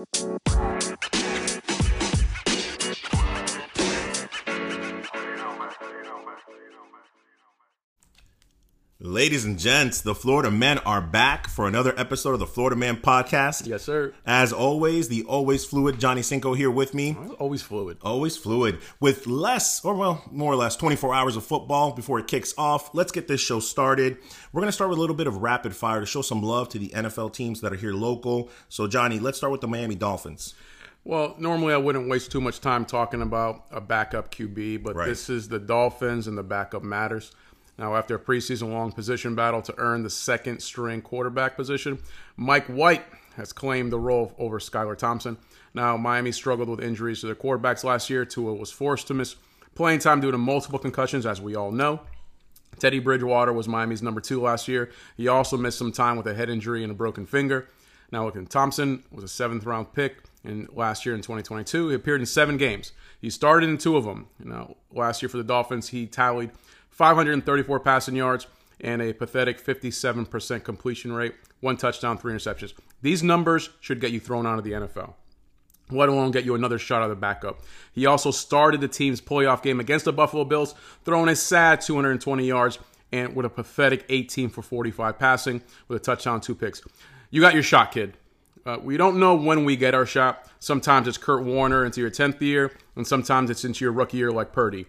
Música 0.00 0.79
Ladies 9.20 9.44
and 9.44 9.58
gents, 9.58 10.00
the 10.00 10.14
Florida 10.14 10.50
men 10.50 10.78
are 10.78 11.02
back 11.02 11.46
for 11.46 11.68
another 11.68 11.92
episode 11.98 12.32
of 12.32 12.38
the 12.38 12.46
Florida 12.46 12.74
Man 12.74 12.96
Podcast. 12.96 13.66
Yes, 13.66 13.82
sir. 13.82 14.14
As 14.24 14.50
always, 14.50 15.08
the 15.08 15.24
always 15.24 15.62
fluid 15.62 16.00
Johnny 16.00 16.22
Cinco 16.22 16.54
here 16.54 16.70
with 16.70 16.94
me. 16.94 17.14
Always 17.38 17.60
fluid. 17.60 17.98
Always 18.00 18.38
fluid. 18.38 18.78
With 18.98 19.26
less, 19.26 19.84
or 19.84 19.92
well, 19.94 20.24
more 20.30 20.50
or 20.50 20.56
less, 20.56 20.74
24 20.74 21.14
hours 21.14 21.36
of 21.36 21.44
football 21.44 21.92
before 21.92 22.18
it 22.18 22.28
kicks 22.28 22.54
off. 22.56 22.94
Let's 22.94 23.12
get 23.12 23.28
this 23.28 23.42
show 23.42 23.60
started. 23.60 24.16
We're 24.54 24.62
going 24.62 24.68
to 24.68 24.72
start 24.72 24.88
with 24.88 24.96
a 24.96 25.02
little 25.02 25.14
bit 25.14 25.26
of 25.26 25.36
rapid 25.42 25.76
fire 25.76 26.00
to 26.00 26.06
show 26.06 26.22
some 26.22 26.42
love 26.42 26.70
to 26.70 26.78
the 26.78 26.88
NFL 26.88 27.34
teams 27.34 27.60
that 27.60 27.74
are 27.74 27.76
here 27.76 27.92
local. 27.92 28.48
So, 28.70 28.86
Johnny, 28.86 29.18
let's 29.18 29.36
start 29.36 29.50
with 29.50 29.60
the 29.60 29.68
Miami 29.68 29.96
Dolphins. 29.96 30.54
Well, 31.04 31.34
normally 31.38 31.74
I 31.74 31.78
wouldn't 31.78 32.08
waste 32.08 32.32
too 32.32 32.40
much 32.40 32.60
time 32.60 32.86
talking 32.86 33.20
about 33.20 33.66
a 33.70 33.82
backup 33.82 34.34
QB, 34.34 34.82
but 34.82 34.96
Right. 34.96 35.08
this 35.08 35.28
is 35.28 35.48
the 35.48 35.58
Dolphins 35.58 36.26
and 36.26 36.38
the 36.38 36.42
backup 36.42 36.82
matters. 36.82 37.32
Now, 37.80 37.96
after 37.96 38.14
a 38.14 38.18
preseason 38.18 38.74
long 38.74 38.92
position 38.92 39.34
battle 39.34 39.62
to 39.62 39.74
earn 39.78 40.02
the 40.02 40.10
second 40.10 40.60
string 40.60 41.00
quarterback 41.00 41.56
position, 41.56 41.98
Mike 42.36 42.66
White 42.66 43.06
has 43.36 43.54
claimed 43.54 43.90
the 43.90 43.98
role 43.98 44.34
over 44.38 44.58
Skylar 44.58 44.98
Thompson. 44.98 45.38
Now, 45.72 45.96
Miami 45.96 46.30
struggled 46.30 46.68
with 46.68 46.82
injuries 46.82 47.20
to 47.20 47.26
their 47.26 47.34
quarterbacks 47.34 47.82
last 47.82 48.10
year. 48.10 48.26
Tua 48.26 48.52
was 48.52 48.70
forced 48.70 49.06
to 49.06 49.14
miss 49.14 49.34
playing 49.74 50.00
time 50.00 50.20
due 50.20 50.30
to 50.30 50.36
multiple 50.36 50.78
concussions, 50.78 51.24
as 51.24 51.40
we 51.40 51.56
all 51.56 51.72
know. 51.72 52.00
Teddy 52.78 52.98
Bridgewater 52.98 53.54
was 53.54 53.66
Miami's 53.66 54.02
number 54.02 54.20
two 54.20 54.42
last 54.42 54.68
year. 54.68 54.90
He 55.16 55.26
also 55.26 55.56
missed 55.56 55.78
some 55.78 55.90
time 55.90 56.18
with 56.18 56.26
a 56.26 56.34
head 56.34 56.50
injury 56.50 56.82
and 56.82 56.92
a 56.92 56.94
broken 56.94 57.24
finger. 57.24 57.70
Now, 58.12 58.26
looking, 58.26 58.46
Thompson 58.46 59.04
was 59.10 59.24
a 59.24 59.28
seventh 59.28 59.64
round 59.64 59.94
pick 59.94 60.18
in 60.44 60.68
last 60.74 61.06
year 61.06 61.14
in 61.14 61.22
2022. 61.22 61.88
He 61.88 61.94
appeared 61.94 62.20
in 62.20 62.26
seven 62.26 62.58
games. 62.58 62.92
He 63.22 63.30
started 63.30 63.70
in 63.70 63.78
two 63.78 63.96
of 63.96 64.04
them. 64.04 64.26
You 64.38 64.50
know, 64.50 64.76
last 64.92 65.22
year 65.22 65.30
for 65.30 65.38
the 65.38 65.44
Dolphins, 65.44 65.88
he 65.88 66.06
tallied 66.06 66.50
534 66.90 67.80
passing 67.80 68.16
yards 68.16 68.46
and 68.80 69.02
a 69.02 69.12
pathetic 69.12 69.62
57% 69.62 70.64
completion 70.64 71.12
rate, 71.12 71.34
one 71.60 71.76
touchdown, 71.76 72.18
three 72.18 72.32
interceptions. 72.32 72.72
These 73.02 73.22
numbers 73.22 73.70
should 73.80 74.00
get 74.00 74.12
you 74.12 74.20
thrown 74.20 74.46
out 74.46 74.58
of 74.58 74.64
the 74.64 74.72
NFL 74.72 75.14
let 75.92 76.08
alone 76.08 76.30
get 76.30 76.44
you 76.44 76.54
another 76.54 76.78
shot 76.78 77.02
at 77.02 77.08
the 77.08 77.16
backup. 77.16 77.60
He 77.92 78.06
also 78.06 78.30
started 78.30 78.80
the 78.80 78.88
team's 78.88 79.20
playoff 79.20 79.62
game 79.62 79.80
against 79.80 80.04
the 80.04 80.12
Buffalo 80.12 80.44
Bills, 80.44 80.74
throwing 81.04 81.28
a 81.28 81.36
sad 81.36 81.80
220 81.80 82.46
yards 82.46 82.78
and 83.12 83.34
with 83.34 83.46
a 83.46 83.50
pathetic 83.50 84.04
18 84.08 84.50
for 84.50 84.62
45 84.62 85.18
passing 85.18 85.62
with 85.88 86.00
a 86.00 86.04
touchdown, 86.04 86.40
two 86.40 86.54
picks. 86.54 86.82
You 87.30 87.40
got 87.40 87.54
your 87.54 87.62
shot, 87.62 87.92
kid. 87.92 88.16
Uh, 88.64 88.78
we 88.82 88.96
don't 88.96 89.18
know 89.18 89.34
when 89.34 89.64
we 89.64 89.76
get 89.76 89.94
our 89.94 90.06
shot. 90.06 90.48
Sometimes 90.58 91.08
it's 91.08 91.18
Kurt 91.18 91.42
Warner 91.42 91.84
into 91.84 92.00
your 92.00 92.10
10th 92.10 92.40
year, 92.40 92.72
and 92.94 93.06
sometimes 93.06 93.50
it's 93.50 93.64
into 93.64 93.84
your 93.84 93.92
rookie 93.92 94.18
year 94.18 94.30
like 94.30 94.52
Purdy. 94.52 94.86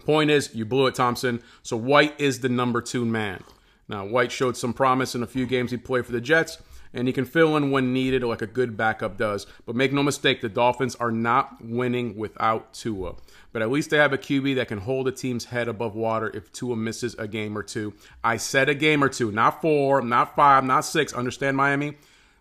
Point 0.00 0.30
is, 0.30 0.54
you 0.54 0.64
blew 0.64 0.86
it, 0.86 0.94
Thompson. 0.94 1.42
So 1.62 1.76
White 1.76 2.20
is 2.20 2.40
the 2.40 2.48
number 2.48 2.80
two 2.80 3.04
man. 3.04 3.42
Now, 3.88 4.04
White 4.06 4.32
showed 4.32 4.56
some 4.56 4.72
promise 4.72 5.14
in 5.14 5.22
a 5.22 5.26
few 5.26 5.46
games 5.46 5.70
he 5.70 5.76
played 5.76 6.06
for 6.06 6.12
the 6.12 6.20
Jets, 6.20 6.58
and 6.92 7.06
he 7.06 7.12
can 7.12 7.24
fill 7.24 7.56
in 7.56 7.70
when 7.70 7.92
needed 7.92 8.22
like 8.22 8.40
a 8.40 8.46
good 8.46 8.76
backup 8.76 9.18
does. 9.18 9.46
But 9.66 9.76
make 9.76 9.92
no 9.92 10.02
mistake, 10.02 10.40
the 10.40 10.48
Dolphins 10.48 10.96
are 10.96 11.10
not 11.10 11.62
winning 11.62 12.16
without 12.16 12.72
Tua. 12.72 13.14
But 13.52 13.62
at 13.62 13.70
least 13.70 13.90
they 13.90 13.98
have 13.98 14.12
a 14.12 14.18
QB 14.18 14.56
that 14.56 14.68
can 14.68 14.78
hold 14.78 15.06
a 15.06 15.12
team's 15.12 15.46
head 15.46 15.68
above 15.68 15.94
water 15.94 16.30
if 16.34 16.50
Tua 16.52 16.76
misses 16.76 17.14
a 17.14 17.28
game 17.28 17.58
or 17.58 17.62
two. 17.62 17.92
I 18.22 18.36
said 18.38 18.68
a 18.68 18.74
game 18.74 19.04
or 19.04 19.08
two, 19.08 19.30
not 19.30 19.60
four, 19.60 20.00
not 20.00 20.34
five, 20.34 20.64
not 20.64 20.84
six. 20.84 21.12
Understand, 21.12 21.56
Miami? 21.56 21.94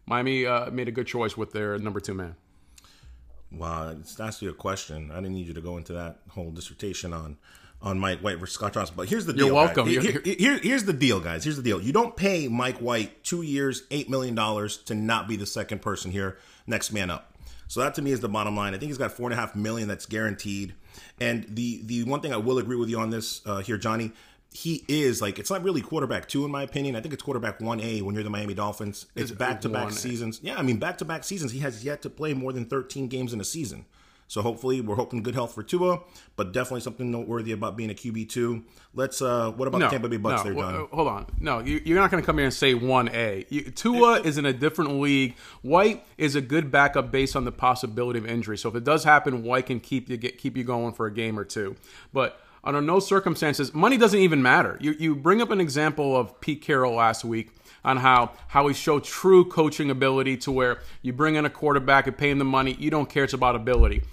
Miami 0.06 0.46
uh, 0.46 0.70
made 0.72 0.88
a 0.88 0.92
good 0.92 1.08
choice 1.08 1.36
with 1.36 1.52
their 1.52 1.78
number 1.78 2.00
two 2.00 2.14
man. 2.14 2.36
Wow, 3.56 3.90
it's 3.90 4.20
asked 4.20 4.42
you 4.42 4.50
a 4.50 4.54
question. 4.54 5.12
I 5.12 5.16
didn't 5.16 5.34
need 5.34 5.48
you 5.48 5.54
to 5.54 5.62
go 5.62 5.78
into 5.78 5.94
that 5.94 6.20
whole 6.30 6.52
dissertation 6.52 7.14
on 7.14 7.38
on 7.82 8.00
Mike 8.00 8.20
White 8.20 8.40
versus 8.40 8.56
Scott 8.56 8.74
Johnson. 8.74 8.96
But 8.96 9.10
here's 9.10 9.26
the 9.26 9.34
deal. 9.34 9.48
You're 9.48 9.56
welcome. 9.56 9.90
You're- 9.90 10.10
Here- 10.10 10.22
here- 10.24 10.58
here's 10.60 10.86
the 10.86 10.94
deal, 10.94 11.20
guys. 11.20 11.44
Here's 11.44 11.58
the 11.58 11.62
deal. 11.64 11.82
You 11.82 11.92
don't 11.92 12.16
pay 12.16 12.48
Mike 12.48 12.78
White 12.78 13.22
two 13.26 13.42
years, 13.42 13.84
eight 13.92 14.10
million 14.10 14.36
dollars 14.36 14.78
to 14.86 14.96
not 14.96 15.28
be 15.28 15.36
the 15.36 15.46
second 15.46 15.82
person 15.82 16.10
here, 16.12 16.38
next 16.66 16.92
man 16.94 17.10
up. 17.10 17.34
So 17.68 17.82
that 17.82 17.94
to 17.96 18.02
me 18.02 18.12
is 18.12 18.22
the 18.22 18.30
bottom 18.30 18.56
line. 18.56 18.74
I 18.74 18.78
think 18.78 18.90
he's 18.90 18.98
got 18.98 19.12
four 19.12 19.30
and 19.30 19.34
a 19.34 19.42
half 19.42 19.54
million 19.56 19.88
that's 19.90 20.06
guaranteed. 20.06 20.74
And 21.20 21.46
the 21.50 21.82
the 21.84 22.04
one 22.04 22.22
thing 22.22 22.34
I 22.34 22.38
will 22.38 22.58
agree 22.58 22.78
with 22.78 22.88
you 22.90 23.00
on 23.00 23.10
this 23.10 23.42
uh, 23.46 23.58
here, 23.60 23.78
Johnny. 23.78 24.14
He 24.54 24.86
is 24.88 25.22
like 25.22 25.40
it's 25.40 25.50
not 25.50 25.64
really 25.64 25.82
quarterback 25.82 26.28
two 26.28 26.46
in 26.46 26.52
my 26.52 26.64
opinion. 26.64 26.96
I 26.96 27.02
think 27.02 27.14
it's 27.14 27.24
quarterback 27.24 27.60
one 27.60 27.82
A 27.82 28.02
when 28.02 28.14
you're 28.14 28.24
the 28.24 28.30
Miami 28.30 28.54
Dolphins. 28.54 29.08
It's 29.16 29.32
back 29.32 29.62
to 29.62 29.70
back 29.70 29.92
seasons. 29.92 30.40
Yeah, 30.44 30.58
I 30.58 30.62
mean 30.62 30.78
back 30.78 31.00
to 31.00 31.06
back 31.06 31.24
seasons. 31.24 31.52
He 31.52 31.60
has 31.60 31.84
yet 31.84 32.02
to 32.04 32.10
play 32.10 32.34
more 32.34 32.54
than 32.54 32.66
13 32.66 33.08
games 33.08 33.34
in 33.34 33.42
a 33.42 33.44
season. 33.44 33.86
So 34.28 34.42
hopefully 34.42 34.82
we're 34.82 34.96
hoping 34.96 35.22
good 35.22 35.36
health 35.36 35.54
for 35.54 35.64
Tua, 35.64 36.02
but 36.36 36.54
definitely 36.54 36.82
something 36.82 37.12
noteworthy 37.12 37.52
about 37.52 37.78
being 37.78 37.92
a 37.92 37.94
QB 37.94 38.30
two. 38.30 38.64
Let's 38.94 39.22
uh 39.22 39.52
what 39.52 39.68
about 39.68 39.82
the 39.82 39.88
Tampa 39.90 40.10
Bay 40.10 40.18
Bucks 40.18 40.46
no, 40.46 40.54
Johnny? 40.54 40.78
uh, 40.78 40.96
hold 40.96 41.08
on. 41.08 41.26
No, 41.40 41.60
you, 41.60 41.82
you're 41.86 42.00
not 42.00 42.10
going 42.10 42.22
to 42.22 42.26
come 42.26 42.38
here 42.38 42.46
and 42.46 42.54
say 42.54 42.74
one 42.74 43.10
A. 43.10 43.44
Tua 43.76 44.22
is 44.22 44.38
in 44.38 44.46
a 44.46 44.54
different 44.54 45.00
league. 45.02 45.36
White 45.62 46.06
is 46.18 46.36
a 46.36 46.42
good 46.42 46.72
backup 46.72 47.12
based 47.12 47.36
on 47.36 47.46
the 47.46 47.52
possibility 47.52 48.20
of 48.20 48.26
injury. 48.26 48.58
So 48.58 48.70
if 48.70 48.76
it 48.76 48.84
does 48.84 49.04
happen, 49.04 49.44
White 49.44 49.68
can 49.68 49.80
keep 49.80 50.10
you 50.10 50.18
get, 50.18 50.38
keep 50.38 50.58
you 50.58 50.64
going 50.64 50.94
for 50.94 51.06
a 51.06 51.14
game 51.14 51.38
or 51.38 51.44
two. 51.44 51.76
But 52.12 52.40
under 52.64 52.82
no 52.82 53.00
circumstances, 53.00 53.74
money 53.74 53.98
doesn't 53.98 54.20
even 54.20 54.42
matter. 54.42 54.78
You 54.80 54.96
you 54.98 55.16
bring 55.16 55.42
up 55.42 55.52
an 55.52 55.60
example 55.60 56.16
of 56.16 56.40
Pete 56.40 56.62
Carroll 56.62 56.94
last 56.94 57.26
week 57.26 57.52
on 57.84 57.98
how 57.98 58.32
how 58.48 58.68
he 58.68 58.74
showed 58.74 59.04
true 59.04 59.46
coaching 59.46 59.90
ability 59.90 60.38
to 60.38 60.52
where 60.52 60.80
you 61.02 61.14
bring 61.14 61.36
in 61.36 61.46
a 61.46 61.50
quarterback 61.50 62.08
and 62.08 62.18
pay 62.18 62.30
him 62.30 62.40
the 62.40 62.46
money. 62.46 62.76
You 62.80 62.90
don't 62.90 63.10
care; 63.10 63.24
it's 63.26 63.34
about 63.34 63.56
ability. 63.56 64.04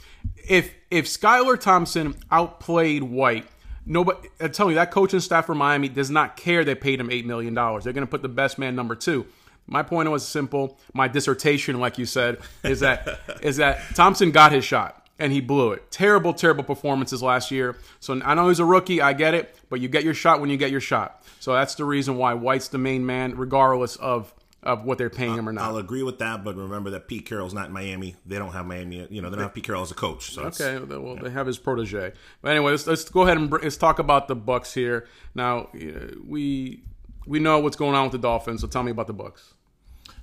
If 0.49 0.75
if 0.91 1.07
Skylar 1.07 1.59
Thompson 1.59 2.15
outplayed 2.31 3.03
White. 3.03 3.47
Nobody, 3.87 4.29
telling 4.53 4.73
you, 4.73 4.75
that 4.77 4.91
coaching 4.91 5.21
staff 5.21 5.47
for 5.47 5.55
Miami 5.55 5.89
does 5.89 6.11
not 6.11 6.37
care 6.37 6.65
they 6.65 6.75
paid 6.75 7.01
him 7.01 7.09
$8 7.09 7.25
million. 7.25 7.55
They're 7.55 7.95
going 7.95 7.95
to 7.95 8.07
put 8.07 8.21
the 8.21 8.29
best 8.29 8.59
man 8.59 8.77
number 8.77 8.95
two. 8.95 9.27
My 9.67 9.83
point 9.83 10.09
was 10.11 10.29
simple. 10.29 10.79
My 10.93 11.09
dissertation, 11.09 11.81
like 11.81 11.97
you 11.97 12.05
said, 12.05 12.39
is 12.63 12.81
that 12.81 13.21
is 13.43 13.57
that 13.57 13.81
Thompson 13.95 14.33
got 14.33 14.53
his 14.53 14.65
shot 14.65 15.00
and 15.21 15.33
he 15.33 15.41
blew 15.41 15.73
it. 15.73 15.91
Terrible, 15.91 16.33
terrible 16.33 16.65
performances 16.65 17.23
last 17.23 17.51
year. 17.51 17.77
So 18.01 18.21
I 18.25 18.35
know 18.35 18.49
he's 18.49 18.59
a 18.59 18.65
rookie, 18.65 19.01
I 19.01 19.13
get 19.13 19.35
it, 19.35 19.55
but 19.69 19.81
you 19.81 19.89
get 19.89 20.03
your 20.03 20.15
shot 20.15 20.41
when 20.41 20.51
you 20.51 20.57
get 20.57 20.71
your 20.71 20.81
shot. 20.81 21.23
So 21.39 21.53
that's 21.53 21.77
the 21.77 21.85
reason 21.85 22.17
why 22.17 22.35
White's 22.35 22.69
the 22.69 22.79
main 22.79 23.07
man, 23.07 23.37
regardless 23.37 23.97
of 23.97 24.35
of 24.63 24.85
what 24.85 24.99
they're 24.99 25.09
paying 25.09 25.35
him 25.35 25.49
or 25.49 25.53
not. 25.55 25.65
I'll 25.65 25.79
agree 25.79 26.03
with 26.03 26.19
that, 26.19 26.45
but 26.45 26.55
remember 26.55 26.91
that 26.91 27.09
Pete 27.09 27.25
Carroll's 27.25 27.55
not 27.55 27.69
in 27.69 27.73
Miami. 27.73 28.15
They 28.27 28.37
don't 28.37 28.53
have 28.53 28.67
Miami. 28.67 29.07
You 29.09 29.23
know, 29.23 29.31
they 29.31 29.37
don't 29.37 29.45
have 29.45 29.55
Pete 29.55 29.65
Carroll 29.65 29.83
as 29.83 29.91
a 29.91 29.95
coach. 29.95 30.33
So 30.33 30.43
Okay, 30.43 30.79
well 30.79 31.17
they 31.17 31.31
have 31.31 31.47
his 31.47 31.59
protege. 31.59 32.13
But 32.43 32.51
anyway, 32.51 32.73
let's, 32.73 32.87
let's 32.87 33.09
go 33.09 33.23
ahead 33.23 33.39
and 33.39 33.49
br- 33.49 33.61
let's 33.63 33.79
talk 33.79 33.99
about 33.99 34.29
the 34.29 34.37
Bucks 34.37 34.75
here. 34.75 35.07
Now 35.35 35.71
we 36.27 36.83
we 37.27 37.39
know 37.39 37.59
what's 37.61 37.77
going 37.77 37.95
on 37.95 38.05
with 38.05 38.13
the 38.13 38.19
Dolphins. 38.19 38.61
So 38.61 38.67
tell 38.67 38.83
me 38.83 38.91
about 38.91 39.07
the 39.07 39.13
Bucks. 39.15 39.55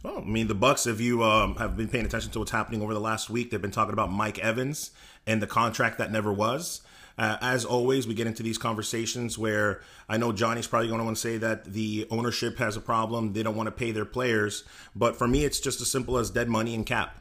Well, 0.03 0.19
I 0.19 0.21
mean, 0.21 0.47
the 0.47 0.55
Bucks. 0.55 0.85
If 0.85 1.01
you 1.01 1.23
um, 1.23 1.55
have 1.55 1.75
been 1.75 1.87
paying 1.87 2.05
attention 2.05 2.31
to 2.31 2.39
what's 2.39 2.51
happening 2.51 2.81
over 2.81 2.93
the 2.93 2.99
last 2.99 3.29
week, 3.29 3.49
they've 3.49 3.61
been 3.61 3.71
talking 3.71 3.93
about 3.93 4.11
Mike 4.11 4.39
Evans 4.39 4.91
and 5.25 5.41
the 5.41 5.47
contract 5.47 5.97
that 5.97 6.11
never 6.11 6.31
was. 6.31 6.81
Uh, 7.17 7.37
as 7.41 7.65
always, 7.65 8.05
we 8.05 8.13
get 8.13 8.27
into 8.27 8.43
these 8.43 8.59
conversations 8.59 9.39
where 9.39 9.81
I 10.07 10.17
know 10.17 10.31
Johnny's 10.31 10.67
probably 10.67 10.87
going 10.87 10.99
to 10.99 11.05
want 11.05 11.17
to 11.17 11.21
say 11.21 11.37
that 11.37 11.65
the 11.65 12.05
ownership 12.11 12.59
has 12.59 12.77
a 12.77 12.81
problem; 12.81 13.33
they 13.33 13.41
don't 13.41 13.55
want 13.55 13.67
to 13.67 13.71
pay 13.71 13.91
their 13.91 14.05
players. 14.05 14.63
But 14.95 15.15
for 15.15 15.27
me, 15.27 15.43
it's 15.43 15.59
just 15.59 15.81
as 15.81 15.89
simple 15.89 16.19
as 16.19 16.29
dead 16.29 16.47
money 16.47 16.75
and 16.75 16.85
cap. 16.85 17.19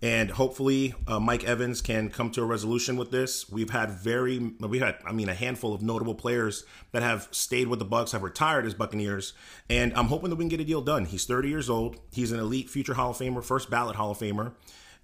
And 0.00 0.30
hopefully, 0.30 0.94
uh, 1.08 1.18
Mike 1.18 1.42
Evans 1.42 1.80
can 1.80 2.08
come 2.08 2.30
to 2.30 2.42
a 2.42 2.46
resolution 2.46 2.96
with 2.96 3.10
this. 3.10 3.50
We've 3.50 3.70
had 3.70 3.90
very, 3.90 4.38
we 4.38 4.78
had, 4.78 4.96
I 5.04 5.10
mean, 5.10 5.28
a 5.28 5.34
handful 5.34 5.74
of 5.74 5.82
notable 5.82 6.14
players 6.14 6.64
that 6.92 7.02
have 7.02 7.26
stayed 7.32 7.66
with 7.66 7.80
the 7.80 7.84
Bucks, 7.84 8.12
have 8.12 8.22
retired 8.22 8.64
as 8.64 8.74
Buccaneers, 8.74 9.32
and 9.68 9.92
I'm 9.94 10.06
hoping 10.06 10.30
that 10.30 10.36
we 10.36 10.42
can 10.44 10.50
get 10.50 10.60
a 10.60 10.64
deal 10.64 10.82
done. 10.82 11.04
He's 11.04 11.24
30 11.24 11.48
years 11.48 11.68
old. 11.68 11.96
He's 12.12 12.30
an 12.30 12.38
elite 12.38 12.70
future 12.70 12.94
Hall 12.94 13.10
of 13.10 13.16
Famer, 13.16 13.42
first 13.42 13.70
ballot 13.70 13.96
Hall 13.96 14.12
of 14.12 14.18
Famer. 14.18 14.52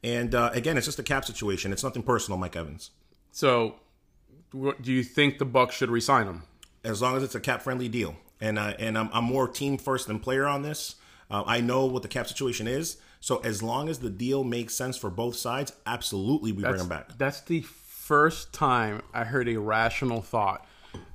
And 0.05 0.33
uh, 0.33 0.51
again, 0.53 0.77
it's 0.77 0.87
just 0.87 0.99
a 1.01 1.03
cap 1.03 1.25
situation. 1.25 1.73
It's 1.73 1.83
nothing 1.83 2.05
personal, 2.05 2.39
Mike 2.39 2.55
Evans. 2.55 2.91
So, 3.33 3.77
what, 4.53 4.81
do 4.81 4.93
you 4.93 5.03
think 5.03 5.39
the 5.39 5.45
Bucks 5.45 5.75
should 5.75 5.91
resign 5.91 6.27
him? 6.27 6.43
As 6.85 7.03
long 7.03 7.17
as 7.17 7.23
it's 7.25 7.35
a 7.35 7.41
cap 7.41 7.63
friendly 7.63 7.89
deal, 7.89 8.15
and 8.41 8.59
uh, 8.59 8.75
and 8.79 8.99
I'm, 8.99 9.09
I'm 9.13 9.25
more 9.25 9.49
team 9.49 9.79
first 9.79 10.07
than 10.07 10.21
player 10.21 10.47
on 10.47 10.61
this. 10.63 10.97
Uh, 11.31 11.43
I 11.47 11.63
know 11.63 11.87
what 11.87 12.03
the 12.03 12.09
cap 12.09 12.29
situation 12.29 12.69
is. 12.69 12.99
So 13.25 13.39
as 13.39 13.63
long 13.63 13.89
as 13.89 14.01
the 14.01 14.11
deal 14.11 14.45
makes 14.45 14.75
sense 14.75 14.99
for 14.99 15.09
both 15.09 15.35
sides, 15.35 15.73
absolutely 15.87 16.53
we 16.53 16.63
bring 16.63 16.79
him 16.79 16.91
back. 16.91 17.17
That's 17.17 17.41
the 17.41 17.63
first 17.63 18.53
time 18.53 19.01
I 19.15 19.25
heard 19.25 19.49
a 19.49 19.59
rational 19.59 20.21
thought 20.21 20.67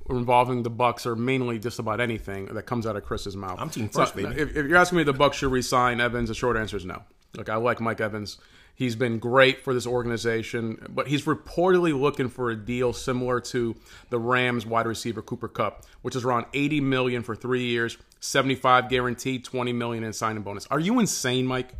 involving 0.09 0.63
the 0.63 0.71
Bucks 0.71 1.05
or 1.05 1.15
mainly 1.15 1.59
just 1.59 1.77
about 1.77 1.99
anything 2.01 2.47
that 2.47 2.63
comes 2.63 2.87
out 2.87 2.95
of 2.95 3.05
Chris's 3.05 3.37
mouth. 3.37 3.59
I'm 3.59 3.69
team 3.69 3.89
first, 3.89 4.15
baby. 4.15 4.29
If, 4.29 4.57
if 4.57 4.65
you're 4.65 4.77
asking 4.77 4.97
me, 4.97 5.03
the 5.03 5.13
Bucks 5.13 5.37
should 5.37 5.51
resign 5.51 6.01
Evans. 6.01 6.29
The 6.29 6.33
short 6.33 6.57
answer 6.57 6.77
is 6.77 6.83
no. 6.83 7.03
Look, 7.35 7.47
I 7.47 7.57
like 7.57 7.79
Mike 7.79 8.01
Evans. 8.01 8.39
He's 8.73 8.95
been 8.95 9.19
great 9.19 9.63
for 9.63 9.75
this 9.75 9.85
organization, 9.85 10.83
but 10.89 11.07
he's 11.07 11.25
reportedly 11.25 11.95
looking 11.95 12.27
for 12.27 12.49
a 12.49 12.55
deal 12.55 12.91
similar 12.91 13.39
to 13.41 13.75
the 14.09 14.17
Rams 14.17 14.65
wide 14.65 14.87
receiver 14.87 15.21
Cooper 15.21 15.47
Kupp, 15.47 15.85
which 16.01 16.15
is 16.15 16.25
around 16.25 16.47
80 16.55 16.81
million 16.81 17.21
for 17.21 17.35
three 17.35 17.65
years, 17.65 17.99
75 18.19 18.89
guaranteed, 18.89 19.43
20 19.43 19.73
million 19.73 20.03
in 20.03 20.11
signing 20.11 20.41
bonus. 20.41 20.65
Are 20.71 20.79
you 20.79 20.99
insane, 20.99 21.45
Mike? 21.45 21.75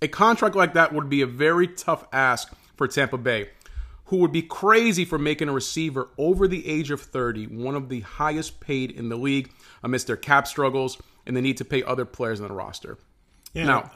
A 0.00 0.08
contract 0.08 0.54
like 0.54 0.74
that 0.74 0.92
would 0.92 1.08
be 1.08 1.22
a 1.22 1.26
very 1.26 1.66
tough 1.66 2.06
ask 2.12 2.52
for 2.76 2.86
Tampa 2.86 3.18
Bay, 3.18 3.48
who 4.06 4.18
would 4.18 4.32
be 4.32 4.42
crazy 4.42 5.04
for 5.04 5.18
making 5.18 5.48
a 5.48 5.52
receiver 5.52 6.08
over 6.16 6.46
the 6.46 6.66
age 6.68 6.90
of 6.90 7.00
30 7.00 7.48
one 7.48 7.74
of 7.74 7.88
the 7.88 8.00
highest 8.00 8.60
paid 8.60 8.90
in 8.90 9.08
the 9.08 9.16
league 9.16 9.50
amidst 9.82 10.06
their 10.06 10.16
cap 10.16 10.46
struggles 10.46 10.98
and 11.26 11.36
the 11.36 11.42
need 11.42 11.56
to 11.56 11.64
pay 11.64 11.82
other 11.82 12.04
players 12.04 12.40
on 12.40 12.48
the 12.48 12.54
roster. 12.54 12.96
Yeah. 13.52 13.64
Now, 13.64 13.90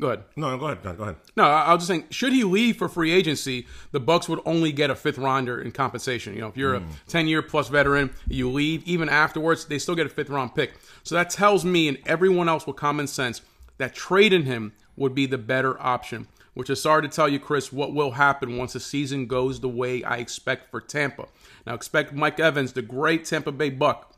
go 0.00 0.08
ahead. 0.08 0.24
no, 0.36 0.56
go 0.56 0.66
ahead. 0.66 0.84
No, 0.84 0.94
go 0.94 1.02
ahead. 1.02 1.16
No, 1.36 1.44
I 1.44 1.62
I 1.64 1.72
was 1.72 1.80
just 1.80 1.88
saying, 1.88 2.04
should 2.10 2.32
he 2.32 2.44
leave 2.44 2.76
for 2.76 2.88
free 2.88 3.12
agency, 3.12 3.66
the 3.90 4.00
Bucks 4.00 4.28
would 4.28 4.40
only 4.46 4.70
get 4.70 4.90
a 4.90 4.94
fifth 4.94 5.18
rounder 5.18 5.60
in 5.60 5.72
compensation. 5.72 6.34
You 6.34 6.40
know, 6.40 6.48
if 6.48 6.56
you're 6.56 6.76
a 6.76 6.80
mm. 6.80 6.88
10 7.08 7.26
year 7.26 7.42
plus 7.42 7.68
veteran, 7.68 8.10
you 8.28 8.48
leave, 8.50 8.86
even 8.86 9.08
afterwards, 9.08 9.64
they 9.64 9.78
still 9.78 9.96
get 9.96 10.06
a 10.06 10.10
fifth 10.10 10.30
round 10.30 10.54
pick. 10.54 10.74
So 11.02 11.16
that 11.16 11.30
tells 11.30 11.64
me 11.64 11.88
and 11.88 11.98
everyone 12.06 12.48
else 12.48 12.66
with 12.66 12.76
common 12.76 13.08
sense 13.08 13.42
that 13.78 13.94
trading 13.94 14.44
him 14.44 14.72
would 14.98 15.14
be 15.14 15.26
the 15.26 15.38
better 15.38 15.80
option. 15.80 16.26
Which 16.54 16.70
is 16.70 16.82
sorry 16.82 17.02
to 17.02 17.08
tell 17.08 17.28
you, 17.28 17.38
Chris, 17.38 17.72
what 17.72 17.94
will 17.94 18.12
happen 18.12 18.56
once 18.56 18.72
the 18.72 18.80
season 18.80 19.26
goes 19.26 19.60
the 19.60 19.68
way 19.68 20.02
I 20.02 20.16
expect 20.16 20.70
for 20.72 20.80
Tampa. 20.80 21.26
Now, 21.64 21.74
expect 21.74 22.12
Mike 22.12 22.40
Evans, 22.40 22.72
the 22.72 22.82
great 22.82 23.24
Tampa 23.24 23.52
Bay 23.52 23.70
Buck, 23.70 24.16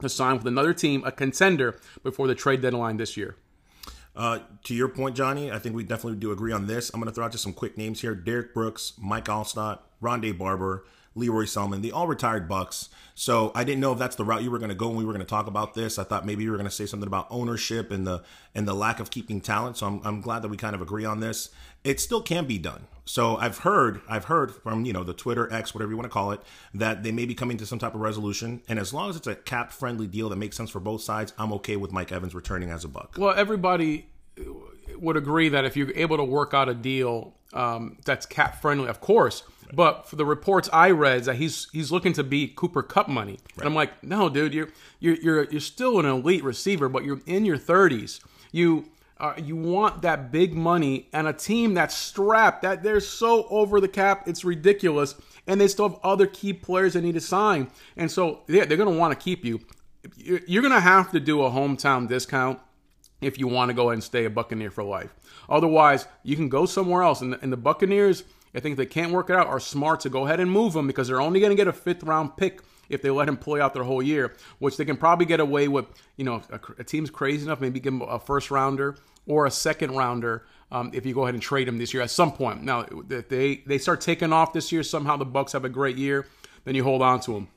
to 0.00 0.08
sign 0.08 0.38
with 0.38 0.46
another 0.46 0.72
team, 0.72 1.02
a 1.04 1.12
contender, 1.12 1.78
before 2.02 2.26
the 2.26 2.34
trade 2.34 2.62
deadline 2.62 2.96
this 2.96 3.18
year. 3.18 3.36
Uh, 4.16 4.38
to 4.62 4.74
your 4.74 4.88
point, 4.88 5.16
Johnny, 5.16 5.50
I 5.50 5.58
think 5.58 5.74
we 5.74 5.82
definitely 5.82 6.18
do 6.18 6.32
agree 6.32 6.52
on 6.52 6.66
this. 6.66 6.90
I'm 6.90 7.00
going 7.00 7.10
to 7.10 7.14
throw 7.14 7.24
out 7.24 7.32
just 7.32 7.42
some 7.44 7.52
quick 7.52 7.76
names 7.76 8.00
here: 8.00 8.14
Derrick 8.14 8.54
Brooks, 8.54 8.94
Mike 8.98 9.26
Alstott, 9.26 9.80
Rondé 10.00 10.36
Barber, 10.36 10.84
Lee 11.14 11.28
Roy 11.28 11.44
Selmon. 11.44 11.82
They 11.82 11.90
all 11.90 12.06
retired 12.06 12.48
Bucks. 12.48 12.88
So 13.14 13.52
I 13.54 13.62
didn't 13.62 13.80
know 13.80 13.92
if 13.92 13.98
that's 13.98 14.16
the 14.16 14.24
route 14.24 14.42
you 14.42 14.50
were 14.50 14.58
going 14.58 14.70
to 14.70 14.74
go 14.74 14.88
when 14.88 14.96
we 14.96 15.04
were 15.04 15.12
going 15.12 15.24
to 15.24 15.28
talk 15.28 15.46
about 15.46 15.74
this. 15.74 15.98
I 15.98 16.04
thought 16.04 16.26
maybe 16.26 16.42
you 16.42 16.50
were 16.50 16.56
going 16.56 16.68
to 16.68 16.74
say 16.74 16.86
something 16.86 17.06
about 17.06 17.28
ownership 17.30 17.92
and 17.92 18.06
the 18.06 18.22
and 18.54 18.66
the 18.66 18.74
lack 18.74 18.98
of 18.98 19.10
keeping 19.10 19.40
talent. 19.40 19.76
So 19.76 19.86
I'm, 19.86 20.00
I'm 20.04 20.20
glad 20.20 20.42
that 20.42 20.48
we 20.48 20.56
kind 20.56 20.74
of 20.74 20.82
agree 20.82 21.04
on 21.04 21.20
this. 21.20 21.50
It 21.84 22.00
still 22.00 22.22
can 22.22 22.46
be 22.46 22.58
done. 22.58 22.86
So 23.04 23.36
I've 23.36 23.58
heard 23.58 24.00
I've 24.08 24.24
heard 24.24 24.52
from 24.52 24.84
you 24.84 24.92
know 24.92 25.04
the 25.04 25.14
Twitter 25.14 25.52
X 25.52 25.74
whatever 25.74 25.92
you 25.92 25.96
want 25.96 26.06
to 26.06 26.12
call 26.12 26.32
it 26.32 26.40
that 26.72 27.02
they 27.04 27.12
may 27.12 27.26
be 27.26 27.34
coming 27.34 27.56
to 27.58 27.66
some 27.66 27.78
type 27.78 27.94
of 27.94 28.00
resolution. 28.00 28.62
And 28.68 28.78
as 28.78 28.92
long 28.92 29.10
as 29.10 29.16
it's 29.16 29.26
a 29.26 29.36
cap 29.36 29.70
friendly 29.72 30.08
deal 30.08 30.28
that 30.30 30.36
makes 30.36 30.56
sense 30.56 30.70
for 30.70 30.80
both 30.80 31.02
sides, 31.02 31.32
I'm 31.38 31.52
okay 31.54 31.76
with 31.76 31.92
Mike 31.92 32.10
Evans 32.10 32.34
returning 32.34 32.70
as 32.70 32.84
a 32.84 32.88
Buck. 32.88 33.16
Well, 33.16 33.34
everybody 33.36 34.06
would 34.96 35.16
agree 35.16 35.50
that 35.50 35.64
if 35.64 35.76
you're 35.76 35.92
able 35.94 36.16
to 36.16 36.24
work 36.24 36.54
out 36.54 36.68
a 36.68 36.74
deal 36.74 37.34
um, 37.52 37.98
that's 38.04 38.26
cap 38.26 38.60
friendly, 38.60 38.88
of 38.88 39.00
course. 39.00 39.44
But 39.74 40.08
for 40.08 40.16
the 40.16 40.24
reports 40.24 40.68
I 40.72 40.90
read, 40.90 41.20
is 41.20 41.26
that 41.26 41.36
he's 41.36 41.68
he's 41.72 41.90
looking 41.90 42.12
to 42.14 42.24
beat 42.24 42.56
Cooper 42.56 42.82
Kupp 42.82 43.08
money, 43.08 43.38
and 43.56 43.66
I'm 43.66 43.74
like, 43.74 44.02
no, 44.02 44.28
dude, 44.28 44.54
you're 44.54 44.68
you're 45.00 45.16
you're 45.16 45.44
you're 45.44 45.60
still 45.60 45.98
an 45.98 46.06
elite 46.06 46.44
receiver, 46.44 46.88
but 46.88 47.04
you're 47.04 47.20
in 47.26 47.44
your 47.44 47.58
30s. 47.58 48.20
You 48.52 48.90
uh, 49.18 49.34
you 49.36 49.56
want 49.56 50.02
that 50.02 50.30
big 50.30 50.54
money 50.54 51.08
and 51.12 51.26
a 51.26 51.32
team 51.32 51.74
that's 51.74 51.94
strapped 51.94 52.62
that 52.62 52.82
they're 52.82 53.00
so 53.00 53.46
over 53.48 53.80
the 53.80 53.88
cap, 53.88 54.28
it's 54.28 54.44
ridiculous, 54.44 55.14
and 55.46 55.60
they 55.60 55.68
still 55.68 55.88
have 55.88 55.98
other 56.02 56.26
key 56.26 56.52
players 56.52 56.94
they 56.94 57.00
need 57.00 57.14
to 57.14 57.20
sign, 57.20 57.70
and 57.96 58.10
so 58.10 58.42
yeah, 58.48 58.64
they're 58.64 58.76
going 58.76 58.92
to 58.92 58.98
want 58.98 59.18
to 59.18 59.22
keep 59.22 59.44
you. 59.44 59.60
You're 60.16 60.62
to 60.62 60.80
have 60.80 61.12
to 61.12 61.20
do 61.20 61.42
a 61.42 61.50
hometown 61.50 62.06
discount 62.06 62.60
if 63.20 63.38
you 63.38 63.48
want 63.48 63.70
to 63.70 63.74
go 63.74 63.90
and 63.90 64.02
stay 64.02 64.24
a 64.24 64.30
Buccaneer 64.30 64.70
for 64.70 64.84
life. 64.84 65.14
Otherwise, 65.48 66.06
you 66.22 66.36
can 66.36 66.48
go 66.48 66.66
somewhere 66.66 67.02
else. 67.02 67.20
And 67.20 67.32
the, 67.32 67.40
and 67.40 67.52
the 67.52 67.56
Buccaneers, 67.56 68.24
I 68.54 68.60
think 68.60 68.76
they 68.76 68.86
can't 68.86 69.12
work 69.12 69.30
it 69.30 69.36
out, 69.36 69.48
are 69.48 69.60
smart 69.60 70.00
to 70.00 70.10
go 70.10 70.26
ahead 70.26 70.40
and 70.40 70.50
move 70.50 70.76
him 70.76 70.86
because 70.86 71.08
they're 71.08 71.20
only 71.20 71.40
going 71.40 71.50
to 71.50 71.56
get 71.56 71.66
a 71.66 71.72
fifth 71.72 72.02
round 72.04 72.36
pick 72.36 72.60
if 72.88 73.02
they 73.02 73.10
let 73.10 73.28
him 73.28 73.36
play 73.36 73.60
out 73.60 73.74
their 73.74 73.82
whole 73.82 74.02
year, 74.02 74.34
which 74.58 74.76
they 74.76 74.84
can 74.84 74.96
probably 74.96 75.26
get 75.26 75.40
away 75.40 75.68
with. 75.68 75.86
You 76.16 76.24
know, 76.24 76.42
a, 76.50 76.60
a 76.78 76.84
team's 76.84 77.10
crazy 77.10 77.44
enough, 77.44 77.60
maybe 77.60 77.80
give 77.80 77.94
him 77.94 78.02
a 78.02 78.18
first 78.18 78.50
rounder 78.50 78.96
or 79.26 79.46
a 79.46 79.50
second 79.50 79.96
rounder. 79.96 80.46
Um, 80.70 80.90
if 80.92 81.06
you 81.06 81.14
go 81.14 81.22
ahead 81.22 81.34
and 81.34 81.42
trade 81.42 81.68
him 81.68 81.78
this 81.78 81.94
year 81.94 82.02
at 82.02 82.10
some 82.10 82.32
point. 82.32 82.62
Now, 82.62 82.86
if 83.10 83.28
they 83.28 83.62
they 83.66 83.78
start 83.78 84.00
taking 84.00 84.32
off 84.32 84.52
this 84.52 84.72
year, 84.72 84.82
somehow 84.82 85.16
the 85.16 85.24
Bucks 85.24 85.52
have 85.52 85.64
a 85.64 85.68
great 85.68 85.96
year, 85.96 86.26
then 86.64 86.74
you 86.74 86.82
hold 86.82 87.02
on 87.02 87.20
to 87.20 87.36
him 87.36 87.48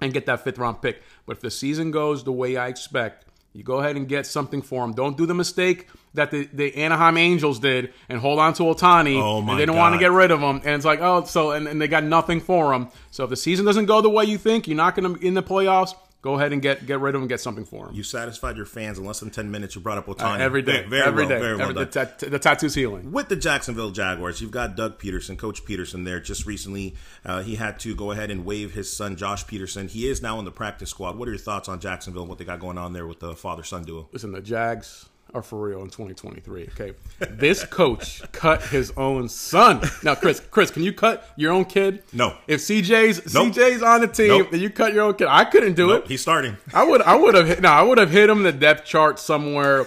and 0.00 0.12
get 0.12 0.26
that 0.26 0.44
fifth 0.44 0.58
round 0.58 0.82
pick. 0.82 1.02
But 1.26 1.36
if 1.36 1.40
the 1.40 1.50
season 1.50 1.90
goes 1.90 2.24
the 2.24 2.32
way 2.32 2.56
I 2.56 2.68
expect, 2.68 3.24
you 3.52 3.62
go 3.62 3.78
ahead 3.78 3.96
and 3.96 4.06
get 4.06 4.26
something 4.26 4.62
for 4.62 4.84
him. 4.84 4.92
Don't 4.92 5.16
do 5.16 5.24
the 5.24 5.34
mistake 5.34 5.88
that 6.14 6.30
the, 6.30 6.48
the 6.52 6.74
Anaheim 6.76 7.16
Angels 7.16 7.58
did 7.58 7.92
and 8.08 8.18
hold 8.18 8.38
on 8.38 8.54
to 8.54 8.62
Ohtani. 8.64 9.20
Oh, 9.20 9.40
my 9.40 9.52
and 9.52 9.60
they 9.60 9.66
don't 9.66 9.76
want 9.76 9.94
to 9.94 9.98
get 9.98 10.10
rid 10.12 10.30
of 10.30 10.40
him. 10.40 10.56
And 10.64 10.68
it's 10.74 10.84
like, 10.84 11.00
oh, 11.00 11.24
so 11.24 11.52
and, 11.52 11.66
and 11.68 11.80
they 11.80 11.88
got 11.88 12.04
nothing 12.04 12.40
for 12.40 12.72
him. 12.72 12.88
So 13.10 13.24
if 13.24 13.30
the 13.30 13.36
season 13.36 13.64
doesn't 13.66 13.86
go 13.86 14.00
the 14.00 14.10
way 14.10 14.24
you 14.24 14.38
think, 14.38 14.66
you're 14.68 14.76
not 14.76 14.94
going 14.96 15.14
to 15.14 15.26
in 15.26 15.34
the 15.34 15.42
playoffs. 15.42 15.94
Go 16.20 16.34
ahead 16.34 16.52
and 16.52 16.60
get 16.60 16.84
get 16.84 16.98
rid 16.98 17.14
of 17.14 17.20
him 17.20 17.22
and 17.22 17.28
get 17.28 17.40
something 17.40 17.64
for 17.64 17.88
him. 17.88 17.94
You 17.94 18.02
satisfied 18.02 18.56
your 18.56 18.66
fans 18.66 18.98
in 18.98 19.04
less 19.04 19.20
than 19.20 19.30
10 19.30 19.52
minutes. 19.52 19.76
You 19.76 19.80
brought 19.80 19.98
up 19.98 20.06
Ohtani. 20.06 20.40
Every 20.40 20.62
day, 20.62 20.84
Very, 20.84 20.88
very 20.88 21.02
every 21.06 21.22
well, 21.22 21.28
day. 21.28 21.38
Very 21.38 21.56
well 21.56 21.70
Every- 21.70 21.84
the, 21.84 21.86
tat- 21.86 22.18
the 22.18 22.38
tattoo's 22.40 22.74
healing. 22.74 23.12
With 23.12 23.28
the 23.28 23.36
Jacksonville 23.36 23.92
Jaguars, 23.92 24.40
you've 24.40 24.50
got 24.50 24.74
Doug 24.74 24.98
Pederson, 24.98 25.38
Coach 25.38 25.64
Pederson 25.64 26.04
there. 26.04 26.18
Just 26.18 26.44
recently, 26.44 26.96
uh, 27.24 27.42
he 27.44 27.54
had 27.54 27.78
to 27.80 27.94
go 27.94 28.10
ahead 28.10 28.32
and 28.32 28.44
waive 28.44 28.74
his 28.74 28.92
son, 28.94 29.14
Josh 29.14 29.44
Pederson. 29.46 29.88
He 29.88 30.08
is 30.08 30.20
now 30.20 30.40
in 30.40 30.44
the 30.44 30.50
practice 30.50 30.90
squad. 30.90 31.16
What 31.16 31.28
are 31.28 31.30
your 31.30 31.38
thoughts 31.38 31.68
on 31.68 31.78
Jacksonville 31.78 32.22
and 32.22 32.28
what 32.28 32.38
they 32.38 32.44
got 32.44 32.58
going 32.58 32.78
on 32.78 32.94
there 32.94 33.06
with 33.06 33.20
the 33.20 33.36
father 33.36 33.62
son 33.62 33.84
duo? 33.84 34.08
Listen, 34.12 34.32
the 34.32 34.40
Jags 34.42 35.08
are 35.34 35.42
for 35.42 35.60
real 35.60 35.80
in 35.80 35.86
2023. 35.90 36.68
Okay, 36.72 36.92
this 37.30 37.64
coach 37.64 38.22
cut 38.32 38.62
his 38.62 38.92
own 38.96 39.28
son. 39.28 39.82
Now, 40.02 40.14
Chris, 40.14 40.40
Chris, 40.50 40.70
can 40.70 40.82
you 40.82 40.92
cut 40.92 41.28
your 41.36 41.52
own 41.52 41.64
kid? 41.64 42.02
No. 42.12 42.36
If 42.46 42.60
CJ's 42.60 43.34
Nope. 43.34 43.48
CJ's 43.54 43.82
on 43.82 44.00
the 44.00 44.08
team, 44.08 44.28
Nope. 44.28 44.50
then 44.50 44.60
you 44.60 44.70
cut 44.70 44.92
your 44.94 45.04
own 45.04 45.14
kid. 45.14 45.28
I 45.28 45.44
couldn't 45.44 45.74
do 45.74 45.92
it. 45.92 46.06
He's 46.06 46.20
starting. 46.22 46.56
I 46.72 46.84
would 46.84 47.02
I 47.02 47.14
would 47.16 47.34
have 47.34 47.46
hit 47.46 47.60
no, 47.60 47.68
I 47.70 47.82
would 47.82 47.98
have 47.98 48.10
hit 48.10 48.30
him 48.30 48.38
in 48.38 48.44
the 48.44 48.52
depth 48.52 48.84
chart 48.86 49.18
somewhere. 49.18 49.86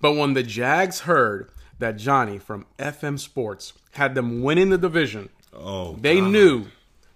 But 0.00 0.12
when 0.16 0.34
the 0.34 0.42
Jags 0.42 1.00
heard 1.00 1.48
that 1.78 1.96
Johnny 1.96 2.38
from 2.38 2.66
FM 2.78 3.18
Sports 3.18 3.72
had 3.92 4.14
them 4.14 4.42
winning 4.42 4.70
the 4.70 4.78
division, 4.78 5.28
Oh, 5.54 5.94
they 6.00 6.18
God. 6.20 6.30
knew 6.30 6.64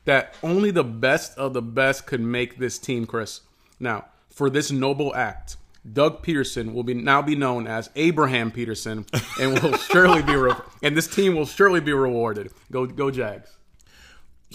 that 0.04 0.34
only 0.42 0.70
the 0.70 0.84
best 0.84 1.36
of 1.38 1.52
the 1.52 1.62
best 1.62 2.06
could 2.06 2.20
make 2.20 2.58
this 2.58 2.78
team, 2.78 3.06
Chris. 3.06 3.40
Now, 3.80 4.04
for 4.30 4.48
this 4.50 4.70
noble 4.70 5.14
act, 5.16 5.56
Doug 5.92 6.24
Pederson 6.24 6.72
will 6.72 6.82
be 6.82 6.94
now 6.94 7.22
be 7.22 7.36
known 7.36 7.66
as 7.66 7.90
Abraham 7.96 8.50
Pederson, 8.50 9.06
and 9.40 9.60
will 9.62 9.76
surely 9.90 10.22
be 10.22 10.34
re- 10.34 10.54
and 10.82 10.96
this 10.96 11.06
team 11.06 11.34
will 11.34 11.46
surely 11.46 11.80
be 11.80 11.92
rewarded. 11.92 12.50
Go 12.70 12.86
go 12.86 13.10
Jags. 13.10 13.55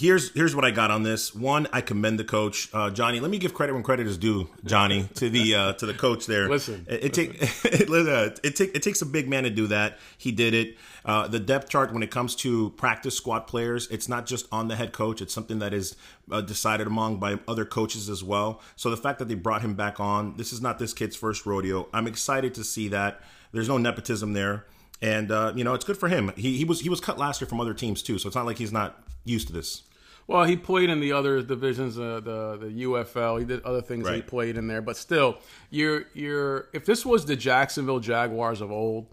Here's 0.01 0.33
here's 0.33 0.55
what 0.55 0.65
I 0.65 0.71
got 0.71 0.91
on 0.91 1.03
this. 1.03 1.33
One, 1.33 1.67
I 1.71 1.81
commend 1.81 2.19
the 2.19 2.23
coach, 2.23 2.69
uh, 2.73 2.89
Johnny. 2.89 3.19
Let 3.19 3.29
me 3.29 3.37
give 3.37 3.53
credit 3.53 3.73
when 3.73 3.83
credit 3.83 4.07
is 4.07 4.17
due, 4.17 4.49
Johnny, 4.65 5.07
to 5.15 5.29
the 5.29 5.55
uh, 5.55 5.73
to 5.73 5.85
the 5.85 5.93
coach 5.93 6.25
there. 6.25 6.49
Listen. 6.49 6.85
it, 6.89 7.05
it 7.05 7.13
take 7.13 7.35
it, 7.65 7.89
uh, 7.89 8.35
it 8.43 8.55
take 8.55 8.75
it 8.75 8.81
takes 8.81 9.01
a 9.01 9.05
big 9.05 9.29
man 9.29 9.43
to 9.43 9.49
do 9.49 9.67
that. 9.67 9.99
He 10.17 10.31
did 10.31 10.53
it. 10.53 10.77
Uh, 11.05 11.27
the 11.27 11.39
depth 11.39 11.69
chart 11.69 11.93
when 11.93 12.03
it 12.03 12.11
comes 12.11 12.35
to 12.37 12.71
practice 12.71 13.15
squad 13.15 13.41
players, 13.41 13.87
it's 13.89 14.09
not 14.09 14.25
just 14.25 14.47
on 14.51 14.67
the 14.67 14.75
head 14.75 14.91
coach. 14.91 15.21
It's 15.21 15.33
something 15.33 15.59
that 15.59 15.73
is 15.73 15.95
uh, 16.31 16.41
decided 16.41 16.87
among 16.87 17.19
by 17.19 17.39
other 17.47 17.65
coaches 17.65 18.09
as 18.09 18.23
well. 18.23 18.61
So 18.75 18.89
the 18.89 18.97
fact 18.97 19.19
that 19.19 19.27
they 19.27 19.35
brought 19.35 19.61
him 19.61 19.75
back 19.75 19.99
on, 19.99 20.35
this 20.37 20.51
is 20.51 20.61
not 20.61 20.79
this 20.79 20.93
kid's 20.93 21.15
first 21.15 21.45
rodeo. 21.45 21.87
I'm 21.93 22.07
excited 22.07 22.53
to 22.55 22.63
see 22.63 22.87
that. 22.89 23.21
There's 23.51 23.69
no 23.69 23.77
nepotism 23.77 24.33
there. 24.33 24.65
And 25.03 25.31
uh, 25.31 25.53
you 25.55 25.63
know 25.63 25.73
it's 25.73 25.85
good 25.85 25.97
for 25.97 26.09
him. 26.09 26.31
He, 26.35 26.57
he 26.57 26.65
was 26.65 26.81
he 26.81 26.89
was 26.89 26.99
cut 26.99 27.17
last 27.17 27.41
year 27.41 27.47
from 27.47 27.59
other 27.59 27.73
teams 27.73 28.01
too, 28.03 28.17
so 28.19 28.27
it's 28.27 28.35
not 28.35 28.45
like 28.45 28.57
he's 28.57 28.71
not 28.71 29.03
used 29.23 29.47
to 29.47 29.53
this. 29.53 29.83
Well, 30.31 30.45
he 30.45 30.55
played 30.55 30.89
in 30.89 31.01
the 31.01 31.11
other 31.11 31.41
divisions, 31.41 31.99
uh, 31.99 32.21
the 32.23 32.57
the 32.57 32.83
UFL. 32.85 33.39
He 33.39 33.45
did 33.45 33.63
other 33.63 33.81
things. 33.81 34.05
that 34.05 34.15
He 34.15 34.21
played 34.21 34.55
in 34.55 34.65
there, 34.67 34.81
but 34.81 34.95
still, 34.95 35.37
you're 35.69 36.05
you're. 36.13 36.69
If 36.71 36.85
this 36.85 37.05
was 37.05 37.25
the 37.25 37.35
Jacksonville 37.35 37.99
Jaguars 37.99 38.61
of 38.61 38.71
old, 38.71 39.07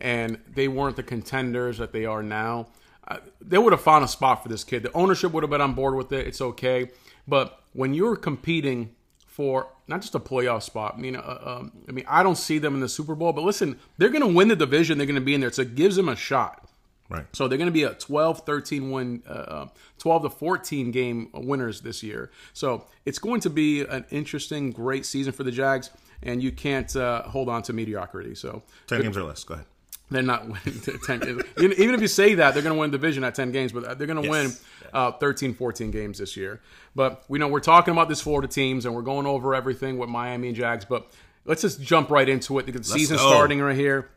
and 0.00 0.38
they 0.48 0.68
weren't 0.68 0.96
the 0.96 1.02
contenders 1.02 1.76
that 1.76 1.92
they 1.92 2.06
are 2.06 2.22
now, 2.22 2.68
uh, 3.06 3.18
they 3.42 3.58
would 3.58 3.74
have 3.74 3.82
found 3.82 4.02
a 4.02 4.08
spot 4.08 4.42
for 4.42 4.48
this 4.48 4.64
kid. 4.64 4.82
The 4.82 4.92
ownership 4.94 5.32
would 5.32 5.42
have 5.42 5.50
been 5.50 5.60
on 5.60 5.74
board 5.74 5.94
with 5.94 6.10
it. 6.10 6.26
It's 6.26 6.40
okay, 6.40 6.90
but 7.28 7.60
when 7.74 7.92
you're 7.92 8.16
competing 8.16 8.94
for 9.26 9.68
not 9.88 10.00
just 10.00 10.14
a 10.14 10.20
playoff 10.20 10.62
spot, 10.62 10.94
I 10.96 11.00
mean, 11.00 11.16
uh, 11.16 11.38
um, 11.44 11.72
I 11.86 11.92
mean, 11.92 12.06
I 12.08 12.22
don't 12.22 12.38
see 12.38 12.56
them 12.56 12.72
in 12.74 12.80
the 12.80 12.88
Super 12.88 13.14
Bowl, 13.14 13.34
but 13.34 13.44
listen, 13.44 13.78
they're 13.98 14.08
going 14.08 14.26
to 14.26 14.34
win 14.34 14.48
the 14.48 14.56
division. 14.56 14.96
They're 14.96 15.06
going 15.06 15.16
to 15.16 15.20
be 15.20 15.34
in 15.34 15.42
there, 15.42 15.52
so 15.52 15.60
it 15.62 15.74
gives 15.74 15.96
them 15.96 16.08
a 16.08 16.16
shot. 16.16 16.66
Right. 17.12 17.26
So 17.32 17.46
they're 17.46 17.58
going 17.58 17.66
to 17.66 17.72
be 17.72 17.82
a 17.84 17.94
12, 17.94 18.46
13 18.46 18.90
win, 18.90 19.22
uh, 19.28 19.32
uh, 19.32 19.66
12 19.98 20.22
to 20.22 20.30
14 20.30 20.90
game 20.90 21.28
winners 21.34 21.80
this 21.82 22.02
year. 22.02 22.30
So 22.52 22.86
it's 23.04 23.18
going 23.18 23.40
to 23.40 23.50
be 23.50 23.82
an 23.82 24.04
interesting, 24.10 24.70
great 24.70 25.04
season 25.04 25.32
for 25.32 25.44
the 25.44 25.50
Jags, 25.50 25.90
and 26.22 26.42
you 26.42 26.52
can't 26.52 26.94
uh, 26.96 27.22
hold 27.22 27.48
on 27.48 27.62
to 27.64 27.72
mediocrity. 27.72 28.34
So 28.34 28.62
Ten 28.86 29.02
games 29.02 29.16
or 29.16 29.24
less. 29.24 29.44
Go 29.44 29.54
ahead. 29.54 29.66
they're 30.10 30.22
not 30.22 30.44
winning 30.46 30.80
10 31.06 31.22
even 31.58 31.94
if 31.94 32.00
you 32.00 32.08
say 32.08 32.34
that 32.34 32.52
they're 32.52 32.62
going 32.62 32.74
to 32.74 32.78
win 32.78 32.90
division 32.90 33.24
at 33.24 33.34
10 33.34 33.50
games 33.50 33.72
but 33.72 33.96
they're 33.98 34.06
going 34.06 34.22
to 34.22 34.28
win 34.28 34.52
uh, 34.92 35.12
13 35.12 35.54
14 35.54 35.90
games 35.90 36.18
this 36.18 36.36
year 36.36 36.60
but 36.94 37.24
we 37.28 37.38
know 37.38 37.48
we're 37.48 37.60
talking 37.60 37.92
about 37.92 38.10
this 38.10 38.20
florida 38.20 38.46
teams 38.46 38.84
and 38.84 38.94
we're 38.94 39.00
going 39.02 39.26
over 39.26 39.54
everything 39.54 39.96
with 39.96 40.10
miami 40.10 40.48
and 40.48 40.56
jags 40.56 40.84
but 40.84 41.10
let's 41.46 41.62
just 41.62 41.80
jump 41.80 42.10
right 42.10 42.28
into 42.28 42.58
it 42.58 42.66
the 42.66 42.84
season's 42.84 43.20
go. 43.20 43.30
starting 43.30 43.60
right 43.60 43.76
here 43.76 44.10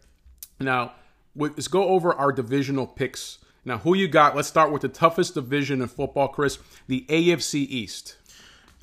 now 0.59 0.91
let's 1.35 1.67
go 1.67 1.89
over 1.89 2.13
our 2.13 2.31
divisional 2.31 2.87
picks. 2.87 3.39
Now 3.63 3.79
who 3.79 3.95
you 3.95 4.07
got? 4.07 4.35
Let's 4.35 4.47
start 4.47 4.71
with 4.71 4.81
the 4.81 4.89
toughest 4.89 5.33
division 5.33 5.81
in 5.81 5.87
football 5.87 6.27
chris 6.27 6.59
the 6.87 7.05
afc 7.09 7.55
east 7.55 8.17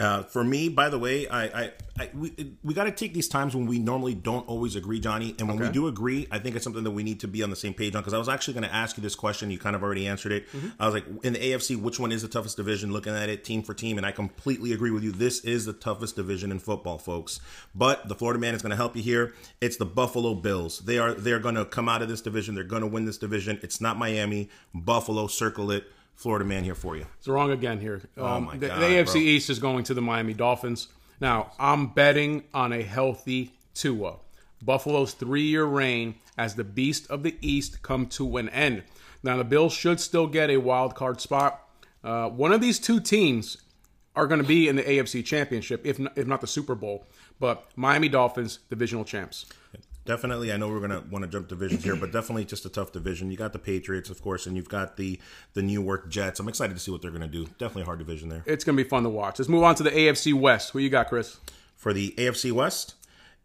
Uh, 0.03 0.25
for 0.25 0.43
me, 0.43 0.69
by 0.69 0.89
the 0.89 0.99
way, 0.99 1.29
I, 1.29 1.45
I, 1.45 1.73
I 1.97 2.11
we, 2.13 2.57
we 2.65 2.75
got 2.75 2.85
to 2.85 2.91
take 2.91 3.15
these 3.15 3.29
times 3.29 3.55
when 3.55 3.67
we 3.67 3.79
normally 3.79 4.15
don't 4.15 4.47
always 4.49 4.75
agree, 4.75 4.99
Johnny. 4.99 5.37
And 5.39 5.47
when 5.47 5.61
we 5.61 5.69
do 5.69 5.87
agree, 5.87 6.27
I 6.29 6.41
think 6.41 6.57
it's 6.57 6.65
something 6.65 6.83
that 6.83 6.91
we 6.91 7.05
need 7.05 7.21
to 7.21 7.29
be 7.29 7.41
on 7.45 7.51
the 7.51 7.57
same 7.57 7.73
page 7.73 7.95
on. 7.95 8.03
Because 8.03 8.13
I 8.13 8.19
was 8.19 8.29
actually 8.29 8.55
going 8.55 8.65
to 8.65 8.75
ask 8.75 8.97
you 8.97 9.03
this 9.03 9.15
question, 9.15 9.53
you 9.53 9.61
kind 9.61 9.77
of 9.77 9.83
already 9.85 10.09
answered 10.09 10.33
it. 10.33 10.47
I 10.81 10.87
was 10.87 10.95
like, 10.95 11.05
in 11.23 11.35
the 11.35 11.39
AFC, 11.39 11.81
which 11.81 12.01
one 12.01 12.11
is 12.11 12.23
the 12.23 12.29
toughest 12.29 12.57
division? 12.57 12.93
Looking 12.93 13.15
at 13.15 13.29
it 13.29 13.45
team 13.45 13.63
for 13.63 13.75
team, 13.75 13.97
and 13.97 14.05
I 14.05 14.11
completely 14.11 14.73
agree 14.73 14.91
with 14.91 15.05
you. 15.05 15.13
This 15.13 15.39
is 15.45 15.67
the 15.67 15.73
toughest 15.73 16.17
division 16.17 16.51
in 16.51 16.59
football, 16.59 16.99
folks. 16.99 17.41
But 17.73 18.09
the 18.09 18.17
Florida 18.17 18.41
man 18.41 18.57
is 18.57 18.63
going 18.63 18.71
to 18.71 18.77
help 18.77 18.97
you 18.97 19.03
here. 19.05 19.35
It's 19.61 19.77
the 19.77 19.87
Buffalo 19.87 20.35
Bills. 20.35 20.81
They 20.81 20.99
are 20.99 21.15
they 21.15 21.31
are 21.31 21.39
going 21.39 21.55
to 21.55 21.65
come 21.65 21.89
out 21.89 22.03
of 22.03 22.09
this 22.09 22.21
division. 22.21 22.57
They're 22.57 22.65
going 22.65 22.83
to 22.83 22.89
win 22.89 23.05
this 23.05 23.19
division. 23.19 23.61
It's 23.63 23.81
not 23.81 23.97
Miami. 23.97 24.49
Buffalo, 24.75 25.29
circle 25.29 25.71
it. 25.71 25.85
Florida 26.15 26.45
man 26.45 26.65
here 26.65 26.75
for 26.75 26.97
you. 26.97 27.07
It's 27.19 27.29
wrong 27.29 27.51
again 27.51 27.81
here. 27.81 28.03
Um, 28.17 28.45
my 28.45 28.57
the, 28.57 28.69
God, 28.69 28.81
the 28.81 28.87
AFC 28.87 29.13
bro. 29.13 29.21
East 29.23 29.51
is 29.51 29.59
going 29.59 29.85
to 29.85 29.95
the 29.95 30.03
Miami 30.03 30.35
Dolphins. 30.35 30.89
Now, 31.21 31.53
I'm 31.59 31.89
betting 31.89 32.45
on 32.53 32.73
a 32.73 32.83
healthy 32.83 33.53
Tua. 33.75 34.17
Buffalo's 34.65 35.15
three-year 35.15 35.65
reign 35.65 36.17
as 36.39 36.55
the 36.55 36.65
beast 36.65 37.11
of 37.11 37.23
the 37.23 37.37
East 37.41 37.83
come 37.83 38.07
to 38.07 38.37
an 38.37 38.49
end. 38.51 38.85
Now, 39.23 39.37
the 39.37 39.45
Bills 39.45 39.73
should 39.73 40.01
still 40.01 40.27
get 40.27 40.51
a 40.51 40.57
wild 40.57 40.95
card 40.95 41.21
spot. 41.21 41.61
Uh, 42.03 42.29
one 42.29 42.53
of 42.53 42.61
these 42.61 42.79
two 42.79 43.01
teams 43.01 43.59
are 44.15 44.27
going 44.27 44.41
to 44.41 44.47
be 44.47 44.69
in 44.69 44.77
the 44.77 44.83
AFC 44.83 45.25
Championship, 45.25 45.87
if 45.87 45.99
not, 45.99 46.17
if 46.17 46.27
not 46.27 46.41
the 46.41 46.47
Super 46.47 46.75
Bowl. 46.75 47.07
But 47.41 47.67
Miami 47.77 48.09
Dolphins, 48.09 48.59
divisional 48.69 49.05
champs. 49.05 49.47
Definitely, 50.05 50.53
I 50.53 50.57
know 50.57 50.69
we're 50.69 50.81
gonna 50.81 51.05
want 51.11 51.25
to 51.25 51.31
jump 51.31 51.49
divisions 51.49 51.85
here, 51.85 51.95
but 51.95 52.11
definitely 52.11 52.45
just 52.45 52.67
a 52.67 52.69
tough 52.69 52.91
division. 52.91 53.31
You 53.31 53.37
got 53.37 53.53
the 53.53 53.59
Patriots, 53.61 54.11
of 54.11 54.21
course, 54.21 54.47
and 54.47 54.57
you've 54.57 54.69
got 54.69 54.97
the 54.97 55.21
the 55.55 55.63
New 55.63 55.81
York 55.81 56.09
Jets. 56.09 56.41
I'm 56.41 56.49
excited 56.49 56.75
to 56.75 56.81
see 56.81 56.91
what 56.91 57.03
they're 57.03 57.13
gonna 57.13 57.29
do. 57.29 57.47
Definitely 57.59 57.83
a 57.83 57.87
hard 57.87 58.01
division 58.01 58.29
there. 58.29 58.43
It's 58.47 58.65
going 58.65 58.77
to 58.77 58.83
be 58.83 58.89
fun 58.89 59.05
to 59.05 59.09
watch. 59.09 59.39
Let's 59.39 59.49
move 59.49 59.63
on 59.63 59.75
to 59.77 59.83
the 59.83 59.91
AFC 59.91 60.35
West. 60.35 60.71
Who 60.71 60.79
you 60.81 60.91
got, 60.91 61.09
Chris? 61.09 61.39
For 61.77 61.93
the 61.93 62.15
AFC 62.19 62.53
West, 62.53 62.95